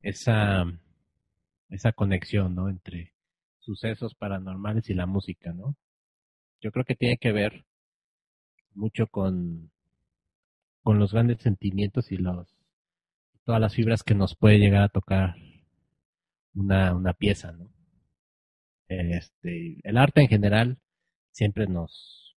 esa 0.03 0.65
esa 1.71 1.93
conexión, 1.93 2.55
¿no? 2.55 2.69
Entre 2.69 3.15
sucesos 3.61 4.15
paranormales 4.15 4.91
y 4.91 4.95
la 4.95 5.07
música, 5.07 5.53
¿no? 5.53 5.77
Yo 6.61 6.73
creo 6.73 6.85
que 6.85 6.97
tiene 6.97 7.19
que 7.19 7.33
ver 7.33 7.65
mucho 8.75 9.07
con, 9.07 9.71
con 10.83 10.99
los 10.99 11.13
grandes 11.13 11.41
sentimientos 11.43 12.13
y 12.13 12.19
los 12.19 12.55
todas 13.45 13.61
las 13.61 13.75
fibras 13.75 14.03
que 14.03 14.15
nos 14.15 14.37
puede 14.37 14.59
llegar 14.59 14.83
a 14.85 14.89
tocar 14.89 15.37
una, 16.55 16.95
una 16.95 17.13
pieza, 17.13 17.53
¿no? 17.53 17.74
Este, 18.89 19.79
el 19.83 19.97
arte 19.97 20.23
en 20.23 20.29
general 20.29 20.79
siempre 21.33 21.67
nos, 21.67 22.37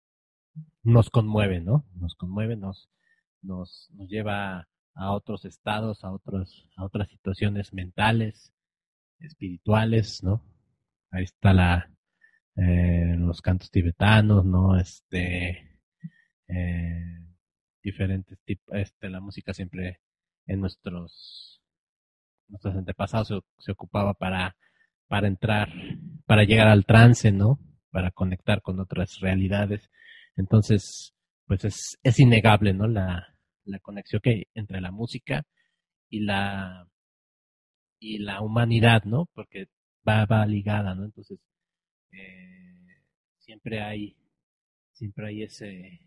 nos 0.83 1.09
conmueve, 1.09 1.59
¿no? 1.59 1.85
Nos 1.95 2.15
conmueve, 2.15 2.55
nos, 2.55 2.89
nos, 3.41 3.89
nos 3.93 4.09
lleva 4.09 4.67
a 4.93 5.11
otros 5.11 5.45
estados, 5.45 6.03
a 6.03 6.11
otros, 6.11 6.69
a 6.77 6.85
otras 6.85 7.09
situaciones 7.09 7.73
mentales, 7.73 8.53
espirituales, 9.19 10.23
¿no? 10.23 10.41
Ahí 11.11 11.23
está 11.23 11.53
la, 11.53 11.91
eh, 12.55 13.15
los 13.17 13.41
cantos 13.41 13.69
tibetanos, 13.71 14.45
¿no? 14.45 14.77
Este, 14.79 15.79
eh, 16.47 17.25
diferentes 17.83 18.39
tipos, 18.45 18.75
este, 18.75 19.09
la 19.09 19.19
música 19.19 19.53
siempre 19.53 19.99
en 20.47 20.61
nuestros, 20.61 21.61
nuestros 22.47 22.75
antepasados 22.75 23.27
se, 23.27 23.39
se, 23.57 23.71
ocupaba 23.71 24.13
para, 24.13 24.55
para 25.07 25.27
entrar, 25.27 25.71
para 26.25 26.43
llegar 26.43 26.67
al 26.67 26.85
trance, 26.85 27.31
¿no? 27.31 27.59
Para 27.91 28.11
conectar 28.11 28.61
con 28.61 28.79
otras 28.79 29.19
realidades. 29.19 29.89
Entonces, 30.35 31.13
pues 31.45 31.63
es, 31.65 31.97
es 32.03 32.19
innegable, 32.19 32.73
¿no? 32.73 32.87
La, 32.87 33.35
la 33.65 33.79
conexión 33.79 34.21
que 34.21 34.29
hay 34.29 34.43
entre 34.53 34.81
la 34.81 34.91
música 34.91 35.43
y 36.09 36.21
la, 36.21 36.87
y 37.99 38.19
la 38.19 38.41
humanidad, 38.41 39.03
¿no? 39.03 39.27
Porque 39.33 39.67
va, 40.07 40.25
va 40.25 40.45
ligada, 40.45 40.95
¿no? 40.95 41.05
Entonces, 41.05 41.39
eh, 42.11 43.03
siempre 43.39 43.81
hay, 43.81 44.17
siempre 44.91 45.27
hay 45.27 45.43
ese, 45.43 46.01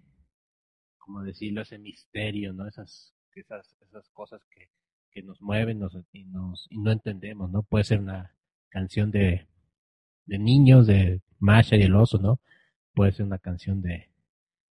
como 0.99 1.23
decirlo, 1.23 1.63
ese 1.63 1.79
misterio, 1.79 2.53
¿no? 2.53 2.67
Esas, 2.67 3.15
esas, 3.35 3.77
esas 3.81 4.09
cosas 4.11 4.45
que, 4.51 4.71
que 5.11 5.23
nos 5.23 5.41
mueven 5.41 5.79
nos, 5.79 5.97
y, 6.13 6.25
nos, 6.25 6.67
y 6.71 6.79
no 6.79 6.93
entendemos, 6.93 7.51
¿no? 7.51 7.63
Puede 7.63 7.85
ser 7.85 8.01
una 8.01 8.38
canción 8.69 9.11
de, 9.11 9.47
de 10.27 10.39
niños, 10.39 10.87
de 10.87 11.21
Masha 11.39 11.77
y 11.77 11.83
el 11.83 11.95
oso, 11.95 12.19
¿no? 12.19 12.41
Puede 12.95 13.13
ser 13.13 13.27
una 13.27 13.39
canción 13.39 13.81
de, 13.83 14.11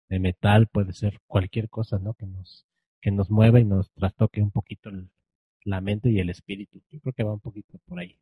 de 0.09 0.19
metal, 0.19 0.67
puede 0.67 0.93
ser 0.93 1.19
cualquier 1.27 1.69
cosa, 1.69 1.99
¿no? 1.99 2.13
Que 2.13 2.25
nos, 2.25 2.65
que 3.01 3.11
nos 3.11 3.29
mueva 3.29 3.59
y 3.59 3.65
nos 3.65 3.91
trastoque 3.91 4.41
un 4.41 4.51
poquito 4.51 4.89
el, 4.89 5.09
la 5.63 5.81
mente 5.81 6.09
y 6.09 6.19
el 6.19 6.29
espíritu. 6.29 6.81
Yo 6.89 6.99
creo 7.01 7.13
que 7.13 7.23
va 7.23 7.33
un 7.33 7.39
poquito 7.39 7.77
por 7.85 7.99
ahí. 7.99 8.17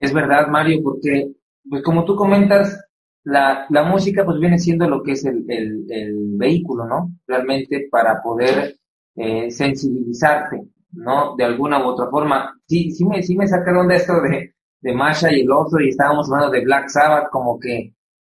Es 0.00 0.12
verdad, 0.12 0.48
Mario, 0.48 0.82
porque, 0.82 1.32
pues 1.68 1.82
como 1.82 2.04
tú 2.04 2.16
comentas, 2.16 2.84
la, 3.24 3.66
la 3.70 3.84
música 3.84 4.24
pues 4.24 4.38
viene 4.40 4.58
siendo 4.58 4.88
lo 4.88 5.02
que 5.02 5.12
es 5.12 5.24
el, 5.24 5.44
el, 5.48 5.86
el 5.90 6.36
vehículo, 6.36 6.86
¿no? 6.86 7.12
Realmente 7.26 7.86
para 7.90 8.20
poder 8.20 8.76
eh, 9.14 9.50
sensibilizarte, 9.50 10.62
¿no? 10.92 11.34
De 11.36 11.44
alguna 11.44 11.84
u 11.84 11.88
otra 11.88 12.08
forma. 12.10 12.58
Sí, 12.66 12.90
sí 12.92 13.04
me, 13.04 13.22
sí 13.22 13.36
me 13.36 13.46
sacaron 13.46 13.88
de 13.88 13.96
esto 13.96 14.20
de, 14.20 14.54
de 14.80 14.94
Masha 14.94 15.32
y 15.32 15.40
el 15.40 15.50
oso 15.50 15.80
y 15.80 15.90
estábamos 15.90 16.30
hablando 16.30 16.52
de 16.52 16.64
Black 16.64 16.88
Sabbath, 16.88 17.30
como 17.30 17.58
que, 17.58 17.94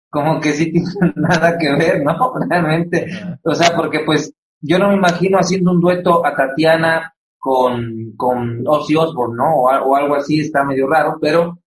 como 0.09 0.39
que 0.39 0.53
sí 0.53 0.71
tiene 0.71 0.87
nada 1.15 1.57
que 1.57 1.69
ver, 1.75 2.03
¿no? 2.03 2.33
Realmente. 2.49 3.07
O 3.43 3.53
sea, 3.53 3.75
porque 3.75 4.01
pues 4.05 4.33
yo 4.61 4.79
no 4.79 4.89
me 4.89 4.95
imagino 4.95 5.37
haciendo 5.37 5.71
un 5.71 5.81
dueto 5.81 6.25
a 6.25 6.35
Tatiana 6.35 7.13
con, 7.37 8.13
con 8.17 8.63
Ozzy 8.67 8.95
Osbourne, 8.95 9.37
¿no? 9.37 9.55
O, 9.55 9.69
o, 9.69 9.95
algo 9.95 10.15
así, 10.15 10.41
está 10.41 10.63
medio 10.63 10.87
raro, 10.87 11.17
pero 11.21 11.59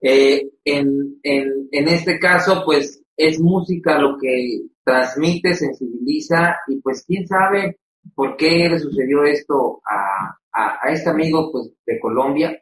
eh, 0.00 0.50
en, 0.64 1.18
en, 1.22 1.68
en 1.70 1.88
este 1.88 2.18
caso, 2.18 2.62
pues 2.64 3.02
es 3.16 3.38
música 3.40 3.98
lo 3.98 4.18
que 4.18 4.62
transmite, 4.84 5.54
sensibiliza 5.54 6.56
y 6.68 6.80
pues 6.80 7.04
quién 7.06 7.26
sabe 7.26 7.78
por 8.14 8.36
qué 8.36 8.68
le 8.68 8.78
sucedió 8.78 9.24
esto 9.24 9.80
a, 9.84 10.36
a, 10.52 10.90
este 10.90 11.10
amigo 11.10 11.50
pues 11.50 11.70
de 11.86 11.98
Colombia 11.98 12.60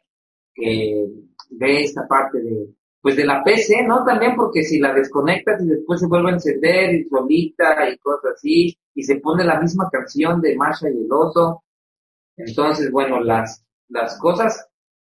que 0.53 1.07
ve 1.51 1.83
esta 1.83 2.07
parte 2.07 2.39
de 2.39 2.73
pues 3.01 3.17
de 3.17 3.25
la 3.25 3.43
PC, 3.43 3.83
¿no? 3.85 4.05
También 4.05 4.33
porque 4.33 4.63
si 4.63 4.79
la 4.79 4.93
desconectas 4.93 5.61
y 5.61 5.67
después 5.67 5.99
se 5.99 6.07
vuelve 6.07 6.29
a 6.29 6.33
encender 6.35 6.95
y 6.95 7.03
solita 7.09 7.89
y 7.89 7.97
cosas 7.97 8.35
así, 8.35 8.77
y 8.95 9.03
se 9.03 9.17
pone 9.17 9.43
la 9.43 9.59
misma 9.59 9.89
canción 9.91 10.39
de 10.39 10.55
Masha 10.55 10.89
y 10.89 11.03
el 11.03 11.11
oso, 11.11 11.63
entonces, 12.37 12.89
bueno, 12.91 13.19
las, 13.19 13.63
las 13.89 14.17
cosas 14.19 14.67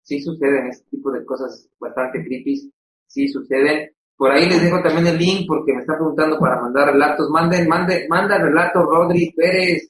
sí 0.01 0.21
suceden, 0.21 0.67
este 0.67 0.89
tipo 0.89 1.11
de 1.11 1.25
cosas 1.25 1.69
bastante 1.79 2.23
creepy, 2.23 2.73
sí 3.07 3.27
suceden. 3.27 3.91
Por 4.17 4.31
ahí 4.31 4.47
les 4.47 4.63
dejo 4.63 4.81
también 4.81 5.07
el 5.07 5.17
link 5.17 5.45
porque 5.47 5.73
me 5.73 5.81
están 5.81 5.97
preguntando 5.97 6.39
para 6.39 6.61
mandar 6.61 6.91
relatos. 6.91 7.29
Manden, 7.29 7.67
manden, 7.67 8.07
manda 8.07 8.37
relato 8.37 8.83
Rodri 8.83 9.31
Pérez, 9.35 9.89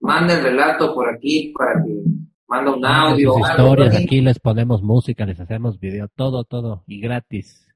manda 0.00 0.34
el 0.34 0.42
relato 0.42 0.94
por 0.94 1.08
aquí 1.08 1.52
para 1.56 1.82
que 1.84 2.02
manda 2.46 2.74
un 2.74 2.84
audio. 2.84 3.32
Sus 3.32 3.48
historias, 3.50 3.96
aquí 3.96 4.20
les 4.20 4.38
ponemos 4.38 4.82
música, 4.82 5.26
les 5.26 5.40
hacemos 5.40 5.78
video, 5.78 6.08
todo, 6.08 6.44
todo, 6.44 6.84
y 6.86 7.00
gratis. 7.00 7.66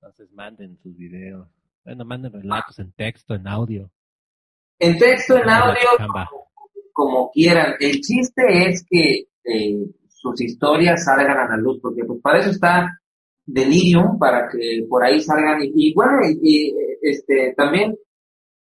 Entonces 0.00 0.30
manden 0.32 0.78
sus 0.82 0.96
videos. 0.96 1.48
Bueno, 1.84 2.04
manden 2.04 2.32
relatos 2.32 2.78
en 2.78 2.92
texto, 2.92 3.34
en 3.34 3.46
audio. 3.48 3.90
En 4.78 4.98
texto, 4.98 5.36
en 5.36 5.48
audio, 5.48 5.88
como 6.92 7.30
quieran. 7.30 7.74
El 7.80 8.00
chiste 8.00 8.68
es 8.68 8.84
que 8.88 9.26
eh, 9.44 9.86
sus 10.08 10.40
historias 10.40 11.04
salgan 11.04 11.36
a 11.38 11.48
la 11.48 11.56
luz, 11.56 11.80
porque 11.80 12.04
pues 12.04 12.20
para 12.20 12.40
eso 12.40 12.50
está 12.50 13.00
Delirium, 13.44 14.18
para 14.18 14.48
que 14.48 14.84
por 14.88 15.02
ahí 15.04 15.20
salgan. 15.20 15.62
Y, 15.62 15.72
y 15.74 15.94
bueno, 15.94 16.18
y, 16.42 16.74
este 17.02 17.54
también 17.56 17.96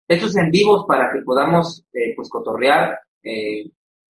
estos 0.08 0.36
en 0.38 0.52
vivos 0.52 0.86
para 0.88 1.12
que 1.12 1.22
podamos 1.22 1.86
eh, 1.93 2.14
pues 2.16 2.30
cotorrear, 2.30 2.99
eh, 3.24 3.70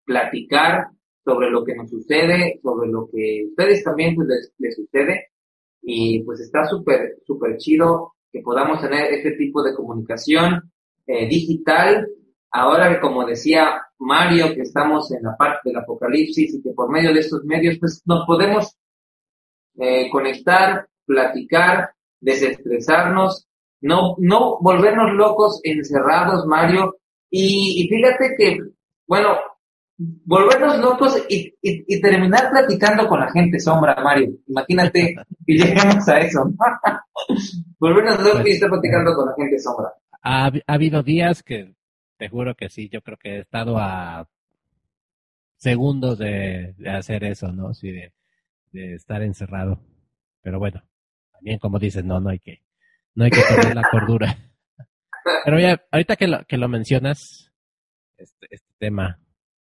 platicar 0.05 0.89
sobre 1.25 1.51
lo 1.51 1.65
que 1.65 1.75
nos 1.75 1.91
sucede, 1.91 2.61
sobre 2.63 2.89
lo 2.89 3.09
que 3.11 3.47
ustedes 3.49 3.83
también 3.83 4.15
pues, 4.15 4.29
les, 4.59 4.77
sucede. 4.77 5.31
Y 5.83 6.23
pues 6.23 6.41
está 6.41 6.67
súper, 6.67 7.19
súper 7.27 7.57
chido 7.59 8.15
que 8.33 8.41
podamos 8.41 8.81
tener 8.81 9.13
este 9.13 9.33
tipo 9.33 9.63
de 9.63 9.75
comunicación 9.75 10.73
eh, 11.07 11.29
digital. 11.29 12.09
Ahora 12.51 12.93
que 12.93 13.01
como 13.01 13.27
decía 13.27 13.83
Mario, 13.99 14.55
que 14.55 14.63
estamos 14.63 15.11
en 15.13 15.23
la 15.23 15.37
parte 15.37 15.71
del 15.71 15.79
apocalipsis 15.79 16.55
y 16.55 16.63
que 16.63 16.71
por 16.71 16.91
medio 16.91 17.13
de 17.13 17.21
estos 17.21 17.45
medios 17.45 17.79
pues 17.81 18.03
nos 18.07 18.27
podemos 18.27 18.77
eh, 19.79 20.09
conectar, 20.11 20.89
platicar, 21.05 21.91
desestresarnos, 22.21 23.47
no, 23.87 24.17
no 24.19 24.59
volvernos 24.61 25.13
locos 25.13 25.61
encerrados, 25.65 26.47
Mario. 26.47 26.97
Y, 27.31 27.83
y 27.85 27.89
fíjate 27.89 28.35
que, 28.37 28.59
bueno, 29.07 29.37
volvernos 29.99 30.79
locos 30.79 31.25
y, 31.29 31.55
y, 31.63 32.01
terminar 32.01 32.51
platicando 32.51 33.09
con 33.09 33.21
la 33.21 33.31
gente 33.31 33.59
sombra, 33.59 33.97
Mario. 34.03 34.31
Imagínate 34.47 35.17
que 35.47 35.55
lleguemos 35.55 36.09
a 36.09 36.19
eso. 36.19 36.51
volvernos 37.79 38.23
locos 38.23 38.47
y 38.47 38.51
estar 38.51 38.69
platicando 38.69 39.15
con 39.15 39.27
la 39.27 39.35
gente 39.37 39.59
sombra. 39.59 39.93
Ha, 40.23 40.47
ha, 40.47 40.75
habido 40.75 41.03
días 41.03 41.43
que, 41.43 41.75
te 42.17 42.29
juro 42.29 42.55
que 42.55 42.69
sí, 42.69 42.89
yo 42.89 43.03
creo 43.03 43.17
que 43.17 43.37
he 43.37 43.39
estado 43.41 43.79
a 43.79 44.29
segundos 45.57 46.19
de, 46.19 46.75
de 46.77 46.91
hacer 46.91 47.25
eso, 47.25 47.53
¿no? 47.53 47.75
Sí, 47.75 47.91
de, 47.91 48.13
de, 48.73 48.95
estar 48.95 49.23
encerrado. 49.23 49.81
Pero 50.43 50.59
bueno, 50.59 50.83
también 51.33 51.59
como 51.59 51.79
dices, 51.79 52.05
no, 52.05 52.21
no 52.21 52.31
hay 52.31 52.39
que, 52.39 52.63
no 53.17 53.25
hay 53.25 53.31
que 53.31 53.41
perder 53.41 53.75
la 53.75 53.89
cordura. 53.91 54.37
Pero 55.45 55.59
ya, 55.59 55.83
ahorita 55.91 56.17
que 56.17 56.29
lo, 56.29 56.45
que 56.45 56.59
lo 56.59 56.69
mencionas, 56.69 57.51
este, 58.17 58.47
este 58.51 58.73
tema, 58.79 59.19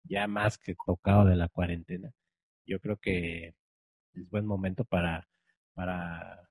ya 0.05 0.27
más 0.27 0.59
que 0.59 0.75
tocado 0.75 1.27
de 1.27 1.37
la 1.37 1.49
cuarentena, 1.49 2.13
yo 2.67 2.81
creo 2.81 2.97
que 2.97 3.55
es 4.15 4.31
buen 4.31 4.47
momento 4.47 4.85
para, 4.85 5.29
para 5.75 6.49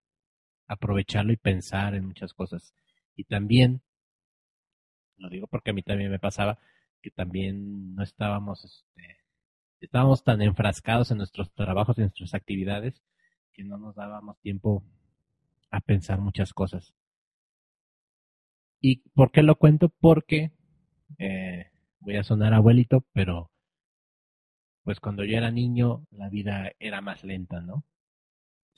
aprovecharlo 0.68 1.34
y 1.34 1.38
pensar 1.38 1.95
en 1.95 2.06
muchas 2.06 2.34
cosas. 2.34 2.74
Y 3.16 3.26
también, 3.26 3.82
lo 5.18 5.30
digo 5.30 5.47
porque 5.47 5.72
a 5.72 5.74
mí 5.74 5.82
también 5.82 6.12
me 6.12 6.20
pasaba, 6.20 6.60
que 7.02 7.10
también 7.10 7.95
no 7.95 8.04
estábamos, 8.04 8.64
este, 8.64 9.18
estábamos 9.80 10.24
tan 10.24 10.41
enfrascados 10.43 11.10
en 11.10 11.18
nuestros 11.18 11.52
trabajos, 11.54 11.97
en 11.97 12.06
nuestras 12.06 12.36
actividades, 12.36 13.02
que 13.54 13.64
no 13.64 13.78
nos 13.78 13.95
dábamos 13.95 14.39
tiempo 14.39 14.86
a 15.72 15.80
pensar 15.80 16.20
muchas 16.20 16.54
cosas. 16.54 16.94
¿Y 18.80 18.98
por 19.14 19.32
qué 19.32 19.42
lo 19.44 19.56
cuento? 19.56 19.90
Porque 19.90 20.52
eh, 21.18 21.72
voy 22.00 22.18
a 22.18 22.24
sonar 22.24 22.54
abuelito, 22.54 23.06
pero 23.14 23.52
pues 24.84 25.00
cuando 25.00 25.24
yo 25.24 25.38
era 25.38 25.52
niño 25.52 26.06
la 26.12 26.30
vida 26.30 26.72
era 26.80 27.02
más 27.02 27.24
lenta, 27.24 27.62
¿no? 27.62 27.86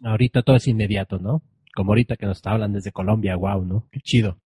Ahorita 0.04 0.44
todo 0.44 0.58
es 0.58 0.68
inmediato, 0.68 1.20
¿no? 1.20 1.41
Como 1.74 1.91
ahorita 1.91 2.18
que 2.18 2.26
nos 2.26 2.46
hablan 2.46 2.74
desde 2.74 2.91
Colombia, 2.91 3.36
wow, 3.36 3.66
¿no? 3.66 3.88
Qué 3.91 4.02
chido. 4.02 4.41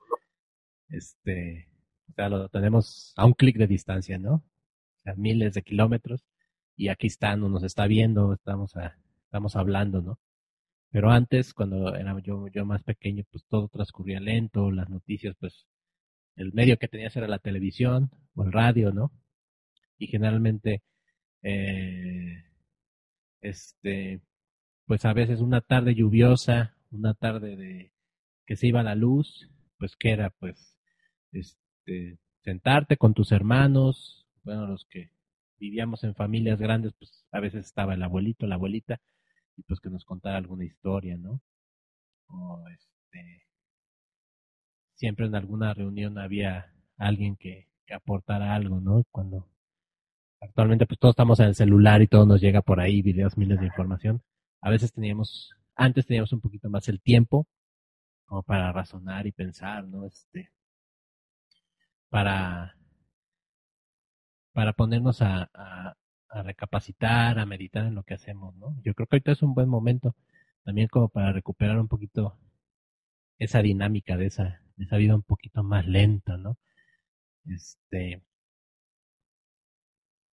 Este, 0.89 1.70
o 2.10 2.14
sea, 2.14 2.30
lo 2.30 2.50
tenemos 2.50 3.14
a 3.18 3.26
un 3.26 3.34
clic 3.34 3.58
de 3.58 3.68
distancia, 3.68 4.18
¿no? 4.20 4.43
Sea, 5.04 5.16
miles 5.16 5.54
de 5.54 5.64
kilómetros 5.64 6.24
y 6.76 6.89
aquí 6.89 7.08
están, 7.08 7.41
nos 7.41 7.64
está 7.64 7.88
viendo, 7.88 8.34
estamos 8.34 8.76
a, 8.78 8.98
estamos 9.26 9.56
hablando, 9.56 10.02
¿no? 10.02 10.20
Pero 10.91 11.11
antes, 11.11 11.53
cuando 11.53 11.95
era 11.95 12.17
yo, 12.21 12.47
yo 12.47 12.65
más 12.65 12.83
pequeño, 12.83 13.23
pues 13.31 13.45
todo 13.47 13.67
transcurría 13.67 14.19
lento, 14.19 14.71
las 14.71 14.89
noticias 14.89 15.35
pues 15.39 15.67
el 16.38 16.53
medio 16.53 16.77
que 16.77 16.88
tenías 16.88 17.15
era 17.15 17.27
la 17.27 17.39
televisión 17.39 18.11
o 18.35 18.43
el 18.43 18.53
radio, 18.53 18.93
¿no? 18.93 19.11
Y 19.97 20.07
generalmente, 20.07 20.83
eh, 21.41 22.43
este, 23.41 24.21
pues 24.85 25.03
a 25.05 25.13
veces 25.13 25.41
una 25.41 25.61
tarde 25.61 25.95
lluviosa, 25.95 26.77
una 26.91 27.13
tarde 27.15 27.55
de 27.55 27.91
que 28.45 28.55
se 28.55 28.67
iba 28.67 28.83
la 28.83 28.95
luz, 28.95 29.49
pues 29.77 29.95
que 29.97 30.11
era 30.11 30.29
pues, 30.29 30.77
este, 31.31 32.19
sentarte 32.43 32.97
con 32.97 33.13
tus 33.13 33.31
hermanos, 33.31 34.27
bueno, 34.43 34.67
los 34.67 34.85
que 34.85 35.11
vivíamos 35.59 36.03
en 36.03 36.15
familias 36.15 36.59
grandes, 36.59 36.93
pues 36.99 37.25
a 37.31 37.39
veces 37.39 37.65
estaba 37.65 37.95
el 37.95 38.03
abuelito, 38.03 38.45
la 38.47 38.55
abuelita, 38.55 39.01
y 39.58 39.64
pues 39.64 39.80
que 39.80 39.89
nos 39.89 40.05
contara 40.05 40.38
alguna 40.38 40.66
historia, 40.66 41.18
¿no? 41.18 41.41
O 42.28 42.64
este, 42.70 43.43
siempre 44.95 45.26
en 45.26 45.36
alguna 45.36 45.74
reunión 45.74 46.18
había 46.20 46.74
alguien 46.97 47.36
que, 47.36 47.68
que 47.86 47.93
aportara 47.93 48.55
algo, 48.55 48.80
¿no? 48.80 49.03
Cuando 49.12 49.47
actualmente 50.41 50.86
pues 50.86 50.99
todos 50.99 51.14
estamos 51.14 51.39
en 51.39 51.47
el 51.47 51.55
celular 51.55 52.01
y 52.01 52.08
todo 52.08 52.26
nos 52.26 52.41
llega 52.41 52.62
por 52.62 52.80
ahí, 52.80 53.01
videos, 53.01 53.38
miles 53.38 53.60
de 53.60 53.66
información. 53.68 54.22
A 54.62 54.70
veces 54.70 54.93
teníamos, 54.93 55.51
antes 55.76 56.05
teníamos 56.05 56.34
un 56.34 56.41
poquito 56.41 56.70
más 56.70 56.88
el 56.89 57.01
tiempo 57.01 57.47
como 58.26 58.43
para 58.43 58.72
razonar 58.72 59.26
y 59.28 59.32
pensar, 59.32 59.86
¿no? 59.88 60.05
Este, 60.05 60.51
para, 62.10 62.76
para 64.53 64.74
ponernos 64.74 65.22
a, 65.22 65.49
a, 65.53 65.95
a 66.30 66.43
recapacitar, 66.43 67.39
a 67.39 67.45
meditar 67.45 67.86
en 67.86 67.95
lo 67.95 68.03
que 68.03 68.13
hacemos, 68.15 68.55
¿no? 68.55 68.75
Yo 68.84 68.93
creo 68.93 69.07
que 69.07 69.15
ahorita 69.15 69.32
es 69.32 69.41
un 69.41 69.53
buen 69.53 69.69
momento 69.69 70.15
también 70.63 70.88
como 70.89 71.09
para 71.09 71.32
recuperar 71.32 71.80
un 71.80 71.88
poquito 71.88 72.38
esa 73.39 73.61
dinámica 73.61 74.17
de 74.17 74.28
esa, 74.28 74.61
de 74.75 74.86
esa 74.86 74.97
vida 74.97 75.15
un 75.15 75.23
poquito 75.23 75.63
más 75.63 75.86
lenta, 75.88 76.38
¿no? 76.38 76.57
Este, 77.45 78.21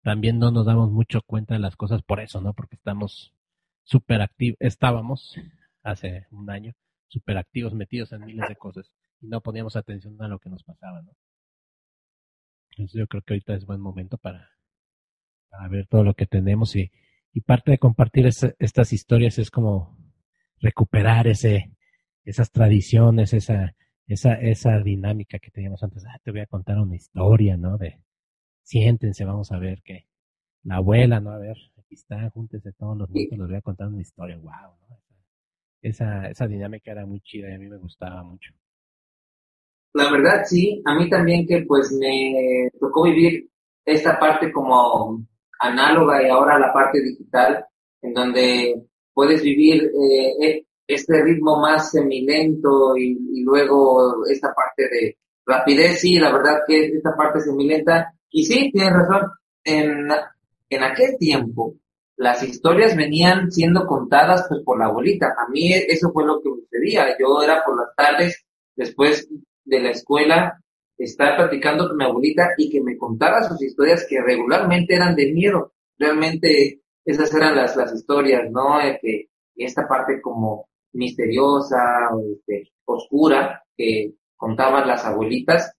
también 0.02 0.40
no 0.40 0.52
nos 0.52 0.66
damos 0.66 0.92
mucho 0.92 1.22
cuenta 1.22 1.54
de 1.54 1.60
las 1.60 1.76
cosas 1.76 2.02
por 2.02 2.20
eso, 2.20 2.42
¿no? 2.42 2.54
Porque 2.54 2.76
estamos 2.76 3.34
súper 3.84 4.22
activos, 4.22 4.58
estábamos 4.60 5.36
hace 5.84 6.28
un 6.32 6.50
año 6.50 6.74
súper 7.08 7.38
activos, 7.38 7.74
metidos 7.74 8.12
en 8.12 8.26
miles 8.26 8.48
de 8.50 8.56
cosas 8.58 8.92
y 9.22 9.28
no 9.28 9.42
poníamos 9.42 9.76
atención 9.76 10.22
a 10.22 10.28
lo 10.28 10.40
que 10.40 10.50
nos 10.50 10.64
pasaba, 10.64 11.02
¿no? 11.02 11.12
Entonces 12.72 13.00
yo 13.00 13.08
creo 13.08 13.22
que 13.22 13.34
ahorita 13.34 13.56
es 13.56 13.66
buen 13.66 13.80
momento 13.82 14.18
para, 14.18 14.57
para 15.50 15.68
ver 15.68 15.88
todo 15.88 16.04
lo 16.04 16.14
que 16.14 16.26
tenemos 16.26 16.76
y, 16.76 16.92
y 17.34 17.42
parte 17.42 17.72
de 17.72 17.78
compartir 17.78 18.26
es, 18.26 18.56
estas 18.60 18.94
historias 18.94 19.38
es 19.40 19.52
como 19.52 19.98
recuperar 20.60 21.28
ese, 21.28 21.72
esas 22.26 22.52
tradiciones, 22.52 23.34
esa, 23.34 23.76
esa, 24.08 24.34
esa 24.34 24.80
dinámica 24.80 25.40
que 25.40 25.52
teníamos 25.52 25.84
antes. 25.84 26.06
Ah, 26.06 26.20
te 26.24 26.32
voy 26.32 26.42
a 26.42 26.48
contar 26.48 26.78
una 26.80 26.96
historia, 26.96 27.58
¿no? 27.58 27.78
De 27.78 28.02
siéntense, 28.64 29.24
vamos 29.24 29.52
a 29.52 29.60
ver 29.60 29.82
que 29.82 30.08
la 30.64 30.78
abuela, 30.78 31.20
¿no? 31.20 31.32
A 31.32 31.38
ver, 31.38 31.58
aquí 31.78 31.96
están, 31.96 32.30
júntense 32.32 32.74
todos 32.74 32.98
los 32.98 33.10
nietos, 33.10 33.38
les 33.38 33.48
voy 33.48 33.58
a 33.58 33.62
contar 33.62 33.88
una 33.88 34.02
historia, 34.02 34.38
wow, 34.38 34.76
¿no? 34.90 34.98
Esa, 35.82 36.28
esa 36.28 36.48
dinámica 36.48 36.92
era 36.92 37.06
muy 37.06 37.22
chida 37.22 37.50
y 37.50 37.54
a 37.54 37.60
mí 37.60 37.68
me 37.68 37.78
gustaba 37.78 38.24
mucho. 38.24 38.52
La 39.94 40.12
verdad, 40.12 40.44
sí, 40.46 40.82
a 40.86 40.96
mí 40.96 41.10
también 41.10 41.48
que 41.48 41.64
pues 41.66 41.92
me 41.92 42.70
tocó 42.80 43.04
vivir 43.04 43.50
esta 43.86 44.20
parte 44.20 44.52
como 44.52 45.26
análoga 45.60 46.24
y 46.24 46.30
ahora 46.30 46.60
la 46.60 46.74
parte 46.74 47.02
digital, 47.02 47.66
en 48.02 48.14
donde 48.14 48.84
puedes 49.14 49.42
vivir 49.42 49.84
eh, 49.84 50.64
este 50.88 51.22
ritmo 51.24 51.60
más 51.60 51.92
semilento 51.92 52.96
y, 52.98 53.18
y, 53.34 53.44
luego 53.44 54.26
esta 54.28 54.54
parte 54.54 54.84
de 54.90 55.18
rapidez, 55.46 56.00
sí, 56.00 56.18
la 56.18 56.32
verdad 56.32 56.60
que 56.68 56.86
esta 56.88 57.16
parte 57.16 57.42
semilenta, 57.42 58.14
y 58.30 58.46
sí, 58.46 58.72
tienes 58.72 58.94
razón, 58.94 59.32
en, 59.64 60.08
en 60.70 60.84
aquel 60.84 61.18
tiempo 61.18 61.76
las 62.18 62.42
historias 62.42 62.96
venían 62.96 63.52
siendo 63.52 63.86
contadas 63.86 64.46
pues 64.50 64.62
por 64.64 64.80
la 64.80 64.86
abuelita, 64.86 65.28
a 65.38 65.50
mí 65.50 65.72
eso 65.74 66.12
fue 66.12 66.26
lo 66.26 66.42
que 66.42 66.50
sucedía, 66.50 67.16
yo 67.20 67.42
era 67.44 67.64
por 67.64 67.78
las 67.78 67.96
tardes, 67.96 68.44
después 68.76 69.28
de 69.66 69.80
la 69.80 69.92
escuela, 69.92 70.62
estar 70.98 71.36
platicando 71.36 71.88
con 71.88 71.98
mi 71.98 72.06
abuelita 72.06 72.50
y 72.58 72.70
que 72.70 72.82
me 72.82 72.98
contara 72.98 73.48
sus 73.48 73.62
historias 73.62 74.06
que 74.10 74.22
regularmente 74.22 74.96
eran 74.96 75.16
de 75.16 75.32
miedo, 75.32 75.74
realmente 75.98 76.82
esas 77.06 77.34
eran 77.34 77.56
las, 77.56 77.76
las 77.76 77.94
historias, 77.94 78.52
¿no? 78.52 78.82
Eh, 78.82 79.00
que 79.02 79.30
esta 79.56 79.88
parte 79.88 80.22
como 80.22 80.70
misteriosa, 80.94 82.10
este, 82.34 82.72
oscura, 82.86 83.64
que 83.76 84.14
contaban 84.36 84.88
las 84.88 85.06
abuelitas. 85.06 85.74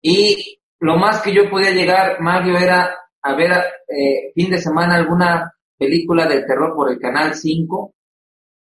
Y 0.00 0.60
lo 0.80 0.96
más 0.96 1.22
que 1.22 1.34
yo 1.34 1.48
podía 1.50 1.70
llegar, 1.70 2.20
Mario, 2.20 2.56
era 2.56 2.94
a 3.22 3.36
ver 3.36 3.52
eh, 3.88 4.32
fin 4.34 4.50
de 4.50 4.58
semana 4.58 4.96
alguna 4.96 5.52
película 5.78 6.26
de 6.26 6.42
terror 6.42 6.74
por 6.74 6.90
el 6.90 6.98
canal 6.98 7.34
5. 7.34 7.94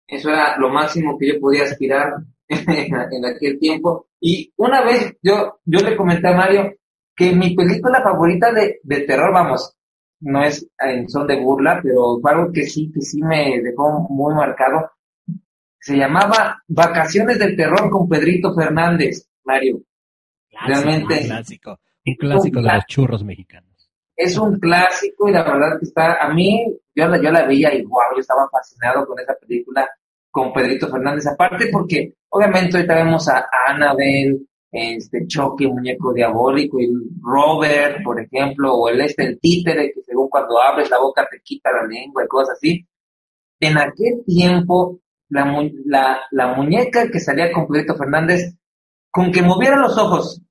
Eso 0.08 0.30
era 0.30 0.58
lo 0.58 0.70
máximo 0.70 1.18
que 1.18 1.34
yo 1.34 1.40
podía 1.40 1.64
aspirar 1.64 2.14
en 2.48 3.26
aquel 3.26 3.60
tiempo. 3.60 4.08
Y 4.28 4.52
una 4.58 4.84
vez 4.84 5.16
yo, 5.22 5.60
yo 5.66 5.80
le 5.82 5.96
comenté 5.96 6.30
a 6.30 6.36
Mario 6.36 6.74
que 7.16 7.32
mi 7.32 7.56
película 7.56 8.02
favorita 8.02 8.52
de, 8.52 8.80
de 8.82 9.02
terror, 9.02 9.32
vamos, 9.32 9.78
no 10.22 10.44
es 10.44 10.68
en 10.80 11.08
son 11.08 11.28
de 11.28 11.40
burla, 11.40 11.80
pero 11.84 12.18
fue 12.20 12.32
algo 12.32 12.52
que 12.52 12.64
sí, 12.64 12.92
que 12.92 13.02
sí 13.02 13.22
me 13.22 13.62
dejó 13.62 14.08
muy 14.10 14.34
marcado. 14.34 14.90
Se 15.80 15.96
llamaba 15.96 16.60
Vacaciones 16.68 17.38
del 17.38 17.56
Terror 17.56 17.88
con 17.92 18.10
Pedrito 18.10 18.52
Fernández, 18.56 19.30
Mario. 19.44 19.84
Clásico, 20.50 20.74
Realmente. 20.74 21.14
Un 21.20 21.28
clásico, 21.28 21.80
un 22.08 22.16
clásico 22.16 22.62
de 22.64 22.74
los 22.74 22.86
churros 22.88 23.24
mexicanos. 23.24 23.92
Es 24.16 24.40
un 24.40 24.58
clásico 24.60 25.30
y 25.30 25.34
la 25.34 25.44
verdad 25.44 25.78
que 25.80 25.86
está, 25.86 26.16
a 26.16 26.34
mí, 26.34 26.66
yo 26.96 27.08
la, 27.08 27.22
yo 27.22 27.30
la 27.30 27.46
veía 27.46 27.76
y 27.76 27.84
wow, 27.84 28.16
yo 28.16 28.22
estaba 28.22 28.50
fascinado 28.50 29.06
con 29.06 29.20
esa 29.20 29.36
película 29.36 29.88
con 30.36 30.52
Pedrito 30.52 30.90
Fernández, 30.90 31.28
aparte 31.28 31.70
porque 31.72 32.16
obviamente 32.28 32.76
ahorita 32.76 32.94
vemos 32.94 33.26
a 33.30 33.48
Annabelle, 33.70 34.42
este 34.70 35.26
Choque, 35.28 35.66
muñeco 35.66 36.12
diabólico, 36.12 36.78
y 36.78 36.90
Robert, 37.22 38.04
por 38.04 38.20
ejemplo, 38.20 38.74
o 38.74 38.90
el 38.90 39.00
este, 39.00 39.28
el 39.28 39.40
títere, 39.40 39.94
que 39.94 40.02
según 40.02 40.28
cuando 40.28 40.62
abres 40.62 40.90
la 40.90 41.00
boca 41.00 41.26
te 41.32 41.40
quita 41.42 41.72
la 41.72 41.88
lengua 41.88 42.26
y 42.26 42.28
cosas 42.28 42.58
así. 42.58 42.86
En 43.62 43.78
aquel 43.78 44.26
tiempo, 44.26 45.00
la, 45.30 45.46
la, 45.86 46.20
la 46.32 46.54
muñeca 46.54 47.10
que 47.10 47.22
salía 47.22 47.50
con 47.54 47.66
Pedrito 47.66 47.96
Fernández, 47.96 48.58
con 49.10 49.32
que 49.32 49.42
moviera 49.42 49.78
los 49.78 49.98
ojos, 49.98 50.42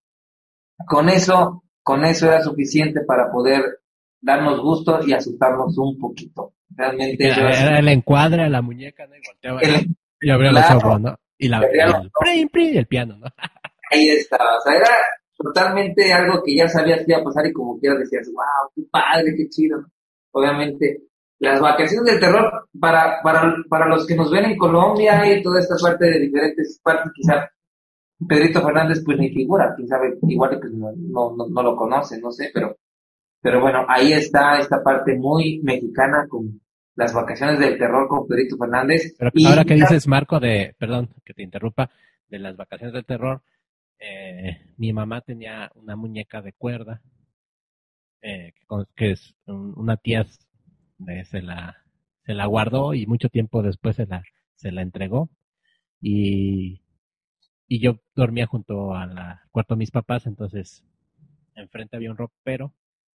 con 0.88 1.10
eso, 1.10 1.62
con 1.82 2.06
eso 2.06 2.24
era 2.28 2.40
suficiente 2.40 3.02
para 3.02 3.30
poder 3.30 3.80
darnos 4.18 4.62
gusto 4.62 5.06
y 5.06 5.12
asustarnos 5.12 5.76
un 5.76 5.98
poquito. 5.98 6.53
Realmente 6.70 7.26
era, 7.26 7.50
era 7.50 7.78
el 7.78 7.88
encuadre 7.88 8.48
la 8.48 8.62
muñeca, 8.62 9.06
¿no? 9.06 9.14
Y 9.14 9.20
volteaba 9.26 9.60
el, 9.60 9.96
y 10.20 10.30
abría 10.30 10.50
claro, 10.50 10.74
los 10.74 10.84
ojos, 10.84 11.00
¿no? 11.00 11.18
Y 11.38 11.48
la, 11.48 11.58
el, 11.58 12.10
prim, 12.18 12.48
prim, 12.48 12.78
el 12.78 12.86
piano, 12.86 13.16
¿no? 13.18 13.26
ahí 13.90 14.08
estaba. 14.10 14.58
O 14.58 14.60
sea, 14.60 14.76
era 14.76 14.90
totalmente 15.36 16.12
algo 16.12 16.42
que 16.44 16.56
ya 16.56 16.68
sabías 16.68 17.00
que 17.00 17.12
iba 17.12 17.20
a 17.20 17.24
pasar 17.24 17.46
y 17.46 17.52
como 17.52 17.78
quieras 17.78 18.00
decías, 18.00 18.28
wow, 18.32 18.70
qué 18.74 18.82
padre, 18.90 19.34
qué 19.36 19.48
chido. 19.48 19.84
Obviamente, 20.32 21.02
las 21.38 21.60
vacaciones 21.60 22.12
del 22.12 22.20
terror, 22.20 22.68
para, 22.78 23.20
para, 23.22 23.54
para 23.68 23.86
los 23.86 24.06
que 24.06 24.16
nos 24.16 24.30
ven 24.30 24.46
en 24.46 24.56
Colombia 24.56 25.30
y 25.32 25.42
toda 25.42 25.60
esta 25.60 25.74
parte 25.80 26.06
de 26.06 26.20
diferentes 26.20 26.80
partes, 26.82 27.12
quizá 27.14 27.48
Pedrito 28.26 28.62
Fernández 28.62 29.02
pues 29.04 29.18
ni 29.18 29.30
figura, 29.30 29.74
quién 29.76 29.88
sabe, 29.88 30.16
igual 30.22 30.60
que 30.60 30.68
no, 30.70 30.92
no, 30.96 31.46
no, 31.48 31.62
lo 31.62 31.76
conoce, 31.76 32.18
no 32.20 32.30
sé, 32.32 32.50
pero, 32.52 32.76
pero 33.44 33.60
bueno, 33.60 33.84
ahí 33.86 34.14
está 34.14 34.58
esta 34.58 34.82
parte 34.82 35.18
muy 35.18 35.60
mexicana 35.62 36.26
con 36.26 36.62
las 36.96 37.12
vacaciones 37.12 37.58
del 37.58 37.76
terror 37.76 38.08
con 38.08 38.26
Pedrito 38.26 38.56
Fernández. 38.56 39.14
Pero 39.18 39.30
y, 39.34 39.44
ahora 39.44 39.66
que 39.66 39.74
dices, 39.74 40.08
Marco, 40.08 40.40
de, 40.40 40.74
perdón, 40.78 41.10
que 41.26 41.34
te 41.34 41.42
interrumpa, 41.42 41.90
de 42.30 42.38
las 42.38 42.56
vacaciones 42.56 42.94
del 42.94 43.04
terror, 43.04 43.42
eh, 43.98 44.72
mi 44.78 44.94
mamá 44.94 45.20
tenía 45.20 45.70
una 45.74 45.94
muñeca 45.94 46.40
de 46.40 46.54
cuerda 46.54 47.02
eh, 48.22 48.54
que, 48.96 49.10
es 49.10 49.36
una 49.46 49.98
tía 49.98 50.24
se 51.30 51.42
la 51.42 51.76
se 52.24 52.32
la 52.32 52.46
guardó 52.46 52.94
y 52.94 53.06
mucho 53.06 53.28
tiempo 53.28 53.62
después 53.62 53.96
se 53.96 54.06
la 54.06 54.22
se 54.54 54.72
la 54.72 54.80
entregó 54.80 55.28
y 56.00 56.80
y 57.68 57.80
yo 57.80 58.00
dormía 58.14 58.46
junto 58.46 58.94
al 58.94 59.40
cuarto 59.50 59.74
de 59.74 59.80
mis 59.80 59.90
papás 59.90 60.26
entonces 60.26 60.82
enfrente 61.54 61.96
había 61.96 62.10
un 62.10 62.16
ropero 62.16 62.72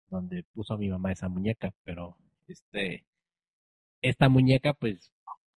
donde 0.09 0.43
puso 0.53 0.73
a 0.73 0.77
mi 0.77 0.89
mamá 0.89 1.11
esa 1.11 1.29
muñeca 1.29 1.73
pero 1.83 2.17
este 2.47 3.05
esta 4.01 4.29
muñeca 4.29 4.73
pues 4.73 5.13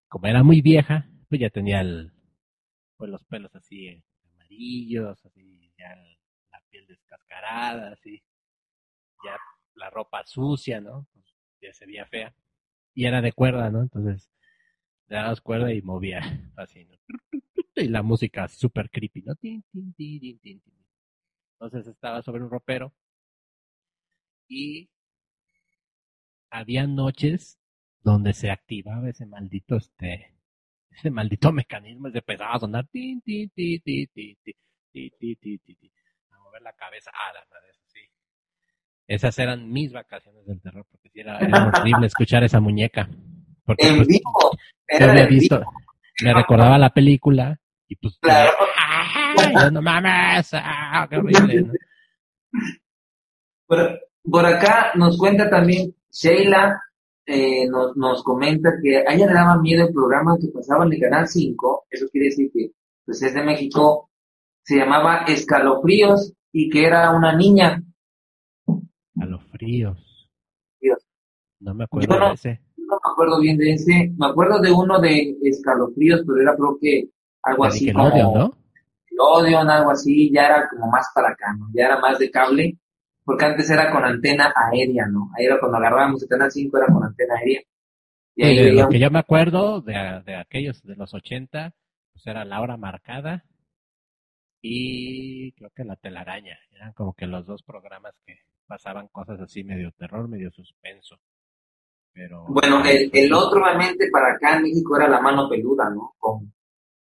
como 0.07 0.27
era 0.27 0.43
muy 0.43 0.61
vieja 0.61 1.09
pues 1.29 1.41
ya 1.41 1.49
tenía 1.49 1.81
el 1.81 2.13
pues 2.97 3.11
los 3.11 3.23
pelos 3.25 3.53
así 3.55 4.03
amarillos, 4.47 5.25
así 5.25 5.71
ya 5.77 5.95
la 6.51 6.61
piel 6.69 6.87
descascarada, 6.87 7.91
así, 7.93 8.23
ya 9.23 9.37
la 9.75 9.89
ropa 9.89 10.23
sucia, 10.25 10.81
¿no? 10.81 11.07
Pues 11.13 11.25
ya 11.61 11.73
se 11.73 11.85
veía 11.85 12.05
fea. 12.05 12.33
Y 12.93 13.05
era 13.05 13.21
de 13.21 13.31
cuerda, 13.31 13.69
¿no? 13.69 13.81
Entonces, 13.81 14.31
le 15.07 15.17
dabas 15.17 15.41
cuerda 15.41 15.71
y 15.73 15.81
movía 15.81 16.21
así. 16.57 16.87
Y 17.75 17.89
la 17.89 18.01
música 18.01 18.47
súper 18.47 18.89
creepy, 18.89 19.21
¿no? 19.21 19.35
Entonces 21.59 21.87
estaba 21.87 22.21
sobre 22.21 22.43
un 22.43 22.49
ropero 22.49 22.93
y 24.47 24.89
había 26.49 26.87
noches 26.87 27.59
donde 28.03 28.33
se 28.33 28.51
activaba 28.51 29.09
ese 29.09 29.25
maldito 29.25 29.77
este 29.77 30.35
ese 30.91 31.11
maldito 31.11 31.51
mecanismo 31.51 32.09
de 32.09 32.19
empezaba 32.19 32.55
a 32.55 32.59
sonar 32.59 32.87
tin, 32.87 33.21
tin, 33.21 33.49
tin, 33.51 33.81
tin, 33.83 34.07
tin, 34.13 34.37
tin, 34.43 34.55
tin, 34.93 35.11
tin, 35.19 35.37
tin, 35.39 35.59
tin, 35.77 35.91
a 36.31 36.39
mover 36.39 36.61
la 36.61 36.73
cabeza 36.73 37.11
a 37.11 37.33
la 37.33 37.45
madre 37.51 37.73
sí 37.87 37.99
esas 39.07 39.37
eran 39.39 39.71
mis 39.71 39.91
vacaciones 39.93 40.45
del 40.45 40.61
terror 40.61 40.85
porque 40.89 41.09
sí 41.09 41.19
era, 41.21 41.45
era 41.45 41.65
horrible 41.65 42.07
escuchar 42.07 42.43
esa 42.43 42.59
muñeca 42.59 43.09
porque 43.65 43.87
En 43.87 43.97
pues, 43.97 44.07
vivo. 44.07 44.51
yo 44.97 45.11
había 45.11 45.27
visto 45.27 45.59
vivo. 45.59 45.71
me 46.23 46.33
recordaba 46.33 46.77
la 46.77 46.91
película 46.91 47.59
y 47.87 47.95
pues 47.97 48.19
Claro. 48.21 48.51
¡ay! 48.77 49.71
no 49.71 49.81
mames 49.81 50.49
ah, 50.53 51.07
qué 51.09 51.17
horrible 51.17 51.71
por 54.29 54.45
acá 54.45 54.91
nos 54.95 55.17
cuenta 55.17 55.49
también 55.49 55.93
Sheila, 56.11 56.81
eh, 57.25 57.67
nos, 57.67 57.95
nos 57.97 58.23
comenta 58.23 58.71
que 58.81 58.97
a 58.99 59.13
ella 59.13 59.27
le 59.27 59.33
daba 59.33 59.57
miedo 59.61 59.85
el 59.87 59.93
programa 59.93 60.37
que 60.39 60.47
pasaba 60.47 60.85
en 60.85 60.93
el 60.93 60.99
Canal 61.01 61.27
5, 61.27 61.85
eso 61.89 62.05
quiere 62.11 62.27
decir 62.27 62.49
que 62.53 62.71
pues 63.05 63.21
es 63.21 63.33
de 63.33 63.43
México, 63.43 64.09
se 64.63 64.77
llamaba 64.77 65.23
Escalofríos 65.27 66.33
y 66.51 66.69
que 66.69 66.85
era 66.85 67.11
una 67.11 67.35
niña. 67.35 67.83
a 69.19 69.25
los 69.25 69.43
fríos 69.51 70.29
Dios. 70.79 70.99
no 71.59 71.73
me 71.73 71.83
acuerdo 71.85 72.13
Yo 72.13 72.19
no- 72.19 72.27
de 72.29 72.33
ese 72.35 72.61
No 72.77 72.95
me 73.03 73.11
acuerdo 73.11 73.39
bien 73.41 73.57
de 73.57 73.73
ese, 73.73 74.13
me 74.17 74.27
acuerdo 74.27 74.59
de 74.61 74.71
uno 74.71 74.99
de 74.99 75.35
Escalofríos, 75.41 76.21
pero 76.25 76.41
era 76.41 76.55
creo 76.55 76.77
que 76.79 77.09
algo 77.43 77.63
de 77.63 77.69
así 77.69 77.91
como 77.91 78.09
¿no? 78.09 78.53
Nickelodeon, 79.09 79.69
algo 79.69 79.91
así, 79.91 80.31
ya 80.31 80.45
era 80.45 80.69
como 80.69 80.87
más 80.89 81.07
para 81.13 81.29
acá, 81.29 81.53
¿no? 81.57 81.67
Ya 81.73 81.85
era 81.85 81.99
más 81.99 82.19
de 82.19 82.29
cable, 82.31 82.77
porque 83.27 83.43
antes 83.43 83.69
era 83.69 83.91
con 83.91 84.05
antena 84.05 84.53
aérea, 84.55 85.05
¿no? 85.07 85.29
Ahí 85.37 85.45
era 85.45 85.59
cuando 85.59 85.77
agarrábamos 85.77 86.23
el 86.23 86.29
Canal 86.29 86.49
5 86.49 86.77
era 86.77 86.87
con 86.87 87.03
antena 87.03 87.35
aérea. 87.35 87.61
Y 88.35 88.45
ahí 88.45 88.55
de 88.55 88.71
lo 88.71 88.87
que 88.87 88.99
yo 88.99 89.11
me 89.11 89.19
acuerdo 89.19 89.81
de, 89.81 90.21
de 90.25 90.35
aquellos 90.37 90.81
de 90.83 90.95
los 90.95 91.13
80, 91.13 91.73
pues 92.13 92.25
era 92.25 92.45
la 92.45 92.61
hora 92.61 92.77
marcada 92.77 93.43
y 94.61 95.51
creo 95.51 95.71
que 95.75 95.83
la 95.83 95.97
telaraña. 95.97 96.57
Eran 96.71 96.93
como 96.93 97.13
que 97.13 97.27
los 97.27 97.45
dos 97.45 97.63
programas 97.63 98.15
que 98.25 98.39
pasaban 98.65 99.09
cosas 99.09 99.41
así 99.41 99.63
medio 99.65 99.91
terror, 99.91 100.29
medio 100.29 100.49
suspenso. 100.51 101.19
Pero 102.13 102.45
bueno, 102.47 102.81
el, 102.85 103.09
el 103.11 103.33
otro 103.33 103.61
obviamente 103.61 104.07
para 104.09 104.35
acá 104.35 104.55
en 104.55 104.63
México 104.63 104.95
era 104.95 105.09
la 105.09 105.19
mano 105.19 105.49
peluda, 105.49 105.89
¿no? 105.89 106.13
Con 106.17 106.53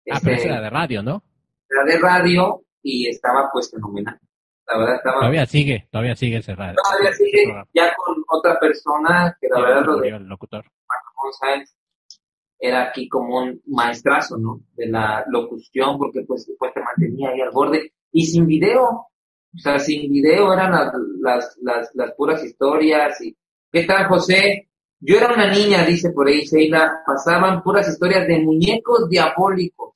Ah, 0.09 0.19
pero 0.23 0.35
este, 0.35 0.47
ese 0.47 0.47
era 0.47 0.61
de 0.61 0.69
radio, 0.69 1.03
¿no? 1.03 1.21
era 1.69 1.83
de 1.83 1.99
radio 1.99 2.61
y 2.81 3.07
estaba 3.07 3.49
pues 3.51 3.69
fenomenal. 3.69 4.17
La 4.67 4.77
verdad 4.77 4.95
estaba, 4.95 5.19
Todavía 5.19 5.45
sigue, 5.45 5.87
todavía 5.91 6.15
sigue 6.15 6.37
ese 6.37 6.55
radio. 6.55 6.75
todavía 6.83 7.13
sigue 7.13 7.45
ya 7.73 7.93
con 7.95 8.15
otra 8.27 8.59
persona 8.59 9.37
que 9.39 9.47
la 9.47 9.61
verdad 9.61 9.85
lo 9.85 9.97
de 9.97 10.09
el 10.09 10.27
locutor. 10.27 10.65
González 11.15 11.75
era 12.59 12.83
aquí 12.89 13.07
como 13.07 13.39
un 13.39 13.61
maestrazo, 13.67 14.37
¿no? 14.37 14.61
De 14.75 14.87
la 14.87 15.23
locución, 15.27 15.97
porque 15.97 16.23
pues 16.27 16.45
después 16.47 16.73
te 16.73 16.81
mantenía 16.81 17.29
ahí 17.29 17.41
al 17.41 17.51
borde 17.51 17.93
y 18.11 18.25
sin 18.25 18.45
video. 18.45 18.83
O 18.83 19.59
sea, 19.59 19.79
sin 19.79 20.11
video 20.11 20.53
eran 20.53 20.71
las, 20.71 20.93
las, 21.21 21.57
las, 21.61 21.89
las 21.93 22.11
puras 22.15 22.43
historias 22.43 23.21
y 23.21 23.35
¿qué 23.71 23.83
tal 23.83 24.07
José? 24.07 24.69
Yo 24.99 25.17
era 25.17 25.33
una 25.33 25.49
niña, 25.51 25.85
dice 25.85 26.11
por 26.11 26.27
ahí 26.27 26.41
Sheila, 26.41 27.03
pasaban 27.05 27.61
puras 27.61 27.87
historias 27.87 28.27
de 28.27 28.39
muñecos 28.39 29.07
diabólicos. 29.09 29.93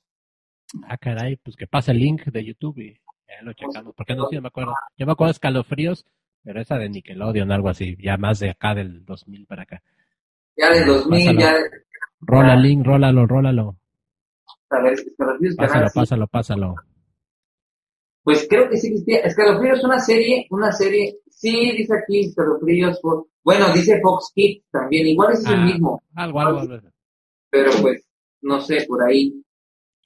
Ah, 0.88 0.96
caray, 0.96 1.36
pues 1.36 1.56
que 1.56 1.66
pasa 1.66 1.92
el 1.92 1.98
link 1.98 2.24
de 2.24 2.44
YouTube 2.44 2.78
y 2.78 2.98
ya 3.38 3.42
lo 3.42 3.52
checamos. 3.52 3.94
Porque 3.96 4.14
no 4.14 4.26
sé, 4.28 4.40
me 4.40 4.48
acuerdo. 4.48 4.74
Yo 4.96 5.06
me 5.06 5.12
acuerdo 5.12 5.28
de 5.28 5.32
escalofríos, 5.32 6.04
pero 6.42 6.60
esa 6.60 6.76
de 6.78 6.88
Nickelodeon, 6.88 7.50
algo 7.52 7.68
así, 7.68 7.96
ya 8.00 8.16
más 8.16 8.38
de 8.40 8.50
acá 8.50 8.74
del 8.74 9.04
2000 9.04 9.46
para 9.46 9.62
acá. 9.62 9.82
Ya 10.56 10.70
de 10.70 10.84
2000, 10.84 11.36
Pásalo. 11.36 11.40
ya 11.40 11.54
Rola 12.20 12.54
el 12.54 12.62
link, 12.62 12.86
rólalo, 12.86 13.26
rólalo. 13.26 13.76
Pásalo, 14.68 14.96
sí. 14.98 15.56
pásalo, 15.94 16.26
pásalo. 16.28 16.74
Pues 18.22 18.46
creo 18.48 18.68
que 18.70 18.76
sí 18.76 18.88
existía. 18.88 19.18
Escalofríos 19.20 19.78
es 19.78 19.84
una 19.84 19.98
serie, 19.98 20.46
una 20.50 20.70
serie, 20.72 21.18
sí, 21.28 21.72
dice 21.76 21.92
aquí 22.00 22.20
Escalofríos, 22.26 23.00
bueno, 23.42 23.72
dice 23.74 24.00
Fox 24.00 24.30
Kids 24.34 24.64
también, 24.70 25.08
igual 25.08 25.32
es 25.32 25.44
el 25.46 25.54
Ah. 25.54 25.64
mismo, 25.64 26.00
Algo, 26.14 26.40
algo. 26.40 26.60
algo. 26.60 26.78
pero 27.50 27.70
pues, 27.82 28.06
no 28.42 28.60
sé, 28.60 28.84
por 28.86 29.02
ahí. 29.02 29.42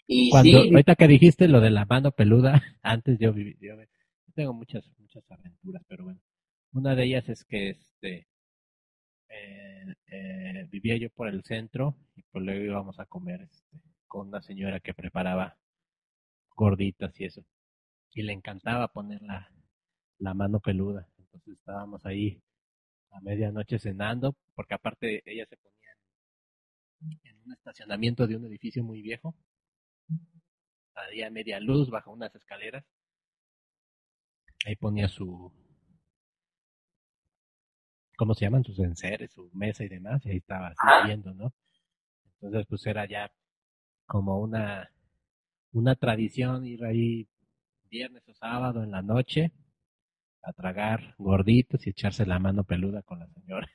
Y 0.07 0.31
Cuando, 0.31 0.63
sí, 0.63 0.69
ahorita 0.71 0.95
que 0.95 1.09
dijiste 1.09 1.49
lo 1.49 1.61
de 1.61 1.71
la 1.71 1.85
mano 1.85 2.13
peluda, 2.13 2.53
antes 2.83 3.19
yo 3.19 3.33
viví, 3.33 3.57
yo, 3.61 3.75
yo 3.77 4.33
tengo 4.35 4.53
muchas, 4.53 4.89
muchas 4.99 5.25
aventuras, 5.31 5.83
pero 5.89 6.05
bueno, 6.05 6.21
una 6.73 6.95
de 6.95 7.05
ellas 7.05 7.29
es 7.29 7.45
que 7.45 7.71
este, 7.71 8.29
eh, 9.29 9.95
eh, 10.07 10.67
vivía 10.71 10.97
yo 10.97 11.11
por 11.11 11.29
el 11.29 11.43
centro 11.43 11.97
y 12.15 12.23
pues 12.23 12.45
luego 12.45 12.65
íbamos 12.65 13.01
a 13.01 13.07
comer 13.07 13.43
este, 13.43 13.81
con 14.07 14.29
una 14.29 14.43
señora 14.43 14.79
que 14.81 14.95
preparaba 14.95 15.59
gorditas 16.55 17.19
y 17.21 17.25
eso, 17.25 17.45
y 18.13 18.23
le 18.23 18.33
encantaba 18.33 18.89
poner 18.89 19.23
la, 19.23 19.51
la 20.19 20.35
mano 20.35 20.61
peluda, 20.61 21.09
entonces 21.19 21.55
estábamos 21.59 22.07
ahí 22.07 22.41
a 23.11 23.21
medianoche 23.21 23.79
cenando, 23.81 24.37
porque 24.55 24.75
aparte 24.75 25.23
ella 25.27 25.47
se 25.47 25.57
ponía 25.57 25.97
en 27.25 27.39
un 27.45 27.53
estacionamiento 27.53 28.27
de 28.27 28.37
un 28.37 28.47
edificio 28.47 28.85
muy 28.85 29.03
viejo 29.03 29.35
había 30.97 31.31
media 31.31 31.61
luz 31.61 31.91
bajo 31.91 32.11
unas 32.11 32.35
escaleras. 32.35 32.85
Ahí 34.67 34.77
ponía 34.77 35.09
su, 35.09 35.51
¿cómo 38.17 38.35
se 38.35 38.45
llaman? 38.45 38.65
Sus 38.65 38.79
enseres, 38.81 39.33
su 39.33 39.51
mesa 39.53 39.85
y 39.85 39.89
demás, 39.89 40.25
y 40.27 40.31
ahí 40.31 40.37
estaba 40.39 40.75
Ajá. 40.77 41.01
sirviendo, 41.01 41.35
¿no? 41.35 41.53
Entonces, 42.41 42.67
pues 42.69 42.87
era 42.87 43.07
ya 43.07 43.31
como 44.07 44.41
una, 44.41 44.91
una 45.73 45.95
tradición 45.97 46.67
ir 46.67 46.85
ahí 46.85 47.29
viernes 47.91 48.29
o 48.29 48.35
sábado 48.35 48.85
en 48.85 48.93
la 48.93 49.03
noche 49.03 49.53
a 50.43 50.53
tragar 50.55 51.15
gorditos 51.19 51.87
y 51.87 51.91
echarse 51.91 52.27
la 52.27 52.39
mano 52.39 52.65
peluda 52.65 53.03
con 53.03 53.21
la 53.21 53.29
señora. 53.29 53.69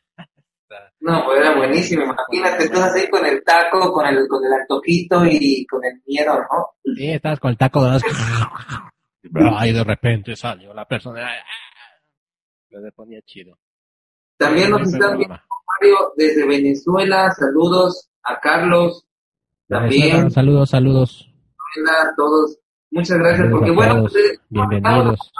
Está- 0.72 0.94
no, 1.02 1.26
pues 1.26 1.40
era 1.40 1.56
buenísimo, 1.58 2.04
imagínate, 2.04 2.64
entonces 2.66 2.94
ahí 3.04 3.10
con 3.10 3.26
el 3.26 3.44
taco, 3.44 3.92
con 3.92 4.06
el, 4.06 4.26
con 4.28 4.44
el 4.46 4.54
antojito 4.54 5.26
y 5.26 5.66
con 5.66 5.84
el 5.84 6.02
miedo, 6.06 6.34
¿no? 6.34 6.94
Sí, 6.96 7.12
estabas 7.12 7.40
con 7.40 7.52
el 7.52 7.58
taco 7.58 7.84
de 7.84 7.92
las... 7.92 8.04
Ay, 9.58 9.74
de 9.74 9.84
repente 9.84 10.36
salió 10.36 10.74
la 10.74 10.86
persona. 10.88 11.30
Se 12.70 12.92
ponía 12.94 13.22
chido. 13.24 13.58
También 14.38 14.72
nos 14.72 14.82
están 14.94 15.18
viendo. 15.18 15.36
Mario, 15.36 16.14
desde 16.16 16.48
Venezuela, 16.48 17.32
saludos 17.32 18.10
a 18.24 18.40
Carlos, 18.40 19.06
Venezuela, 19.68 20.12
también, 20.12 20.32
Saludos, 20.32 20.70
saludos. 20.70 21.30
a 21.88 22.16
todos, 22.16 22.58
muchas 22.92 23.18
gracias, 23.18 23.40
Saludos 23.40 23.60
porque 23.60 23.72
bueno, 23.76 24.02
pues, 24.02 24.40
Bienvenidos. 24.50 25.32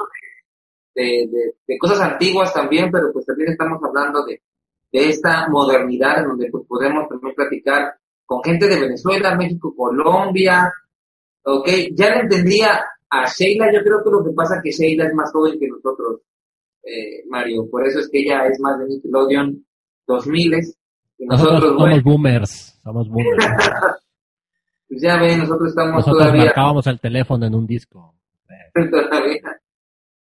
de, 0.96 1.04
de, 1.04 1.54
de 1.68 1.78
cosas 1.80 2.02
antiguas 2.02 2.54
también, 2.54 2.92
pero 2.92 3.12
pues 3.14 3.26
también 3.26 3.52
estamos 3.52 3.80
hablando 3.84 4.26
de, 4.26 4.42
de 4.92 5.10
esta 5.10 5.48
modernidad 5.50 6.20
en 6.20 6.30
donde 6.30 6.50
pues 6.52 6.66
podemos 6.68 7.08
también 7.08 7.34
platicar 7.36 7.96
con 8.26 8.44
gente 8.44 8.68
de 8.68 8.80
Venezuela, 8.80 9.36
México, 9.36 9.74
Colombia, 9.76 10.72
ok, 11.44 11.68
ya 11.94 12.16
le 12.16 12.22
entendía 12.22 12.82
a 13.10 13.26
Sheila, 13.26 13.72
yo 13.74 13.82
creo 13.84 14.04
que 14.04 14.10
lo 14.10 14.24
que 14.24 14.32
pasa 14.34 14.56
es 14.58 14.64
que 14.64 14.72
Sheila 14.72 15.08
es 15.08 15.14
más 15.14 15.32
joven 15.32 15.60
que 15.60 15.68
nosotros, 15.68 16.22
eh, 16.84 17.24
Mario, 17.30 17.70
por 17.70 17.86
eso 17.86 18.00
es 18.00 18.10
que 18.10 18.20
ella 18.20 18.46
es 18.48 18.60
más 18.60 18.80
de 18.80 18.88
Nickelodeon 18.88 19.66
2000 20.08 20.54
y 21.18 21.26
Nosotros 21.26 21.54
nosotros, 21.54 21.62
somos 21.62 21.78
bueno, 21.78 22.04
boomers. 22.04 22.80
Somos 22.84 23.10
boomers. 23.10 23.46
pues 24.90 25.02
ya 25.02 25.20
ven, 25.20 25.40
nosotros 25.40 25.70
estamos 25.70 25.96
Nosotros 25.96 26.18
todavía 26.18 26.46
marcábamos 26.46 26.88
el 26.88 27.00
teléfono 27.00 27.46
en 27.46 27.56
un 27.56 27.68
disco. 27.68 28.16
todavía. 28.92 29.61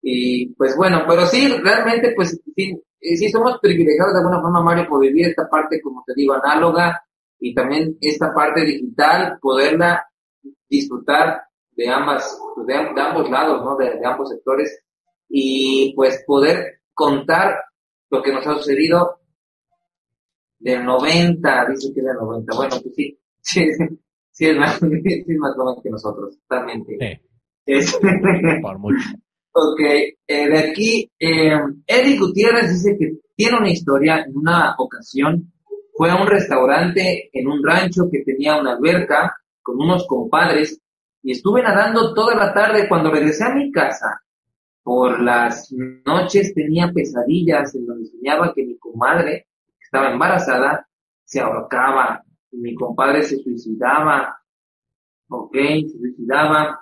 Y 0.02 0.54
pues 0.54 0.76
bueno, 0.76 1.02
pero 1.06 1.26
sí, 1.26 1.48
realmente 1.62 2.12
pues 2.14 2.40
sí, 2.56 2.80
eh, 3.00 3.16
sí 3.16 3.28
somos 3.30 3.58
privilegiados 3.60 4.12
de 4.14 4.18
alguna 4.20 4.40
forma, 4.40 4.62
Mario, 4.62 4.88
por 4.88 5.00
vivir 5.00 5.26
esta 5.26 5.48
parte, 5.48 5.80
como 5.80 6.02
te 6.06 6.12
digo, 6.14 6.34
análoga 6.34 7.00
y 7.40 7.54
también 7.54 7.96
esta 8.00 8.32
parte 8.34 8.64
digital, 8.64 9.38
poderla 9.40 10.04
disfrutar 10.68 11.42
de 11.72 11.88
ambas, 11.88 12.38
de, 12.66 12.74
de 12.74 13.00
ambos 13.00 13.30
lados, 13.30 13.64
¿no? 13.64 13.76
De, 13.76 13.90
de 13.98 14.06
ambos 14.06 14.28
sectores 14.30 14.82
y 15.28 15.92
pues 15.94 16.22
poder 16.26 16.80
contar 16.94 17.56
lo 18.10 18.22
que 18.22 18.32
nos 18.32 18.46
ha 18.46 18.54
sucedido 18.54 19.20
del 20.58 20.84
90, 20.84 21.66
dice 21.70 21.92
que 21.94 22.02
del 22.02 22.16
90, 22.16 22.56
bueno, 22.56 22.76
pues 22.82 22.94
sí, 22.94 23.18
sí, 23.40 23.66
sí 24.30 24.46
es 24.46 24.56
más, 24.56 24.78
sí 24.78 25.24
es 25.26 25.38
más 25.38 25.54
joven 25.54 25.82
que 25.82 25.90
nosotros, 25.90 26.38
totalmente. 26.40 26.96
Sí, 27.00 27.20
Es- 27.66 27.98
por 28.62 28.78
mucho. 28.78 29.08
Ok, 29.52 29.80
eh, 29.80 30.14
de 30.26 30.58
aquí, 30.58 31.10
eh, 31.18 31.58
Eric 31.86 32.20
Gutiérrez 32.20 32.70
dice 32.70 32.96
que 32.98 33.18
tiene 33.34 33.58
una 33.58 33.70
historia. 33.70 34.24
En 34.26 34.36
una 34.36 34.74
ocasión 34.78 35.52
fue 35.94 36.10
a 36.10 36.16
un 36.16 36.26
restaurante 36.26 37.30
en 37.32 37.48
un 37.48 37.62
rancho 37.64 38.08
que 38.10 38.22
tenía 38.22 38.60
una 38.60 38.72
alberca 38.72 39.34
con 39.62 39.80
unos 39.80 40.06
compadres 40.06 40.80
y 41.22 41.32
estuve 41.32 41.62
nadando 41.62 42.14
toda 42.14 42.34
la 42.34 42.52
tarde. 42.52 42.88
Cuando 42.88 43.10
regresé 43.10 43.44
a 43.44 43.54
mi 43.54 43.72
casa, 43.72 44.22
por 44.82 45.20
las 45.20 45.70
noches 46.06 46.54
tenía 46.54 46.90
pesadillas 46.92 47.74
en 47.74 47.86
donde 47.86 48.06
soñaba 48.06 48.52
que 48.54 48.64
mi 48.64 48.78
comadre, 48.78 49.48
que 49.78 49.84
estaba 49.84 50.10
embarazada, 50.10 50.88
se 51.24 51.40
ahorcaba 51.40 52.22
y 52.50 52.56
mi 52.58 52.74
compadre 52.74 53.22
se 53.22 53.36
suicidaba, 53.36 54.40
ok, 55.28 55.54
se 55.54 55.98
suicidaba 55.98 56.80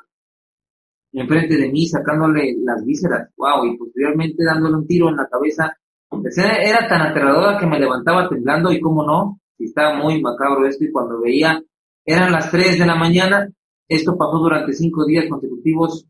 enfrente 1.21 1.57
de 1.57 1.71
mí 1.71 1.87
sacándole 1.87 2.57
las 2.63 2.85
vísceras, 2.85 3.31
wow, 3.37 3.65
y 3.65 3.77
posteriormente 3.77 4.45
dándole 4.45 4.77
un 4.77 4.87
tiro 4.87 5.09
en 5.09 5.17
la 5.17 5.29
cabeza. 5.29 5.77
Era 6.11 6.87
tan 6.89 7.03
aterradora 7.03 7.59
que 7.59 7.67
me 7.67 7.79
levantaba 7.79 8.29
temblando 8.29 8.71
y 8.71 8.81
cómo 8.81 9.05
no, 9.05 9.41
estaba 9.59 9.97
muy 9.97 10.21
macabro 10.21 10.67
esto 10.67 10.85
y 10.85 10.93
cuando 10.93 11.21
veía, 11.21 11.63
eran 12.05 12.33
las 12.33 12.51
3 12.51 12.79
de 12.79 12.87
la 12.87 12.95
mañana, 12.95 13.49
esto 13.89 14.17
pasó 14.17 14.39
durante 14.39 14.73
cinco 14.73 15.05
días 15.07 15.27
consecutivos 15.29 16.07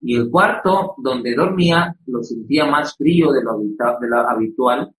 y 0.00 0.16
el 0.16 0.30
cuarto 0.30 0.94
donde 0.98 1.34
dormía 1.34 1.96
lo 2.06 2.22
sentía 2.22 2.66
más 2.66 2.96
frío 2.96 3.32
de 3.32 3.42
lo, 3.42 3.58
de 3.58 4.08
lo 4.08 4.28
habitual. 4.28 4.92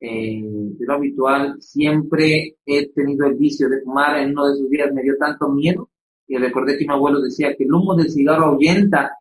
Eh, 0.00 0.40
de 0.42 0.86
lo 0.86 0.94
habitual, 0.94 1.56
siempre 1.60 2.56
he 2.64 2.88
tenido 2.92 3.26
el 3.26 3.34
vicio 3.34 3.68
de 3.68 3.82
fumar, 3.82 4.18
en 4.18 4.30
uno 4.30 4.46
de 4.46 4.54
esos 4.54 4.70
días 4.70 4.92
me 4.94 5.02
dio 5.02 5.16
tanto 5.18 5.48
miedo 5.48 5.90
y 6.28 6.36
recordé 6.36 6.76
que 6.78 6.84
mi 6.86 6.92
abuelo 6.92 7.20
decía 7.20 7.56
que 7.56 7.64
el 7.64 7.72
humo 7.72 7.94
del 7.96 8.10
cigarro 8.10 8.46
ahuyenta 8.46 9.16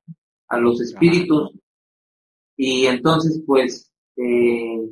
a 0.50 0.58
los 0.60 0.82
espíritus. 0.82 1.52
Y 2.58 2.86
entonces 2.86 3.42
pues 3.46 3.92
eh, 4.18 4.90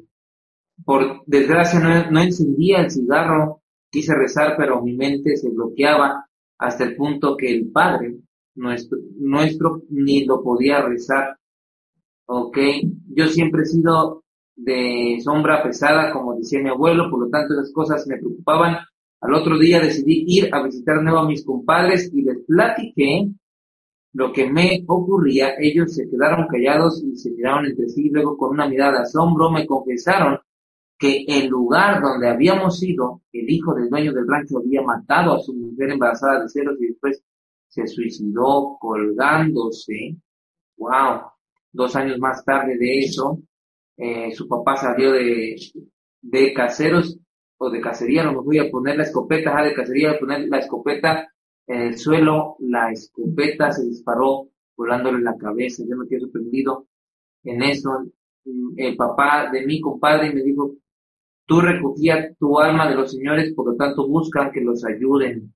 por 0.83 1.23
desgracia 1.25 1.79
no, 1.79 2.11
no, 2.11 2.21
encendía 2.21 2.81
el 2.81 2.91
cigarro, 2.91 3.61
quise 3.89 4.15
rezar 4.15 4.55
pero 4.57 4.81
mi 4.81 4.95
mente 4.95 5.35
se 5.35 5.49
bloqueaba 5.49 6.25
hasta 6.57 6.85
el 6.85 6.95
punto 6.95 7.35
que 7.35 7.53
el 7.53 7.69
Padre 7.71 8.15
nuestro, 8.55 8.97
nuestro 9.17 9.83
ni 9.89 10.25
lo 10.25 10.41
podía 10.41 10.81
rezar. 10.81 11.37
Ok, 12.27 12.57
yo 13.13 13.27
siempre 13.27 13.63
he 13.63 13.65
sido 13.65 14.23
de 14.55 15.19
sombra 15.21 15.61
pesada, 15.61 16.11
como 16.13 16.35
decía 16.35 16.61
mi 16.61 16.69
abuelo, 16.69 17.09
por 17.09 17.25
lo 17.25 17.29
tanto 17.29 17.53
esas 17.53 17.73
cosas 17.73 18.07
me 18.07 18.17
preocupaban 18.17 18.77
al 19.25 19.33
otro 19.33 19.57
día 19.57 19.79
decidí 19.79 20.25
ir 20.27 20.49
a 20.53 20.63
visitar 20.63 21.01
nuevo 21.01 21.19
a 21.19 21.27
mis 21.27 21.43
compadres 21.43 22.11
y 22.13 22.21
les 22.21 22.37
platiqué 22.45 23.29
lo 24.13 24.31
que 24.31 24.49
me 24.49 24.83
ocurría. 24.87 25.55
Ellos 25.59 25.95
se 25.95 26.07
quedaron 26.09 26.47
callados 26.47 27.03
y 27.03 27.15
se 27.17 27.31
miraron 27.31 27.65
entre 27.65 27.89
sí. 27.89 28.09
Luego, 28.11 28.37
con 28.37 28.51
una 28.51 28.67
mirada 28.67 28.99
de 28.99 29.03
asombro, 29.03 29.49
me 29.49 29.65
confesaron 29.65 30.37
que 30.97 31.25
el 31.27 31.47
lugar 31.47 32.01
donde 32.01 32.29
habíamos 32.29 32.81
ido, 32.83 33.21
el 33.33 33.49
hijo 33.49 33.73
del 33.73 33.89
dueño 33.89 34.13
del 34.13 34.27
rancho 34.27 34.59
había 34.59 34.81
matado 34.83 35.33
a 35.33 35.39
su 35.39 35.53
mujer 35.53 35.91
embarazada 35.91 36.43
de 36.43 36.49
celos 36.49 36.75
y 36.79 36.87
después 36.87 37.21
se 37.67 37.87
suicidó 37.87 38.77
colgándose. 38.79 40.15
Wow. 40.77 41.21
Dos 41.71 41.95
años 41.95 42.19
más 42.19 42.45
tarde 42.45 42.77
de 42.77 42.99
eso, 42.99 43.39
eh, 43.97 44.33
su 44.33 44.47
papá 44.47 44.77
salió 44.77 45.11
de, 45.11 45.55
de 46.21 46.53
caseros 46.53 47.17
o 47.57 47.69
de 47.69 47.81
cacería, 47.81 48.23
no 48.23 48.33
me 48.33 48.41
voy 48.41 48.59
a 48.59 48.69
poner 48.69 48.97
la 48.97 49.03
escopeta, 49.03 49.61
de 49.63 49.73
cacería, 49.73 50.11
a 50.11 50.19
poner 50.19 50.47
la 50.47 50.59
escopeta 50.59 51.29
en 51.67 51.81
el 51.81 51.97
suelo, 51.97 52.57
la 52.59 52.91
escopeta 52.91 53.71
se 53.71 53.85
disparó 53.85 54.49
volándole 54.77 55.21
la 55.21 55.37
cabeza, 55.37 55.83
yo 55.87 55.95
me 55.97 56.07
quedé 56.07 56.21
sorprendido 56.21 56.87
en 57.43 57.63
eso. 57.63 57.89
El 58.75 58.95
papá 58.95 59.49
de 59.51 59.65
mi 59.65 59.81
compadre 59.81 60.33
me 60.33 60.43
dijo, 60.43 60.75
tú 61.45 61.61
recogías 61.61 62.37
tu 62.37 62.59
alma 62.59 62.87
de 62.87 62.95
los 62.95 63.11
señores, 63.11 63.53
por 63.53 63.71
lo 63.71 63.75
tanto 63.75 64.07
buscan 64.07 64.51
que 64.51 64.61
los 64.61 64.85
ayuden. 64.85 65.53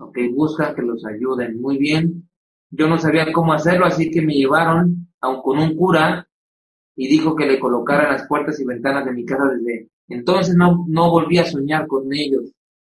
Ok, 0.00 0.18
buscan 0.34 0.74
que 0.74 0.82
los 0.82 1.04
ayuden. 1.04 1.60
Muy 1.60 1.78
bien. 1.78 2.28
Yo 2.70 2.88
no 2.88 2.98
sabía 2.98 3.30
cómo 3.32 3.52
hacerlo, 3.52 3.84
así 3.84 4.10
que 4.10 4.22
me 4.22 4.34
llevaron 4.34 5.08
aun 5.20 5.42
con 5.42 5.58
un 5.58 5.76
cura 5.76 6.26
y 6.96 7.06
dijo 7.08 7.36
que 7.36 7.46
le 7.46 7.60
colocara 7.60 8.10
las 8.10 8.26
puertas 8.26 8.58
y 8.58 8.64
ventanas 8.64 9.04
de 9.04 9.12
mi 9.12 9.24
casa 9.24 9.44
desde 9.44 9.88
entonces 10.12 10.54
no, 10.54 10.84
no 10.88 11.10
volví 11.10 11.38
a 11.38 11.44
soñar 11.44 11.86
con 11.86 12.12
ellos. 12.12 12.52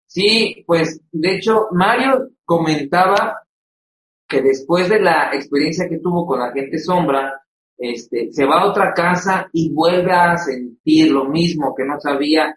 Sí, 0.08 0.64
pues 0.66 1.02
de 1.12 1.36
hecho 1.36 1.68
Mario 1.72 2.30
comentaba 2.46 3.42
que 4.28 4.42
después 4.42 4.90
de 4.90 5.00
la 5.00 5.32
experiencia 5.34 5.88
que 5.90 6.00
tuvo 6.00 6.26
con 6.26 6.40
la 6.40 6.52
gente 6.52 6.80
sombra, 6.80 7.42
este, 7.78 8.32
se 8.32 8.46
va 8.46 8.62
a 8.62 8.70
otra 8.70 8.94
casa 8.94 9.50
y 9.52 9.72
vuelve 9.74 10.12
a 10.12 10.38
sentir 10.38 11.12
lo 11.12 11.26
mismo, 11.26 11.76
que 11.76 11.84
no 11.84 12.00
sabía 12.00 12.56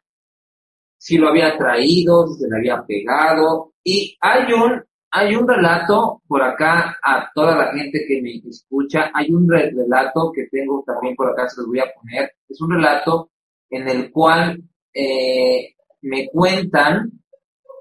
si 0.96 1.16
lo 1.18 1.28
había 1.28 1.56
traído, 1.56 2.26
si 2.28 2.40
se 2.40 2.48
le 2.48 2.58
había 2.58 2.84
pegado. 2.86 3.72
Y 3.84 4.16
hay 4.20 4.52
un, 4.52 4.82
hay 5.10 5.34
un 5.34 5.48
relato 5.48 6.22
por 6.26 6.42
acá 6.42 6.96
a 7.02 7.30
toda 7.34 7.56
la 7.56 7.72
gente 7.72 8.04
que 8.06 8.20
me 8.22 8.36
escucha, 8.48 9.10
hay 9.14 9.30
un 9.30 9.48
relato 9.48 10.32
que 10.34 10.46
tengo 10.50 10.82
también 10.86 11.14
por 11.16 11.30
acá, 11.30 11.48
se 11.48 11.60
los 11.60 11.68
voy 11.68 11.80
a 11.80 11.92
poner. 11.94 12.32
Es 12.48 12.60
un 12.60 12.72
relato 12.72 13.30
en 13.70 13.88
el 13.88 14.10
cual 14.10 14.62
eh, 14.92 15.74
me 16.02 16.28
cuentan, 16.28 17.10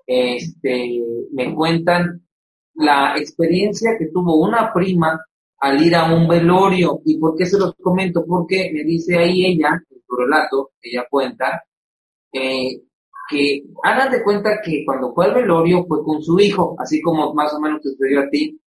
este, 0.06 1.02
me 1.32 1.54
cuentan 1.54 2.28
la 2.76 3.18
experiencia 3.18 3.92
que 3.98 4.08
tuvo 4.08 4.36
una 4.38 4.72
prima 4.74 5.20
al 5.60 5.82
ir 5.84 5.96
a 5.96 6.14
un 6.14 6.28
velorio. 6.28 7.02
¿Y 7.06 7.18
por 7.18 7.36
qué 7.36 7.46
se 7.46 7.58
los 7.58 7.74
comento? 7.76 8.26
Porque 8.26 8.72
me 8.74 8.84
dice 8.84 9.18
ahí 9.18 9.46
ella, 9.46 9.82
en 9.90 10.02
su 10.08 10.16
relato, 10.16 10.72
ella 10.82 11.06
cuenta, 11.10 11.64
eh, 12.32 12.82
que 13.30 13.64
hagan 13.84 14.12
de 14.12 14.24
cuenta 14.24 14.62
que 14.64 14.84
cuando 14.86 15.14
fue 15.14 15.26
al 15.26 15.34
velorio 15.34 15.86
fue 15.86 16.04
con 16.04 16.24
su 16.24 16.40
hijo, 16.40 16.76
así 16.80 17.02
como 17.02 17.34
más 17.34 17.54
o 17.54 17.60
menos 17.60 17.82
te 17.82 17.90
sucedió 17.90 18.22
a 18.22 18.30
ti, 18.30 18.60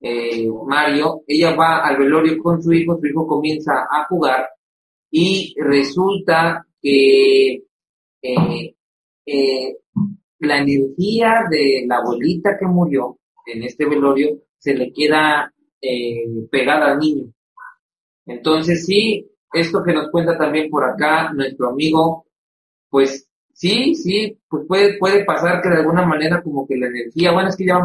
eh, 0.00 0.48
Mario, 0.66 1.22
ella 1.26 1.56
va 1.56 1.78
al 1.78 1.96
velorio 1.96 2.38
con 2.42 2.62
su 2.62 2.72
hijo, 2.72 2.98
su 3.00 3.06
hijo 3.06 3.26
comienza 3.26 3.72
a 3.90 4.04
jugar 4.08 4.46
y 5.10 5.54
resulta 5.58 6.66
que 6.80 7.64
eh, 8.22 8.74
eh, 9.26 9.76
la 10.40 10.58
energía 10.58 11.44
de 11.50 11.84
la 11.86 11.96
abuelita 11.96 12.56
que 12.58 12.66
murió 12.66 13.18
en 13.46 13.62
este 13.62 13.86
velorio 13.86 14.42
se 14.58 14.74
le 14.74 14.92
queda 14.92 15.52
eh, 15.80 16.24
pegada 16.50 16.92
al 16.92 16.98
niño. 16.98 17.32
Entonces 18.26 18.84
sí, 18.84 19.30
esto 19.52 19.82
que 19.84 19.92
nos 19.92 20.10
cuenta 20.10 20.36
también 20.36 20.68
por 20.68 20.84
acá 20.84 21.32
nuestro 21.32 21.70
amigo, 21.70 22.26
pues 22.90 23.28
sí, 23.52 23.94
sí, 23.94 24.38
pues 24.48 24.64
puede, 24.66 24.98
puede 24.98 25.24
pasar 25.24 25.62
que 25.62 25.68
de 25.68 25.76
alguna 25.76 26.04
manera 26.04 26.42
como 26.42 26.66
que 26.66 26.76
la 26.76 26.88
energía, 26.88 27.32
bueno, 27.32 27.48
es 27.48 27.56
que 27.56 27.66
ya 27.66 27.78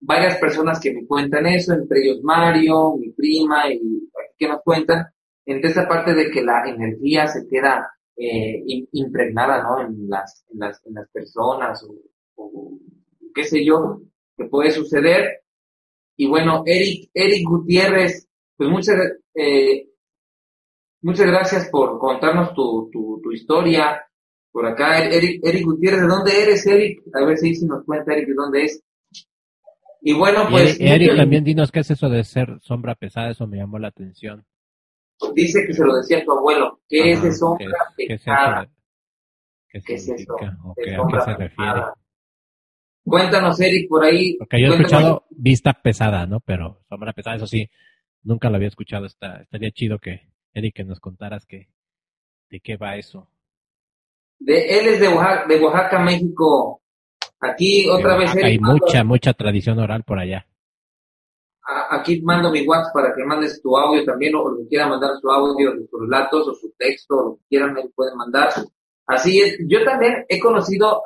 varias 0.00 0.38
personas 0.38 0.80
que 0.80 0.92
me 0.92 1.06
cuentan 1.06 1.46
eso, 1.46 1.74
entre 1.74 2.00
ellos 2.00 2.22
Mario, 2.22 2.96
mi 2.96 3.10
prima 3.10 3.70
y 3.72 4.08
que 4.38 4.48
nos 4.48 4.62
cuentan, 4.62 5.06
entre 5.48 5.70
esa 5.70 5.88
parte 5.88 6.14
de 6.14 6.30
que 6.30 6.42
la 6.42 6.68
energía 6.68 7.26
se 7.26 7.48
queda 7.48 7.90
eh, 8.16 8.62
impregnada 8.92 9.62
¿no? 9.62 9.80
en, 9.80 10.08
las, 10.08 10.44
en, 10.52 10.58
las, 10.58 10.84
en 10.84 10.94
las 10.94 11.08
personas 11.08 11.82
o, 12.36 12.78
qué 13.34 13.44
sé 13.44 13.64
yo, 13.64 14.02
que 14.36 14.44
puede 14.44 14.70
suceder. 14.70 15.40
Y 16.18 16.28
bueno, 16.28 16.64
Eric, 16.66 17.10
Eric 17.14 17.48
Gutiérrez, 17.48 18.28
pues 18.58 18.68
muchas, 18.68 18.96
eh, 19.34 19.88
muchas 21.00 21.26
gracias 21.26 21.70
por 21.70 21.98
contarnos 21.98 22.52
tu, 22.52 22.90
tu, 22.92 23.18
tu 23.22 23.32
historia. 23.32 24.02
Por 24.52 24.66
acá, 24.66 25.02
Eric, 25.02 25.40
Eric 25.42 25.64
Gutiérrez, 25.64 26.02
¿de 26.02 26.08
dónde 26.08 26.42
eres, 26.42 26.66
Eric? 26.66 27.02
A 27.14 27.24
ver 27.24 27.38
si, 27.38 27.54
si 27.54 27.64
nos 27.64 27.84
cuenta 27.86 28.12
Eric 28.12 28.28
de 28.28 28.34
dónde 28.34 28.64
es. 28.64 28.82
Y 30.02 30.12
bueno, 30.12 30.46
pues... 30.50 30.76
Eric, 30.78 31.16
también 31.16 31.42
dinos 31.42 31.72
qué 31.72 31.80
es 31.80 31.90
eso 31.90 32.10
de 32.10 32.22
ser 32.22 32.58
sombra 32.60 32.94
pesada, 32.96 33.30
eso 33.30 33.46
me 33.46 33.56
llamó 33.56 33.78
la 33.78 33.88
atención 33.88 34.44
dice 35.34 35.64
que 35.66 35.72
se 35.72 35.84
lo 35.84 35.96
decía 35.96 36.24
tu 36.24 36.32
abuelo. 36.32 36.80
¿Qué 36.88 37.12
es 37.12 37.22
de 37.22 37.32
sombra 37.32 37.78
pesada? 37.96 38.68
¿Qué, 39.68 39.94
es 39.94 40.08
eso? 40.08 40.36
¿A 40.36 40.74
qué 40.76 41.20
se 41.24 41.36
refiere? 41.36 41.82
Cuéntanos, 43.04 43.60
Eric, 43.60 43.88
por 43.88 44.04
ahí. 44.04 44.36
Porque 44.38 44.60
yo 44.60 44.68
he 44.68 44.76
escuchado 44.76 45.26
vista 45.30 45.72
pesada, 45.72 46.26
¿no? 46.26 46.40
Pero 46.40 46.82
sombra 46.88 47.12
pesada, 47.12 47.36
eso 47.36 47.46
sí, 47.46 47.70
nunca 48.22 48.50
lo 48.50 48.56
había 48.56 48.68
escuchado. 48.68 49.06
Está, 49.06 49.42
estaría 49.42 49.70
chido 49.70 49.98
que, 49.98 50.30
Eric, 50.52 50.76
que 50.76 50.84
nos 50.84 51.00
contaras 51.00 51.46
que, 51.46 51.68
de 52.50 52.60
qué 52.60 52.76
va 52.76 52.96
eso. 52.96 53.30
De, 54.38 54.78
él 54.78 54.88
es 54.88 55.00
de 55.00 55.08
Oaxaca, 55.08 55.46
de 55.48 55.60
Oaxaca 55.60 55.98
México. 56.00 56.82
Aquí 57.40 57.88
otra 57.88 58.16
vez. 58.16 58.34
Eric, 58.34 58.44
hay 58.44 58.58
mucha, 58.58 59.04
mucha 59.04 59.32
tradición 59.32 59.78
oral 59.78 60.04
por 60.04 60.18
allá 60.18 60.46
aquí 61.90 62.20
mando 62.22 62.50
mi 62.50 62.66
WhatsApp 62.66 62.94
para 62.94 63.14
que 63.14 63.24
mandes 63.24 63.60
tu 63.60 63.76
audio 63.76 64.04
también, 64.04 64.34
o 64.34 64.56
que 64.56 64.68
quiera 64.68 64.88
mandar 64.88 65.10
su 65.20 65.30
audio, 65.30 65.72
sus 65.90 66.00
relatos, 66.00 66.48
o 66.48 66.54
su 66.54 66.72
texto, 66.78 67.14
o 67.14 67.22
lo 67.22 67.36
que 67.36 67.42
quieran, 67.48 67.74
me 67.74 67.88
pueden 67.94 68.16
mandar. 68.16 68.50
Así 69.06 69.40
es, 69.40 69.58
yo 69.66 69.84
también 69.84 70.24
he 70.28 70.38
conocido 70.38 71.02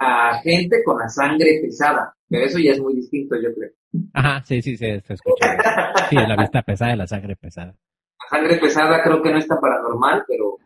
a, 0.00 0.38
gente 0.42 0.82
con 0.84 0.96
la 0.98 1.08
sangre 1.08 1.60
pesada, 1.60 2.14
pero 2.28 2.44
eso 2.44 2.58
ya 2.60 2.70
es 2.70 2.80
muy 2.80 2.94
distinto, 2.94 3.34
yo 3.36 3.52
creo. 3.52 3.70
Ajá, 4.12 4.44
sí, 4.44 4.62
sí, 4.62 4.76
se, 4.76 5.02
escucha. 5.08 5.56
Sí, 6.08 6.14
la 6.16 6.36
vista 6.36 6.62
pesada 6.62 6.94
y 6.94 6.96
la 6.96 7.06
sangre 7.06 7.34
pesada. 7.34 7.74
La 8.20 8.38
sangre 8.38 8.58
pesada 8.58 9.02
creo 9.02 9.20
que 9.20 9.32
no 9.32 9.38
está 9.38 9.58
paranormal, 9.60 10.24
pero, 10.28 10.56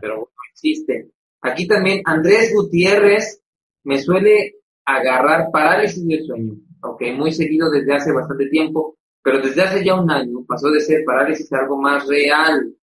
pero 0.00 0.30
existe. 0.52 1.10
Aquí 1.40 1.66
también 1.66 2.02
Andrés 2.04 2.52
Gutiérrez 2.54 3.42
me 3.82 3.98
suele 3.98 4.54
agarrar 4.84 5.50
parálisis 5.50 6.06
del 6.06 6.24
sueño 6.24 6.54
ok, 6.82 7.02
muy 7.16 7.32
seguido 7.32 7.70
desde 7.70 7.94
hace 7.94 8.12
bastante 8.12 8.48
tiempo. 8.48 8.96
pero 9.22 9.40
desde 9.40 9.62
hace 9.62 9.84
ya 9.84 10.00
un 10.00 10.08
año 10.10 10.44
pasó 10.46 10.70
de 10.70 10.80
ser 10.80 11.04
parálisis 11.04 11.52
a 11.52 11.58
algo 11.58 11.80
más 11.80 12.06
real. 12.06 12.74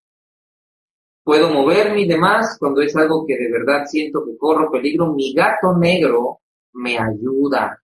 Puedo 1.24 1.48
moverme 1.50 2.02
y 2.02 2.08
demás 2.08 2.58
cuando 2.60 2.82
es 2.82 2.94
algo 2.96 3.24
que 3.26 3.34
de 3.38 3.50
verdad 3.50 3.86
siento 3.86 4.22
que 4.26 4.36
corro 4.36 4.70
peligro. 4.70 5.14
Mi 5.14 5.32
gato 5.32 5.74
negro 5.78 6.40
me 6.74 6.98
ayuda. 6.98 7.82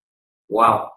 Wow. 0.50 0.90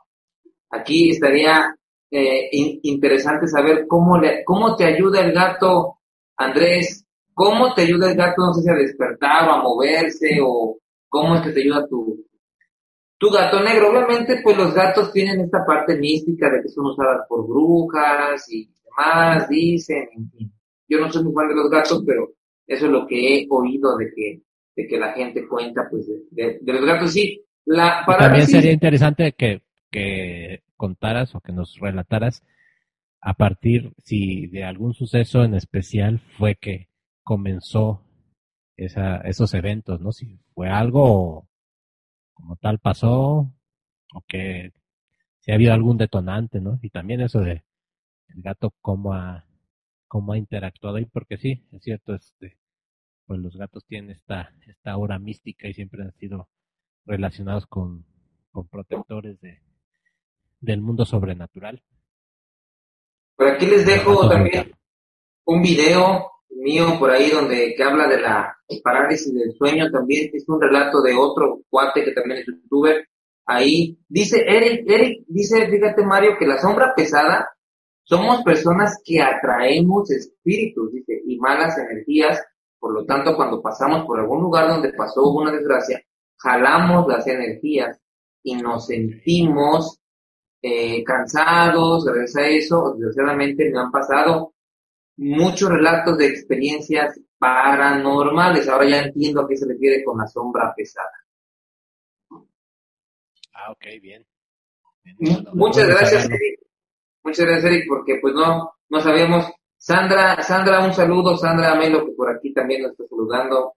Aquí 0.72 1.12
estaría 1.12 1.74
eh, 2.12 2.50
interesante 2.84 3.48
saber 3.48 3.88
cómo, 3.88 4.18
le, 4.20 4.44
cómo 4.44 4.76
te 4.76 4.86
ayuda 4.86 5.22
el 5.22 5.32
gato, 5.32 6.00
Andrés. 6.38 7.06
¿Cómo 7.34 7.74
te 7.74 7.84
ayuda 7.84 8.12
el 8.12 8.18
gato, 8.18 8.46
no 8.46 8.54
sé 8.54 8.62
si 8.62 8.70
a 8.70 8.74
despertar 8.74 9.50
o 9.50 9.54
a 9.54 9.64
moverse 9.64 10.38
o 10.44 10.78
cómo 11.10 11.36
es 11.36 11.42
que 11.42 11.52
te 11.52 11.62
ayuda 11.62 11.88
tu, 11.88 12.24
tu 13.24 13.30
gato 13.30 13.64
negro? 13.64 13.90
Obviamente, 13.90 14.42
pues 14.44 14.58
los 14.58 14.74
gatos 14.74 15.14
tienen 15.14 15.40
esta 15.40 15.66
parte 15.66 15.98
mística 15.98 16.50
de 16.50 16.62
que 16.62 16.68
son 16.68 16.88
usadas 16.88 17.22
por 17.30 17.48
brujas 17.48 18.46
y 18.52 18.70
demás, 18.84 19.48
dicen, 19.48 20.10
en 20.14 20.30
fin. 20.32 20.54
Yo 20.90 21.00
no 21.00 21.10
soy 21.10 21.24
muy 21.24 21.34
fan 21.34 21.48
de 21.48 21.56
los 21.56 21.70
gatos, 21.70 22.04
pero 22.06 22.34
eso 22.68 22.86
es 22.86 22.92
lo 22.92 23.08
que 23.08 23.38
he 23.38 23.48
oído 23.50 23.96
de 23.96 24.12
que, 24.14 24.42
de 24.76 24.88
que 24.88 25.00
la 25.00 25.14
gente 25.14 25.48
cuenta, 25.48 25.88
pues, 25.90 26.06
de, 26.32 26.60
los 26.66 26.86
gatos. 26.86 27.14
Sí, 27.14 27.46
la 27.66 28.04
También 28.06 28.46
sería 28.46 28.74
interesante 28.74 29.32
que, 29.32 29.62
que 29.90 30.64
contaras 30.76 31.34
o 31.34 31.40
que 31.40 31.54
nos 31.54 31.80
relataras 31.80 32.44
a 33.22 33.36
partir 33.36 33.94
si 34.00 34.48
de 34.48 34.66
algún 34.66 34.94
suceso 34.94 35.46
en 35.46 35.54
especial 35.54 36.20
fue 36.38 36.56
que 36.56 36.90
comenzó 37.24 38.04
esa, 38.76 39.22
esos 39.22 39.54
eventos, 39.54 40.02
¿no? 40.02 40.12
Si 40.12 40.40
fue 40.54 40.68
algo 40.68 41.48
como 42.44 42.58
tal 42.58 42.78
pasó 42.78 43.50
o 44.14 44.22
que 44.28 44.74
si 45.40 45.52
ha 45.52 45.56
habido 45.56 45.74
algún 45.74 45.98
detonante, 45.98 46.60
¿no? 46.60 46.78
Y 46.82 46.90
también 46.90 47.22
eso 47.22 47.40
de 47.40 47.64
el 48.28 48.42
gato 48.42 48.74
cómo 48.82 49.14
ha, 49.14 49.46
cómo 50.10 50.34
ha 50.34 50.38
interactuado 50.38 50.98
ahí, 50.98 51.06
porque 51.06 51.38
sí, 51.38 51.66
es 51.72 51.82
cierto, 51.84 52.14
este, 52.14 52.58
pues 53.26 53.40
los 53.40 53.56
gatos 53.56 53.86
tienen 53.86 54.12
esta, 54.12 54.54
esta 54.68 54.92
aura 54.92 55.20
mística 55.20 55.70
y 55.70 55.74
siempre 55.74 56.04
han 56.04 56.14
sido 56.16 56.50
relacionados 57.06 57.66
con, 57.66 58.06
con 58.52 58.68
protectores 58.68 59.40
de, 59.40 59.62
del 60.60 60.82
mundo 60.82 61.06
sobrenatural. 61.06 61.82
Por 63.38 63.48
aquí 63.48 63.68
les 63.68 63.86
dejo 63.86 64.28
también 64.28 64.74
un 65.46 65.62
video 65.62 66.30
mío 66.56 66.98
por 67.00 67.12
ahí 67.12 67.30
donde 67.30 67.74
que 67.76 67.84
habla 67.84 68.08
de 68.08 68.22
la 68.22 68.58
parálisis 68.84 69.34
del 69.34 69.54
sueño 69.58 69.92
también 69.92 70.30
es 70.34 70.48
un 70.48 70.62
relato 70.62 71.02
de 71.02 71.14
otro 71.14 71.62
cuate 71.70 72.04
que 72.04 72.12
también 72.12 72.40
es 72.40 72.46
youtuber. 72.48 73.08
Ahí 73.46 74.00
dice 74.08 74.44
Eric 74.48 74.84
Eric 74.88 75.26
dice 75.28 75.68
fíjate 75.68 76.04
Mario 76.04 76.38
que 76.40 76.48
la 76.48 76.60
sombra 76.60 76.94
pesada 76.96 77.50
somos 78.04 78.44
personas 78.44 79.00
que 79.04 79.22
atraemos 79.22 80.12
espíritus 80.12 80.92
dice 80.92 81.22
y 81.26 81.38
malas 81.40 81.78
energías. 81.78 82.42
Por 82.80 82.94
lo 82.94 83.06
tanto 83.06 83.36
cuando 83.36 83.62
pasamos 83.62 84.06
por 84.06 84.20
algún 84.20 84.42
lugar 84.42 84.68
donde 84.68 84.94
pasó 84.94 85.24
una 85.30 85.52
desgracia 85.52 86.04
jalamos 86.44 87.08
las 87.08 87.26
energías 87.28 88.00
y 88.44 88.56
nos 88.56 88.88
sentimos 88.88 90.00
eh, 90.62 91.04
cansados, 91.04 92.06
gracias 92.06 92.36
a 92.36 92.48
eso, 92.48 92.96
desgraciadamente 92.98 93.70
me 93.72 93.80
han 93.80 93.92
pasado 93.92 94.53
muchos 95.18 95.70
relatos 95.70 96.18
de 96.18 96.28
experiencias 96.28 97.20
paranormales. 97.38 98.68
Ahora 98.68 98.90
ya 98.90 99.02
entiendo 99.02 99.42
a 99.42 99.48
qué 99.48 99.58
se 99.58 99.68
refiere 99.68 100.04
con 100.04 100.18
la 100.18 100.28
sombra 100.28 100.74
pesada. 100.76 101.12
Ah, 103.54 103.72
ok, 103.72 103.86
bien. 104.02 104.26
Muchas 105.54 105.88
gracias, 105.88 106.26
Eric. 106.26 106.60
Muchas 107.24 107.46
gracias, 107.46 107.72
Eric, 107.72 107.86
porque 107.88 108.20
pues 108.22 108.34
no, 108.34 108.74
no 108.90 109.02
sabemos. 109.02 109.46
Sandra, 109.78 110.42
Sandra, 110.42 110.86
un 110.86 110.94
saludo. 110.94 111.38
Sandra 111.38 111.76
Melo, 111.76 112.06
que 112.06 112.14
por 112.14 112.30
aquí 112.30 112.54
también 112.54 112.84
nos 112.84 112.92
está 112.92 113.06
saludando. 113.08 113.74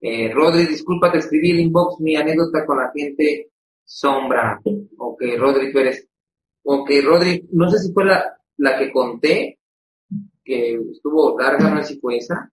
Eh, 0.00 0.32
Rodri, 0.32 0.66
disculpa, 0.66 1.10
te 1.10 1.18
escribí 1.18 1.52
el 1.52 1.60
inbox 1.60 2.00
mi 2.00 2.16
anécdota 2.16 2.66
con 2.66 2.78
la 2.78 2.90
gente 2.94 3.50
sombra. 3.84 4.60
Ok, 4.98 5.22
Rodri 5.38 5.72
Pérez. 5.72 6.08
Ok, 6.64 6.90
Rodri, 7.02 7.48
no 7.52 7.70
sé 7.70 7.78
si 7.78 7.92
fue 7.92 8.04
la, 8.04 8.36
la 8.58 8.78
que 8.78 8.90
conté, 8.90 9.58
que 10.44 10.74
estuvo 10.92 11.38
larga, 11.38 11.70
no 11.70 11.82
sé 11.82 11.94
si 11.94 12.00
fue 12.00 12.18
esa. 12.18 12.50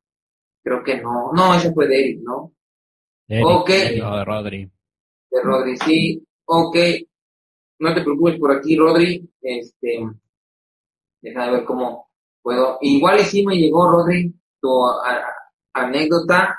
Creo 0.64 0.84
que 0.84 1.02
no. 1.02 1.32
No, 1.34 1.54
esa 1.56 1.74
fue 1.74 1.88
de 1.88 2.00
Eric, 2.00 2.22
¿no? 2.22 2.54
ok. 3.44 3.70
No, 4.00 4.18
de 4.18 4.26
Rodri. 4.26 4.72
De 5.30 5.42
Rodri, 5.42 5.78
sí. 5.78 6.28
Ok. 6.46 6.78
No 7.80 7.94
te 7.94 8.02
preocupes 8.02 8.40
por 8.40 8.52
aquí, 8.52 8.78
Rodri. 8.78 9.30
Este, 9.42 10.08
déjame 11.22 11.52
ver 11.52 11.66
cómo 11.66 12.10
puedo. 12.42 12.78
Igual 12.82 13.20
y 13.20 13.24
sí 13.24 13.46
me 13.46 13.56
llegó, 13.56 13.92
Rodri, 13.92 14.34
tu 14.62 14.70
anécdota. 15.74 16.58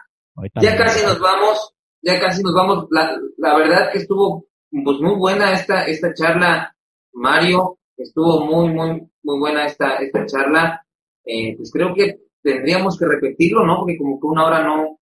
Ya 0.61 0.77
casi 0.77 1.05
nos 1.05 1.21
vamos, 1.21 1.75
ya 2.01 2.19
casi 2.21 2.43
nos 2.43 2.55
vamos. 2.55 2.87
La, 2.91 3.17
la 3.37 3.57
verdad 3.57 3.93
que 3.93 3.99
estuvo 3.99 4.47
pues 4.71 4.99
muy 5.01 5.15
buena 5.17 5.53
esta, 5.53 5.85
esta 5.85 6.15
charla 6.15 6.75
Mario, 7.13 7.79
estuvo 7.97 8.45
muy, 8.47 8.73
muy, 8.73 9.09
muy 9.23 9.39
buena 9.39 9.67
esta, 9.67 9.97
esta 9.97 10.27
charla. 10.27 10.85
Eh, 11.25 11.57
pues 11.57 11.71
creo 11.73 11.95
que 11.95 12.21
tendríamos 12.43 12.99
que 12.99 13.07
repetirlo, 13.07 13.65
¿no? 13.65 13.79
Porque 13.81 13.97
como 13.97 14.21
que 14.21 14.27
una 14.27 14.47
hora 14.47 14.65
no, 14.65 15.01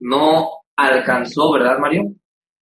no 0.00 0.48
alcanzó, 0.76 1.52
¿verdad, 1.52 1.78
Mario? 1.78 2.14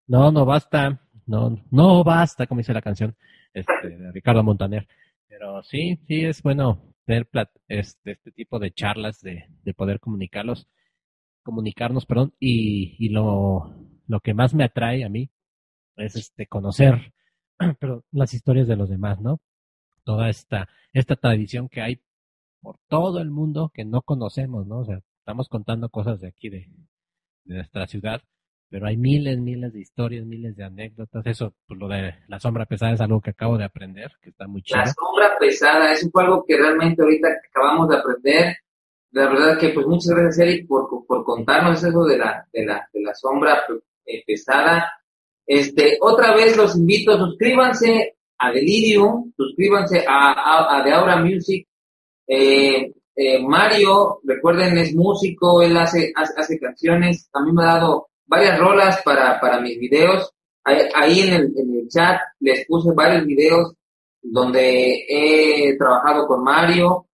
No, 0.08 0.32
no 0.32 0.46
basta, 0.46 1.02
no, 1.26 1.64
no 1.72 2.04
basta, 2.04 2.48
como 2.48 2.60
dice 2.60 2.74
la 2.74 2.82
canción 2.82 3.16
este, 3.54 3.90
de 3.90 4.12
Ricardo 4.12 4.44
Montaner. 4.44 4.88
Pero 5.28 5.64
sí, 5.64 6.00
sí 6.08 6.26
es 6.26 6.42
bueno 6.42 6.94
tener 7.06 7.28
este, 7.68 8.12
este 8.12 8.32
tipo 8.32 8.60
de 8.60 8.72
charlas, 8.72 9.22
de, 9.22 9.46
de 9.64 9.74
poder 9.74 10.00
comunicarlos, 10.00 10.68
comunicarnos, 11.44 12.06
perdón, 12.06 12.34
y, 12.40 12.96
y 13.00 13.10
lo, 13.10 13.74
lo 14.08 14.20
que 14.20 14.34
más 14.34 14.54
me 14.54 14.64
atrae 14.64 15.04
a 15.04 15.10
mí 15.10 15.30
es 15.98 16.16
este 16.16 16.48
conocer 16.48 17.14
pero 17.80 18.04
las 18.12 18.34
historias 18.34 18.68
de 18.68 18.76
los 18.76 18.90
demás, 18.90 19.20
¿no? 19.22 19.40
Toda 20.04 20.30
esta, 20.30 20.68
esta 20.94 21.16
tradición 21.16 21.70
que 21.70 21.82
hay 21.82 22.02
por 22.62 22.78
todo 22.88 23.20
el 23.20 23.32
mundo 23.32 23.72
que 23.74 23.86
no 23.86 24.02
conocemos, 24.02 24.68
¿no? 24.68 24.80
O 24.80 24.86
sea, 24.86 25.02
estamos 25.20 25.50
contando 25.50 25.90
cosas 25.90 26.20
de 26.20 26.28
aquí, 26.28 26.50
de, 26.50 26.68
nuestra 27.46 27.88
ciudad, 27.88 28.22
pero 28.70 28.88
hay 28.88 28.98
miles, 28.98 29.40
miles 29.40 29.74
de 29.74 29.82
historias, 29.82 30.26
miles 30.26 30.56
de 30.56 30.64
anécdotas. 30.64 31.26
Eso, 31.26 31.54
pues 31.68 31.80
lo 31.80 31.88
de 31.88 32.16
la 32.28 32.40
sombra 32.40 32.66
pesada 32.66 32.94
es 32.94 33.02
algo 33.02 33.20
que 33.20 33.32
acabo 33.32 33.58
de 33.58 33.66
aprender, 33.66 34.12
que 34.22 34.30
está 34.30 34.48
muy 34.48 34.62
chido. 34.62 34.80
La 34.80 34.86
sombra 34.86 35.38
pesada, 35.40 35.92
eso 35.92 36.10
fue 36.12 36.24
algo 36.24 36.46
que 36.48 36.56
realmente 36.56 37.02
ahorita 37.02 37.28
acabamos 37.50 37.90
de 37.90 37.98
aprender. 37.98 38.56
La 39.12 39.28
verdad 39.28 39.60
que, 39.60 39.70
pues 39.70 39.86
muchas 39.88 40.16
gracias, 40.16 40.48
Eric, 40.48 40.68
por, 40.68 40.88
por 41.06 41.26
contarnos 41.26 41.84
eso 41.84 42.06
de 42.06 42.18
la, 42.18 42.48
de 42.54 42.66
la, 42.66 42.88
de 42.94 43.02
la 43.02 43.14
sombra 43.14 43.62
eh, 44.06 44.24
pesada. 44.26 44.90
Este, 45.46 45.98
otra 46.00 46.34
vez 46.34 46.56
los 46.56 46.78
invito, 46.78 47.18
suscríbanse 47.18 48.16
a 48.38 48.52
Delirium, 48.52 49.34
suscríbanse 49.36 50.06
a, 50.08 50.78
a, 50.78 50.84
The 50.84 50.94
Aura 50.94 51.18
Music. 51.18 51.68
Eh, 52.28 52.94
eh, 53.16 53.40
Mario, 53.40 54.22
recuerden, 54.24 54.78
es 54.78 54.94
músico, 54.96 55.62
él 55.62 55.76
hace, 55.78 56.14
hace, 56.16 56.60
canciones, 56.60 57.30
a 57.34 57.44
mí 57.44 57.52
me 57.52 57.64
ha 57.64 57.76
dado 57.76 58.08
varias 58.26 58.58
rolas 58.58 59.02
para, 59.04 59.40
para 59.40 59.60
mis 59.60 59.78
videos. 59.80 60.32
Ahí, 60.64 61.20
en, 61.22 61.34
el, 61.34 61.54
en 61.58 61.76
el 61.76 61.88
chat 61.90 62.22
les 62.40 62.66
puse 62.68 62.94
varios 62.96 63.26
videos 63.26 63.74
donde 64.22 65.06
he 65.10 65.76
trabajado 65.78 66.28
con 66.28 66.44
Mario, 66.44 67.08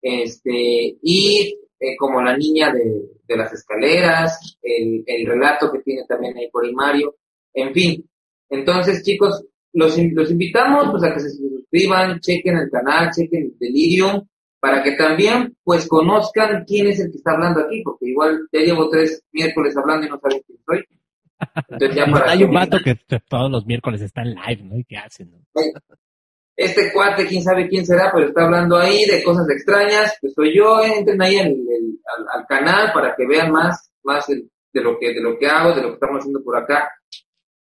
este, 0.00 0.96
y 1.02 1.58
eh, 1.78 1.96
como 1.98 2.22
la 2.22 2.36
niña 2.36 2.72
de, 2.72 3.08
de 3.26 3.36
las 3.36 3.52
escaleras, 3.52 4.56
el, 4.62 5.02
el, 5.06 5.26
relato 5.26 5.70
que 5.72 5.80
tiene 5.80 6.04
también 6.06 6.36
ahí 6.36 6.48
por 6.50 6.64
ahí 6.64 6.72
Mario. 6.72 7.16
En 7.54 7.74
fin, 7.74 8.08
entonces 8.48 9.02
chicos, 9.02 9.44
los, 9.72 9.96
los 9.98 10.30
invitamos 10.30 10.90
pues, 10.90 11.02
a 11.04 11.14
que 11.14 11.20
se 11.20 11.30
suscriban, 11.30 12.20
chequen 12.20 12.56
el 12.56 12.70
canal, 12.70 13.10
chequen 13.10 13.44
el 13.44 13.58
Delirium, 13.58 14.26
para 14.62 14.80
que 14.80 14.92
también 14.92 15.56
pues 15.64 15.88
conozcan 15.88 16.64
quién 16.64 16.86
es 16.86 17.00
el 17.00 17.10
que 17.10 17.16
está 17.16 17.32
hablando 17.32 17.62
aquí, 17.62 17.82
porque 17.82 18.06
igual 18.06 18.46
ya 18.52 18.60
llevo 18.60 18.88
tres 18.88 19.20
miércoles 19.32 19.76
hablando 19.76 20.06
y 20.06 20.08
no 20.08 20.20
saben 20.20 20.40
quién 20.46 20.58
soy. 20.64 20.84
Entonces 21.68 21.96
ya 21.96 22.06
para 22.12 22.30
Hay 22.30 22.44
un 22.44 22.54
vato 22.54 22.78
que 22.78 22.96
todos 23.28 23.50
los 23.50 23.66
miércoles 23.66 24.00
está 24.02 24.22
en 24.22 24.36
live, 24.36 24.62
¿no? 24.62 24.78
¿Y 24.78 24.84
qué 24.84 24.98
hacen? 24.98 25.34
Este 26.54 26.92
cuate, 26.92 27.26
quién 27.26 27.42
sabe 27.42 27.68
quién 27.68 27.84
será, 27.84 28.12
pero 28.14 28.28
está 28.28 28.44
hablando 28.44 28.78
ahí 28.78 29.04
de 29.04 29.24
cosas 29.24 29.50
extrañas, 29.50 30.16
pues 30.20 30.32
soy 30.32 30.56
yo, 30.56 30.80
entren 30.80 31.20
ahí 31.20 31.38
al, 31.40 31.56
al, 32.32 32.46
canal 32.46 32.92
para 32.92 33.16
que 33.16 33.26
vean 33.26 33.50
más, 33.50 33.92
más 34.04 34.28
de 34.28 34.80
lo 34.80 34.96
que, 34.96 35.12
de 35.12 35.20
lo 35.20 35.36
que 35.40 35.48
hago, 35.48 35.74
de 35.74 35.82
lo 35.82 35.88
que 35.88 35.94
estamos 35.94 36.20
haciendo 36.20 36.40
por 36.40 36.56
acá. 36.56 36.88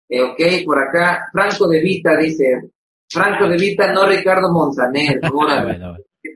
Eh, 0.08 0.20
ok, 0.20 0.40
por 0.64 0.80
acá, 0.80 1.28
Franco 1.30 1.68
de 1.68 1.80
Vita 1.80 2.16
dice, 2.16 2.72
Franco 3.08 3.48
de 3.48 3.56
Vita, 3.56 3.92
no 3.92 4.04
Ricardo 4.04 4.52
Montaner. 4.52 5.20
¿Qué 5.22 5.28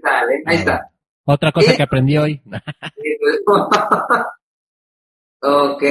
Eh? 0.03 0.43
Ahí 0.47 0.57
está. 0.57 0.91
Otra 1.25 1.53
cosa 1.53 1.77
que 1.77 1.83
aprendí 1.83 2.19
hoy. 2.19 2.43
ok, 5.41 5.83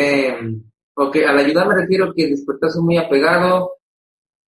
ok, 0.95 1.18
al 1.28 1.38
ayudar 1.38 1.68
me 1.68 1.76
refiero 1.76 2.14
que 2.14 2.26
el 2.26 2.32
despertazo 2.32 2.82
muy 2.82 2.97
apegado. 2.97 3.78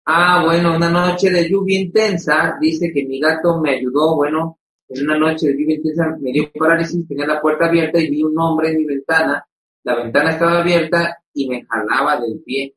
Ah, 0.05 0.43
bueno, 0.45 0.75
una 0.75 0.89
noche 0.89 1.29
de 1.29 1.49
lluvia 1.49 1.79
intensa, 1.79 2.57
dice 2.59 2.91
que 2.93 3.05
mi 3.05 3.19
gato 3.19 3.59
me 3.59 3.71
ayudó, 3.71 4.15
bueno, 4.15 4.59
en 4.89 5.03
una 5.03 5.17
noche 5.17 5.47
de 5.47 5.53
lluvia 5.53 5.77
intensa 5.77 6.17
me 6.21 6.31
dio 6.31 6.51
parálisis, 6.51 7.07
tenía 7.07 7.25
la 7.25 7.41
puerta 7.41 7.65
abierta 7.65 7.99
y 7.99 8.09
vi 8.09 8.23
un 8.23 8.37
hombre 8.37 8.69
en 8.69 8.77
mi 8.77 8.85
ventana, 8.85 9.43
la 9.83 9.95
ventana 9.95 10.31
estaba 10.31 10.59
abierta 10.59 11.17
y 11.33 11.47
me 11.47 11.65
jalaba 11.65 12.19
del 12.19 12.41
pie. 12.43 12.75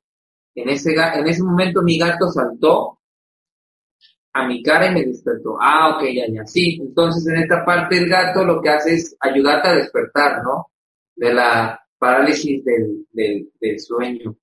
En 0.55 0.69
ese, 0.71 0.95
en 0.95 1.27
ese 1.27 1.43
momento 1.43 1.83
mi 1.83 1.99
gato 1.99 2.31
saltó 2.31 2.98
a 4.39 4.47
mi 4.47 4.63
cara 4.63 4.91
y 4.91 4.95
me 4.95 5.05
despertó. 5.05 5.57
Ah, 5.61 5.97
ok, 5.97 6.05
ya, 6.15 6.25
ya. 6.33 6.47
Sí, 6.47 6.79
entonces 6.81 7.27
en 7.27 7.43
esta 7.43 7.65
parte 7.65 7.99
el 7.99 8.09
gato 8.09 8.45
lo 8.45 8.61
que 8.61 8.71
hace 8.71 8.95
es 8.95 9.17
ayudarte 9.21 9.69
a 9.69 9.75
despertar, 9.75 10.43
¿no? 10.43 10.71
De 11.17 11.35
la 11.35 11.81
parálisis 11.99 12.65
del, 12.65 13.07
del, 13.13 13.51
del 13.61 13.81
sueño. 13.81 14.37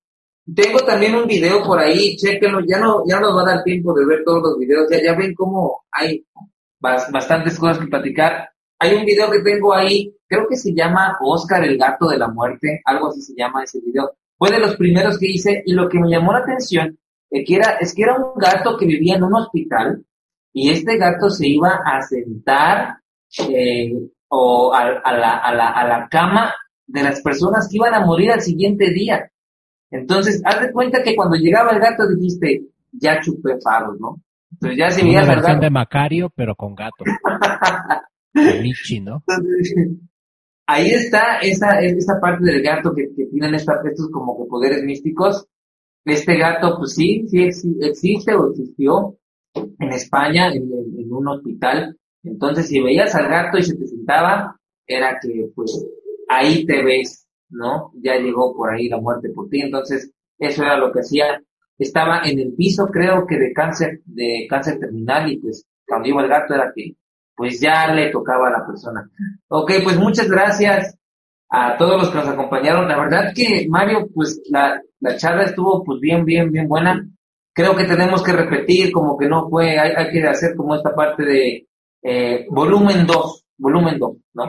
Tengo 0.54 0.78
también 0.80 1.14
un 1.16 1.26
video 1.26 1.62
por 1.62 1.78
ahí, 1.78 2.16
chequenlo, 2.16 2.60
ya 2.66 2.78
no, 2.78 3.02
ya 3.08 3.18
no 3.18 3.28
nos 3.28 3.38
va 3.38 3.42
a 3.42 3.54
dar 3.56 3.64
tiempo 3.64 3.92
de 3.94 4.06
ver 4.06 4.22
todos 4.24 4.42
los 4.42 4.58
videos, 4.58 4.86
ya, 4.90 5.02
ya 5.02 5.16
ven 5.16 5.34
cómo 5.34 5.84
hay 5.90 6.24
bastantes 6.78 7.58
cosas 7.58 7.78
que 7.78 7.86
platicar. 7.86 8.50
Hay 8.78 8.94
un 8.94 9.04
video 9.04 9.30
que 9.30 9.40
tengo 9.40 9.74
ahí, 9.74 10.14
creo 10.28 10.46
que 10.48 10.56
se 10.56 10.72
llama 10.72 11.16
Oscar 11.20 11.64
el 11.64 11.78
gato 11.78 12.08
de 12.08 12.18
la 12.18 12.28
muerte, 12.28 12.80
algo 12.84 13.08
así 13.08 13.22
se 13.22 13.34
llama 13.34 13.64
ese 13.64 13.80
video. 13.80 14.12
Fue 14.38 14.50
de 14.50 14.60
los 14.60 14.76
primeros 14.76 15.18
que 15.18 15.26
hice 15.26 15.62
y 15.64 15.72
lo 15.72 15.88
que 15.88 15.98
me 15.98 16.10
llamó 16.10 16.32
la 16.32 16.40
atención 16.40 16.96
es 17.30 17.44
que 17.46 17.56
era, 17.56 17.76
es 17.80 17.94
que 17.94 18.02
era 18.02 18.16
un 18.16 18.38
gato 18.38 18.76
que 18.76 18.86
vivía 18.86 19.16
en 19.16 19.24
un 19.24 19.34
hospital 19.34 20.04
y 20.52 20.70
este 20.70 20.96
gato 20.96 21.28
se 21.30 21.48
iba 21.48 21.80
a 21.84 22.00
sentar 22.02 22.98
eh, 23.48 23.92
o 24.28 24.72
a, 24.72 24.84
la, 24.84 25.38
a, 25.38 25.54
la, 25.54 25.68
a 25.70 25.86
la 25.86 26.08
cama 26.08 26.54
de 26.86 27.02
las 27.02 27.20
personas 27.20 27.68
que 27.68 27.76
iban 27.76 27.94
a 27.94 28.04
morir 28.04 28.30
al 28.30 28.40
siguiente 28.40 28.90
día. 28.90 29.30
Entonces, 29.90 30.42
haz 30.44 30.60
de 30.60 30.72
cuenta 30.72 31.02
que 31.02 31.14
cuando 31.14 31.36
llegaba 31.36 31.72
el 31.72 31.80
gato 31.80 32.08
dijiste, 32.08 32.62
ya 32.92 33.20
chupé 33.20 33.58
faros, 33.62 33.98
¿no? 34.00 34.20
Entonces 34.52 34.78
ya 34.78 34.90
si 34.90 35.02
veías 35.02 35.28
al 35.28 35.42
gato... 35.42 35.60
de 35.60 35.70
Macario, 35.70 36.32
pero 36.34 36.54
con 36.54 36.74
gato. 36.74 37.04
Michi, 38.34 39.00
¿no? 39.00 39.22
ahí 40.66 40.90
está 40.90 41.38
esa, 41.38 41.80
esa 41.80 42.20
parte 42.20 42.44
del 42.44 42.62
gato 42.62 42.92
que, 42.94 43.08
tienen 43.30 43.54
estos, 43.54 43.76
estos 43.84 44.10
como 44.10 44.36
que 44.36 44.48
poderes 44.48 44.82
místicos. 44.82 45.46
Este 46.06 46.36
gato, 46.38 46.76
pues 46.78 46.94
sí, 46.94 47.26
sí 47.28 47.42
existe 47.80 48.32
o 48.32 48.50
existió 48.50 49.18
en 49.54 49.92
España, 49.92 50.52
en, 50.52 51.12
un 51.12 51.28
hospital. 51.28 51.98
Entonces, 52.22 52.68
si 52.68 52.80
veías 52.80 53.12
al 53.16 53.28
gato 53.28 53.58
y 53.58 53.64
se 53.64 53.76
te 53.76 53.88
sentaba, 53.88 54.56
era 54.86 55.18
que, 55.20 55.50
pues, 55.52 55.84
ahí 56.28 56.64
te 56.64 56.84
ves, 56.84 57.26
¿no? 57.50 57.90
Ya 57.96 58.16
llegó 58.18 58.54
por 58.54 58.72
ahí 58.72 58.88
la 58.88 59.00
muerte 59.00 59.30
por 59.30 59.48
ti. 59.48 59.62
Entonces, 59.62 60.12
eso 60.38 60.62
era 60.62 60.78
lo 60.78 60.92
que 60.92 61.00
hacía. 61.00 61.42
Estaba 61.76 62.22
en 62.22 62.38
el 62.38 62.54
piso, 62.54 62.86
creo 62.86 63.26
que 63.26 63.36
de 63.36 63.52
cáncer, 63.52 64.00
de 64.04 64.46
cáncer 64.48 64.78
terminal 64.78 65.30
y 65.30 65.38
pues 65.38 65.66
cuando 65.86 66.08
iba 66.08 66.22
el 66.22 66.28
gato 66.28 66.54
era 66.54 66.72
que 66.74 66.94
pues 67.34 67.60
ya 67.60 67.92
le 67.92 68.10
tocaba 68.10 68.48
a 68.48 68.60
la 68.60 68.66
persona. 68.66 69.10
Ok, 69.48 69.72
pues 69.84 69.98
muchas 69.98 70.30
gracias 70.30 70.96
a 71.48 71.76
todos 71.76 72.00
los 72.00 72.10
que 72.10 72.18
nos 72.18 72.28
acompañaron. 72.28 72.88
La 72.88 72.98
verdad 72.98 73.32
que 73.34 73.66
Mario, 73.68 74.08
pues 74.14 74.40
la, 74.50 74.80
la 75.00 75.16
charla 75.16 75.44
estuvo 75.44 75.82
pues 75.84 76.00
bien, 76.00 76.24
bien, 76.24 76.50
bien 76.50 76.68
buena. 76.68 77.06
Creo 77.52 77.74
que 77.74 77.84
tenemos 77.84 78.22
que 78.22 78.32
repetir 78.32 78.92
como 78.92 79.16
que 79.16 79.28
no 79.28 79.48
fue, 79.48 79.78
hay, 79.78 79.92
hay 79.96 80.10
que 80.10 80.22
hacer 80.26 80.54
como 80.56 80.74
esta 80.74 80.94
parte 80.94 81.24
de 81.24 81.66
eh, 82.02 82.46
volumen 82.50 83.06
2, 83.06 83.44
volumen 83.58 83.98
2, 83.98 84.16
¿no? 84.34 84.44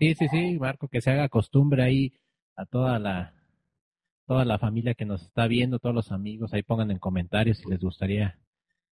Sí, 0.00 0.14
sí, 0.14 0.28
sí, 0.28 0.58
Marco, 0.58 0.88
que 0.88 1.00
se 1.00 1.10
haga 1.10 1.28
costumbre 1.28 1.82
ahí 1.82 2.12
a 2.56 2.64
toda 2.66 2.98
la 2.98 3.34
toda 4.26 4.44
la 4.44 4.58
familia 4.58 4.94
que 4.94 5.06
nos 5.06 5.22
está 5.22 5.46
viendo, 5.46 5.78
todos 5.78 5.94
los 5.94 6.12
amigos, 6.12 6.52
ahí 6.52 6.62
pongan 6.62 6.90
en 6.90 6.98
comentarios 6.98 7.58
si 7.58 7.70
les 7.70 7.80
gustaría 7.80 8.38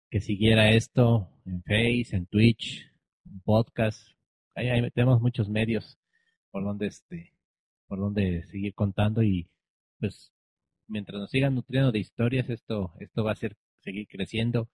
que 0.09 0.21
siguiera 0.21 0.71
esto 0.71 1.29
en 1.45 1.61
Face, 1.65 2.15
en 2.15 2.27
Twitch, 2.27 2.89
en 3.27 3.41
podcast. 3.41 4.01
Ahí, 4.55 4.89
tenemos 4.93 5.21
muchos 5.21 5.49
medios 5.49 5.99
por 6.55 6.63
donde 6.63 6.87
este 6.87 7.33
por 7.89 7.99
donde 7.99 8.45
seguir 8.47 8.75
contando 8.75 9.25
y 9.25 9.51
pues 9.99 10.33
mientras 10.87 11.19
nos 11.19 11.31
sigan 11.31 11.57
nutriendo 11.57 11.91
de 11.91 11.99
historias 11.99 12.49
esto 12.49 12.93
esto 13.01 13.25
va 13.25 13.33
a 13.33 13.37
ser 13.43 13.57
seguir 13.81 14.07
creciendo 14.07 14.69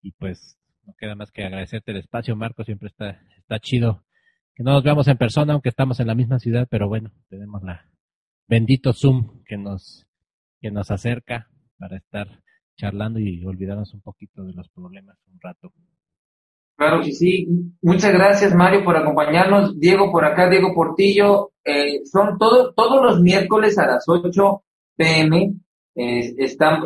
y 0.00 0.12
pues 0.12 0.56
no 0.84 0.94
queda 0.96 1.16
más 1.16 1.32
que 1.32 1.42
agradecerte 1.42 1.90
el 1.90 1.98
espacio 1.98 2.36
Marco 2.36 2.62
siempre 2.62 2.86
está 2.86 3.20
está 3.36 3.58
chido 3.58 4.04
que 4.54 4.62
no 4.62 4.72
nos 4.72 4.84
veamos 4.84 5.08
en 5.08 5.18
persona, 5.18 5.52
aunque 5.52 5.68
estamos 5.68 5.98
en 6.00 6.06
la 6.06 6.14
misma 6.14 6.38
ciudad, 6.38 6.68
pero 6.70 6.88
bueno, 6.88 7.10
tenemos 7.28 7.62
la 7.62 7.90
bendito 8.46 8.92
Zoom 8.92 9.42
que 9.44 9.56
nos, 9.56 10.06
que 10.60 10.70
nos 10.70 10.90
acerca 10.90 11.50
para 11.76 11.96
estar 11.96 12.42
charlando 12.76 13.18
y 13.18 13.44
olvidarnos 13.44 13.94
un 13.94 14.00
poquito 14.00 14.44
de 14.44 14.52
los 14.52 14.68
problemas 14.68 15.18
un 15.26 15.40
rato. 15.40 15.72
Claro 16.76 17.02
que 17.02 17.12
sí. 17.12 17.46
Muchas 17.82 18.12
gracias, 18.12 18.54
Mario, 18.54 18.84
por 18.84 18.96
acompañarnos. 18.96 19.78
Diego 19.78 20.10
por 20.10 20.24
acá, 20.24 20.48
Diego 20.48 20.74
Portillo. 20.74 21.52
Eh, 21.64 22.00
son 22.04 22.36
todos 22.38 22.74
todos 22.74 23.02
los 23.02 23.20
miércoles 23.20 23.78
a 23.78 23.86
las 23.86 24.04
8 24.08 24.62
pm. 24.96 25.54
Eh, 25.96 26.34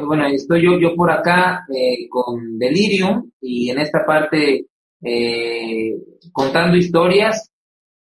bueno, 0.06 0.26
estoy 0.26 0.62
yo, 0.62 0.78
yo 0.78 0.94
por 0.94 1.10
acá 1.10 1.64
eh, 1.74 2.08
con 2.10 2.58
Delirium 2.58 3.30
y 3.40 3.70
en 3.70 3.78
esta 3.78 4.04
parte 4.06 4.66
eh, 5.02 5.96
contando 6.32 6.76
historias. 6.76 7.50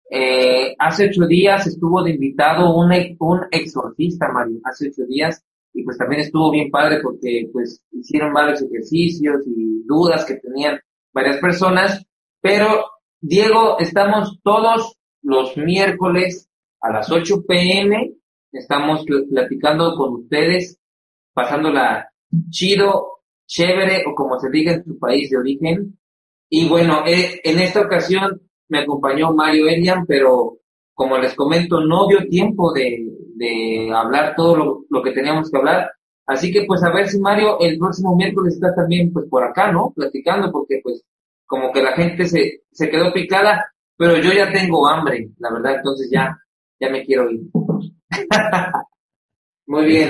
Eh, 0.09 0.74
hace 0.78 1.09
ocho 1.09 1.26
días 1.26 1.66
estuvo 1.66 2.03
de 2.03 2.12
invitado 2.12 2.76
un, 2.76 2.93
un 3.18 3.41
exorcista, 3.51 4.28
Mario, 4.32 4.61
hace 4.64 4.89
ocho 4.89 5.05
días, 5.09 5.43
y 5.72 5.82
pues 5.82 5.99
también 5.99 6.20
estuvo 6.20 6.53
bien 6.53 6.70
padre 6.70 7.01
porque 7.03 7.49
pues 7.53 7.82
hicieron 7.91 8.32
varios 8.32 8.62
ejercicios 8.62 9.43
y 9.47 9.82
dudas 9.84 10.24
que 10.24 10.37
tenían 10.37 10.78
varias 11.17 11.39
personas, 11.39 12.07
pero 12.43 12.85
Diego, 13.19 13.79
estamos 13.79 14.39
todos 14.43 14.99
los 15.23 15.57
miércoles 15.57 16.51
a 16.83 16.93
las 16.93 17.11
8 17.11 17.43
pm, 17.49 18.12
estamos 18.53 19.03
platicando 19.31 19.97
con 19.97 20.17
ustedes, 20.17 20.79
pasándola 21.33 22.11
chido, 22.51 23.22
chévere 23.47 24.05
o 24.07 24.14
como 24.14 24.38
se 24.38 24.51
diga 24.51 24.75
en 24.75 24.84
su 24.84 24.99
país 24.99 25.30
de 25.30 25.38
origen. 25.38 25.99
Y 26.51 26.68
bueno, 26.68 27.03
eh, 27.07 27.41
en 27.43 27.61
esta 27.61 27.80
ocasión 27.80 28.43
me 28.68 28.80
acompañó 28.80 29.33
Mario 29.33 29.68
Elian, 29.68 30.05
pero 30.07 30.59
como 30.93 31.17
les 31.17 31.34
comento, 31.34 31.80
no 31.80 32.09
dio 32.09 32.29
tiempo 32.29 32.75
de, 32.75 33.07
de 33.37 33.91
hablar 33.91 34.34
todo 34.37 34.84
lo, 34.91 35.03
que 35.03 35.13
teníamos 35.13 35.51
que 35.51 35.57
hablar. 35.57 35.91
Así 36.27 36.53
que 36.53 36.65
pues 36.67 36.83
a 36.83 36.93
ver 36.93 37.09
si 37.09 37.21
Mario 37.21 37.59
el 37.61 37.79
próximo 37.79 38.17
miércoles 38.17 38.55
está 38.55 38.75
también 38.75 39.13
pues 39.13 39.27
por 39.29 39.45
acá, 39.45 39.71
¿no? 39.71 39.93
Platicando, 39.95 40.51
porque 40.51 40.81
pues 40.83 41.05
como 41.47 41.73
que 41.73 41.83
la 41.83 41.93
gente 41.93 42.27
se, 42.27 42.63
se 42.73 42.91
quedó 42.91 43.13
picada, 43.13 43.65
pero 43.97 44.17
yo 44.19 44.33
ya 44.33 44.51
tengo 44.51 44.89
hambre, 44.89 45.31
la 45.39 45.53
verdad, 45.53 45.77
entonces 45.77 46.09
ya, 46.11 46.37
ya 46.81 46.91
me 46.91 47.05
quiero 47.05 47.31
ir. 47.31 47.43
Muy 49.67 49.85
bien. 49.85 50.09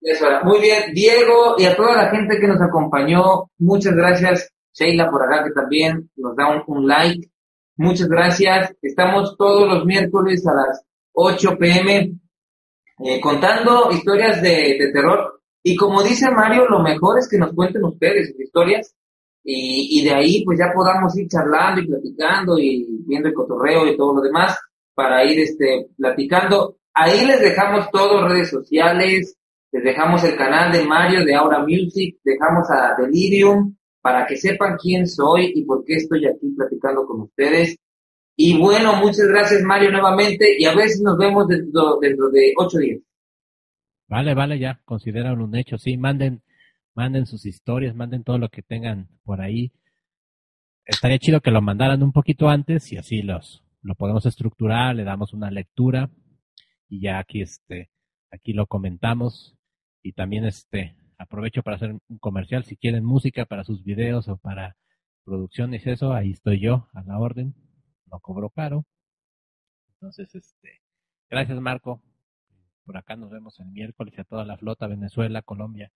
Es 0.00 0.22
hora, 0.22 0.44
Muy 0.44 0.60
bien, 0.60 0.94
Diego 0.94 1.56
y 1.58 1.64
a 1.64 1.74
toda 1.74 1.96
la 1.96 2.10
gente 2.10 2.38
que 2.38 2.46
nos 2.46 2.60
acompañó, 2.60 3.50
muchas 3.58 3.94
gracias. 3.94 4.52
Sheila 4.72 5.10
por 5.10 5.22
acá 5.24 5.44
que 5.44 5.50
también 5.50 6.10
nos 6.16 6.36
da 6.36 6.62
un 6.66 6.86
like. 6.86 7.28
Muchas 7.76 8.08
gracias. 8.08 8.72
Estamos 8.82 9.36
todos 9.36 9.68
los 9.68 9.84
miércoles 9.84 10.46
a 10.46 10.54
las 10.54 10.84
8 11.12 11.56
pm 11.58 12.12
eh, 12.98 13.20
contando 13.20 13.90
historias 13.90 14.40
de, 14.42 14.90
terror. 14.92 15.40
Y 15.62 15.76
como 15.76 16.02
dice 16.02 16.30
Mario, 16.30 16.66
lo 16.68 16.80
mejor 16.80 17.18
es 17.18 17.28
que 17.28 17.38
nos 17.38 17.52
cuenten 17.52 17.84
ustedes 17.84 18.30
sus 18.30 18.40
historias 18.40 18.94
y, 19.42 20.00
y, 20.00 20.04
de 20.04 20.14
ahí 20.14 20.44
pues 20.44 20.58
ya 20.58 20.72
podamos 20.74 21.16
ir 21.16 21.28
charlando 21.28 21.80
y 21.80 21.86
platicando 21.86 22.58
y 22.58 22.86
viendo 23.06 23.28
el 23.28 23.34
cotorreo 23.34 23.86
y 23.86 23.96
todo 23.96 24.14
lo 24.14 24.20
demás 24.20 24.56
para 24.94 25.24
ir 25.24 25.40
este 25.40 25.88
platicando. 25.96 26.78
Ahí 26.94 27.26
les 27.26 27.40
dejamos 27.40 27.90
todo, 27.90 28.26
redes 28.26 28.50
sociales, 28.50 29.36
les 29.72 29.84
dejamos 29.84 30.24
el 30.24 30.36
canal 30.36 30.72
de 30.72 30.84
Mario 30.84 31.24
de 31.24 31.34
Aura 31.34 31.58
Music, 31.60 32.18
dejamos 32.24 32.68
a 32.70 32.94
Delirium, 33.00 33.76
para 34.00 34.24
que 34.24 34.36
sepan 34.36 34.76
quién 34.80 35.06
soy 35.06 35.52
y 35.54 35.64
por 35.64 35.84
qué 35.84 35.96
estoy 35.96 36.26
aquí 36.26 36.54
platicando 36.56 37.04
con 37.04 37.22
ustedes. 37.22 37.76
Y 38.36 38.58
bueno, 38.58 38.96
muchas 38.96 39.26
gracias 39.28 39.62
Mario 39.62 39.90
nuevamente 39.90 40.46
y 40.58 40.66
a 40.66 40.74
ver 40.74 40.90
si 40.90 41.02
nos 41.02 41.16
vemos 41.16 41.48
dentro, 41.48 41.98
de 42.00 42.52
ocho 42.58 42.78
días. 42.78 43.00
Vale, 44.08 44.34
vale, 44.34 44.58
ya, 44.58 44.80
consideran 44.84 45.40
un 45.40 45.56
hecho, 45.56 45.78
sí, 45.78 45.96
manden, 45.96 46.42
manden 46.94 47.26
sus 47.26 47.46
historias, 47.46 47.96
manden 47.96 48.22
todo 48.22 48.38
lo 48.38 48.50
que 48.50 48.62
tengan 48.62 49.08
por 49.24 49.40
ahí. 49.40 49.72
Estaría 50.84 51.18
chido 51.18 51.40
que 51.40 51.50
lo 51.50 51.62
mandaran 51.62 52.02
un 52.02 52.12
poquito 52.12 52.48
antes 52.48 52.92
y 52.92 52.98
así 52.98 53.22
los, 53.22 53.64
lo 53.82 53.94
podemos 53.94 54.26
estructurar, 54.26 54.94
le 54.94 55.04
damos 55.04 55.32
una 55.32 55.50
lectura 55.50 56.10
y 56.88 57.00
ya 57.00 57.18
aquí 57.18 57.40
este, 57.40 57.90
aquí 58.30 58.52
lo 58.52 58.66
comentamos 58.66 59.56
y 60.02 60.12
también 60.12 60.44
este, 60.44 60.94
aprovecho 61.18 61.62
para 61.62 61.76
hacer 61.76 61.92
un 61.92 62.18
comercial. 62.18 62.64
Si 62.64 62.76
quieren 62.76 63.04
música 63.04 63.46
para 63.46 63.64
sus 63.64 63.82
videos 63.82 64.28
o 64.28 64.36
para 64.36 64.76
producciones, 65.24 65.86
eso, 65.86 66.12
ahí 66.12 66.32
estoy 66.32 66.60
yo 66.60 66.88
a 66.92 67.02
la 67.02 67.18
orden. 67.18 67.54
No 68.06 68.20
cobro 68.20 68.50
caro. 68.50 68.84
Entonces, 69.94 70.34
este, 70.34 70.80
gracias 71.28 71.60
Marco. 71.60 72.02
Por 72.84 72.96
acá 72.96 73.16
nos 73.16 73.30
vemos 73.30 73.58
el 73.58 73.66
miércoles 73.66 74.14
y 74.16 74.20
a 74.20 74.24
toda 74.24 74.44
la 74.44 74.56
flota, 74.56 74.86
Venezuela, 74.86 75.42
Colombia, 75.42 75.90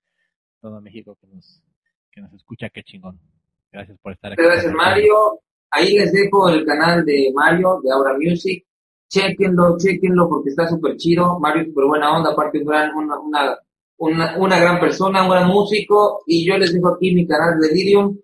todo 0.61 0.81
México 0.81 1.17
que 1.21 1.29
nos, 1.29 1.63
que 2.11 2.21
nos 2.21 2.33
escucha, 2.33 2.69
qué 2.71 2.83
chingón. 2.83 3.21
Gracias 3.71 3.97
por 4.01 4.13
estar 4.13 4.33
aquí. 4.33 4.43
Gracias, 4.43 4.73
Mario. 4.73 5.41
Ahí 5.71 5.97
les 5.97 6.13
dejo 6.13 6.49
el 6.49 6.65
canal 6.67 7.05
de 7.05 7.31
Mario, 7.33 7.81
de 7.83 7.93
Aura 7.93 8.15
Music. 8.19 8.67
Chequenlo, 9.09 9.77
chequenlo 9.79 10.29
porque 10.29 10.51
está 10.51 10.69
súper 10.69 10.97
chido. 10.97 11.39
Mario 11.39 11.63
es 11.63 11.69
súper 11.69 11.85
buena 11.85 12.17
onda, 12.17 12.33
aparte 12.33 12.59
gran, 12.65 12.93
una, 12.97 13.19
una, 13.21 13.59
una, 13.99 14.37
una 14.39 14.59
gran 14.59 14.81
persona, 14.81 15.23
un 15.23 15.31
gran 15.31 15.49
músico. 15.49 16.23
Y 16.27 16.45
yo 16.45 16.59
les 16.59 16.75
dejo 16.75 16.89
aquí 16.89 17.15
mi 17.15 17.27
canal 17.27 17.61
de 17.61 17.69
Delirium. 17.69 18.19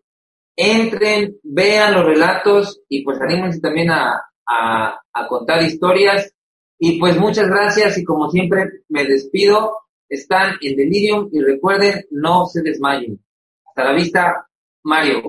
Entren, 0.56 1.36
vean 1.42 1.94
los 1.94 2.04
relatos 2.04 2.80
y 2.88 3.04
pues 3.04 3.20
anímense 3.20 3.60
también 3.60 3.90
a, 3.90 4.22
a, 4.46 5.00
a 5.12 5.26
contar 5.28 5.62
historias. 5.62 6.32
Y 6.78 6.98
pues 6.98 7.18
muchas 7.18 7.48
gracias 7.48 7.98
y 7.98 8.04
como 8.04 8.30
siempre 8.30 8.82
me 8.88 9.04
despido. 9.04 9.74
Están 10.08 10.56
en 10.60 10.76
Delirium 10.76 11.28
y 11.32 11.40
recuerden, 11.40 12.04
no 12.10 12.46
se 12.46 12.62
desmayen. 12.62 13.20
Hasta 13.66 13.84
la 13.84 13.92
vista, 13.92 14.46
Mario. 14.84 15.22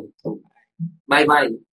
Bye 1.08 1.26
bye. 1.26 1.66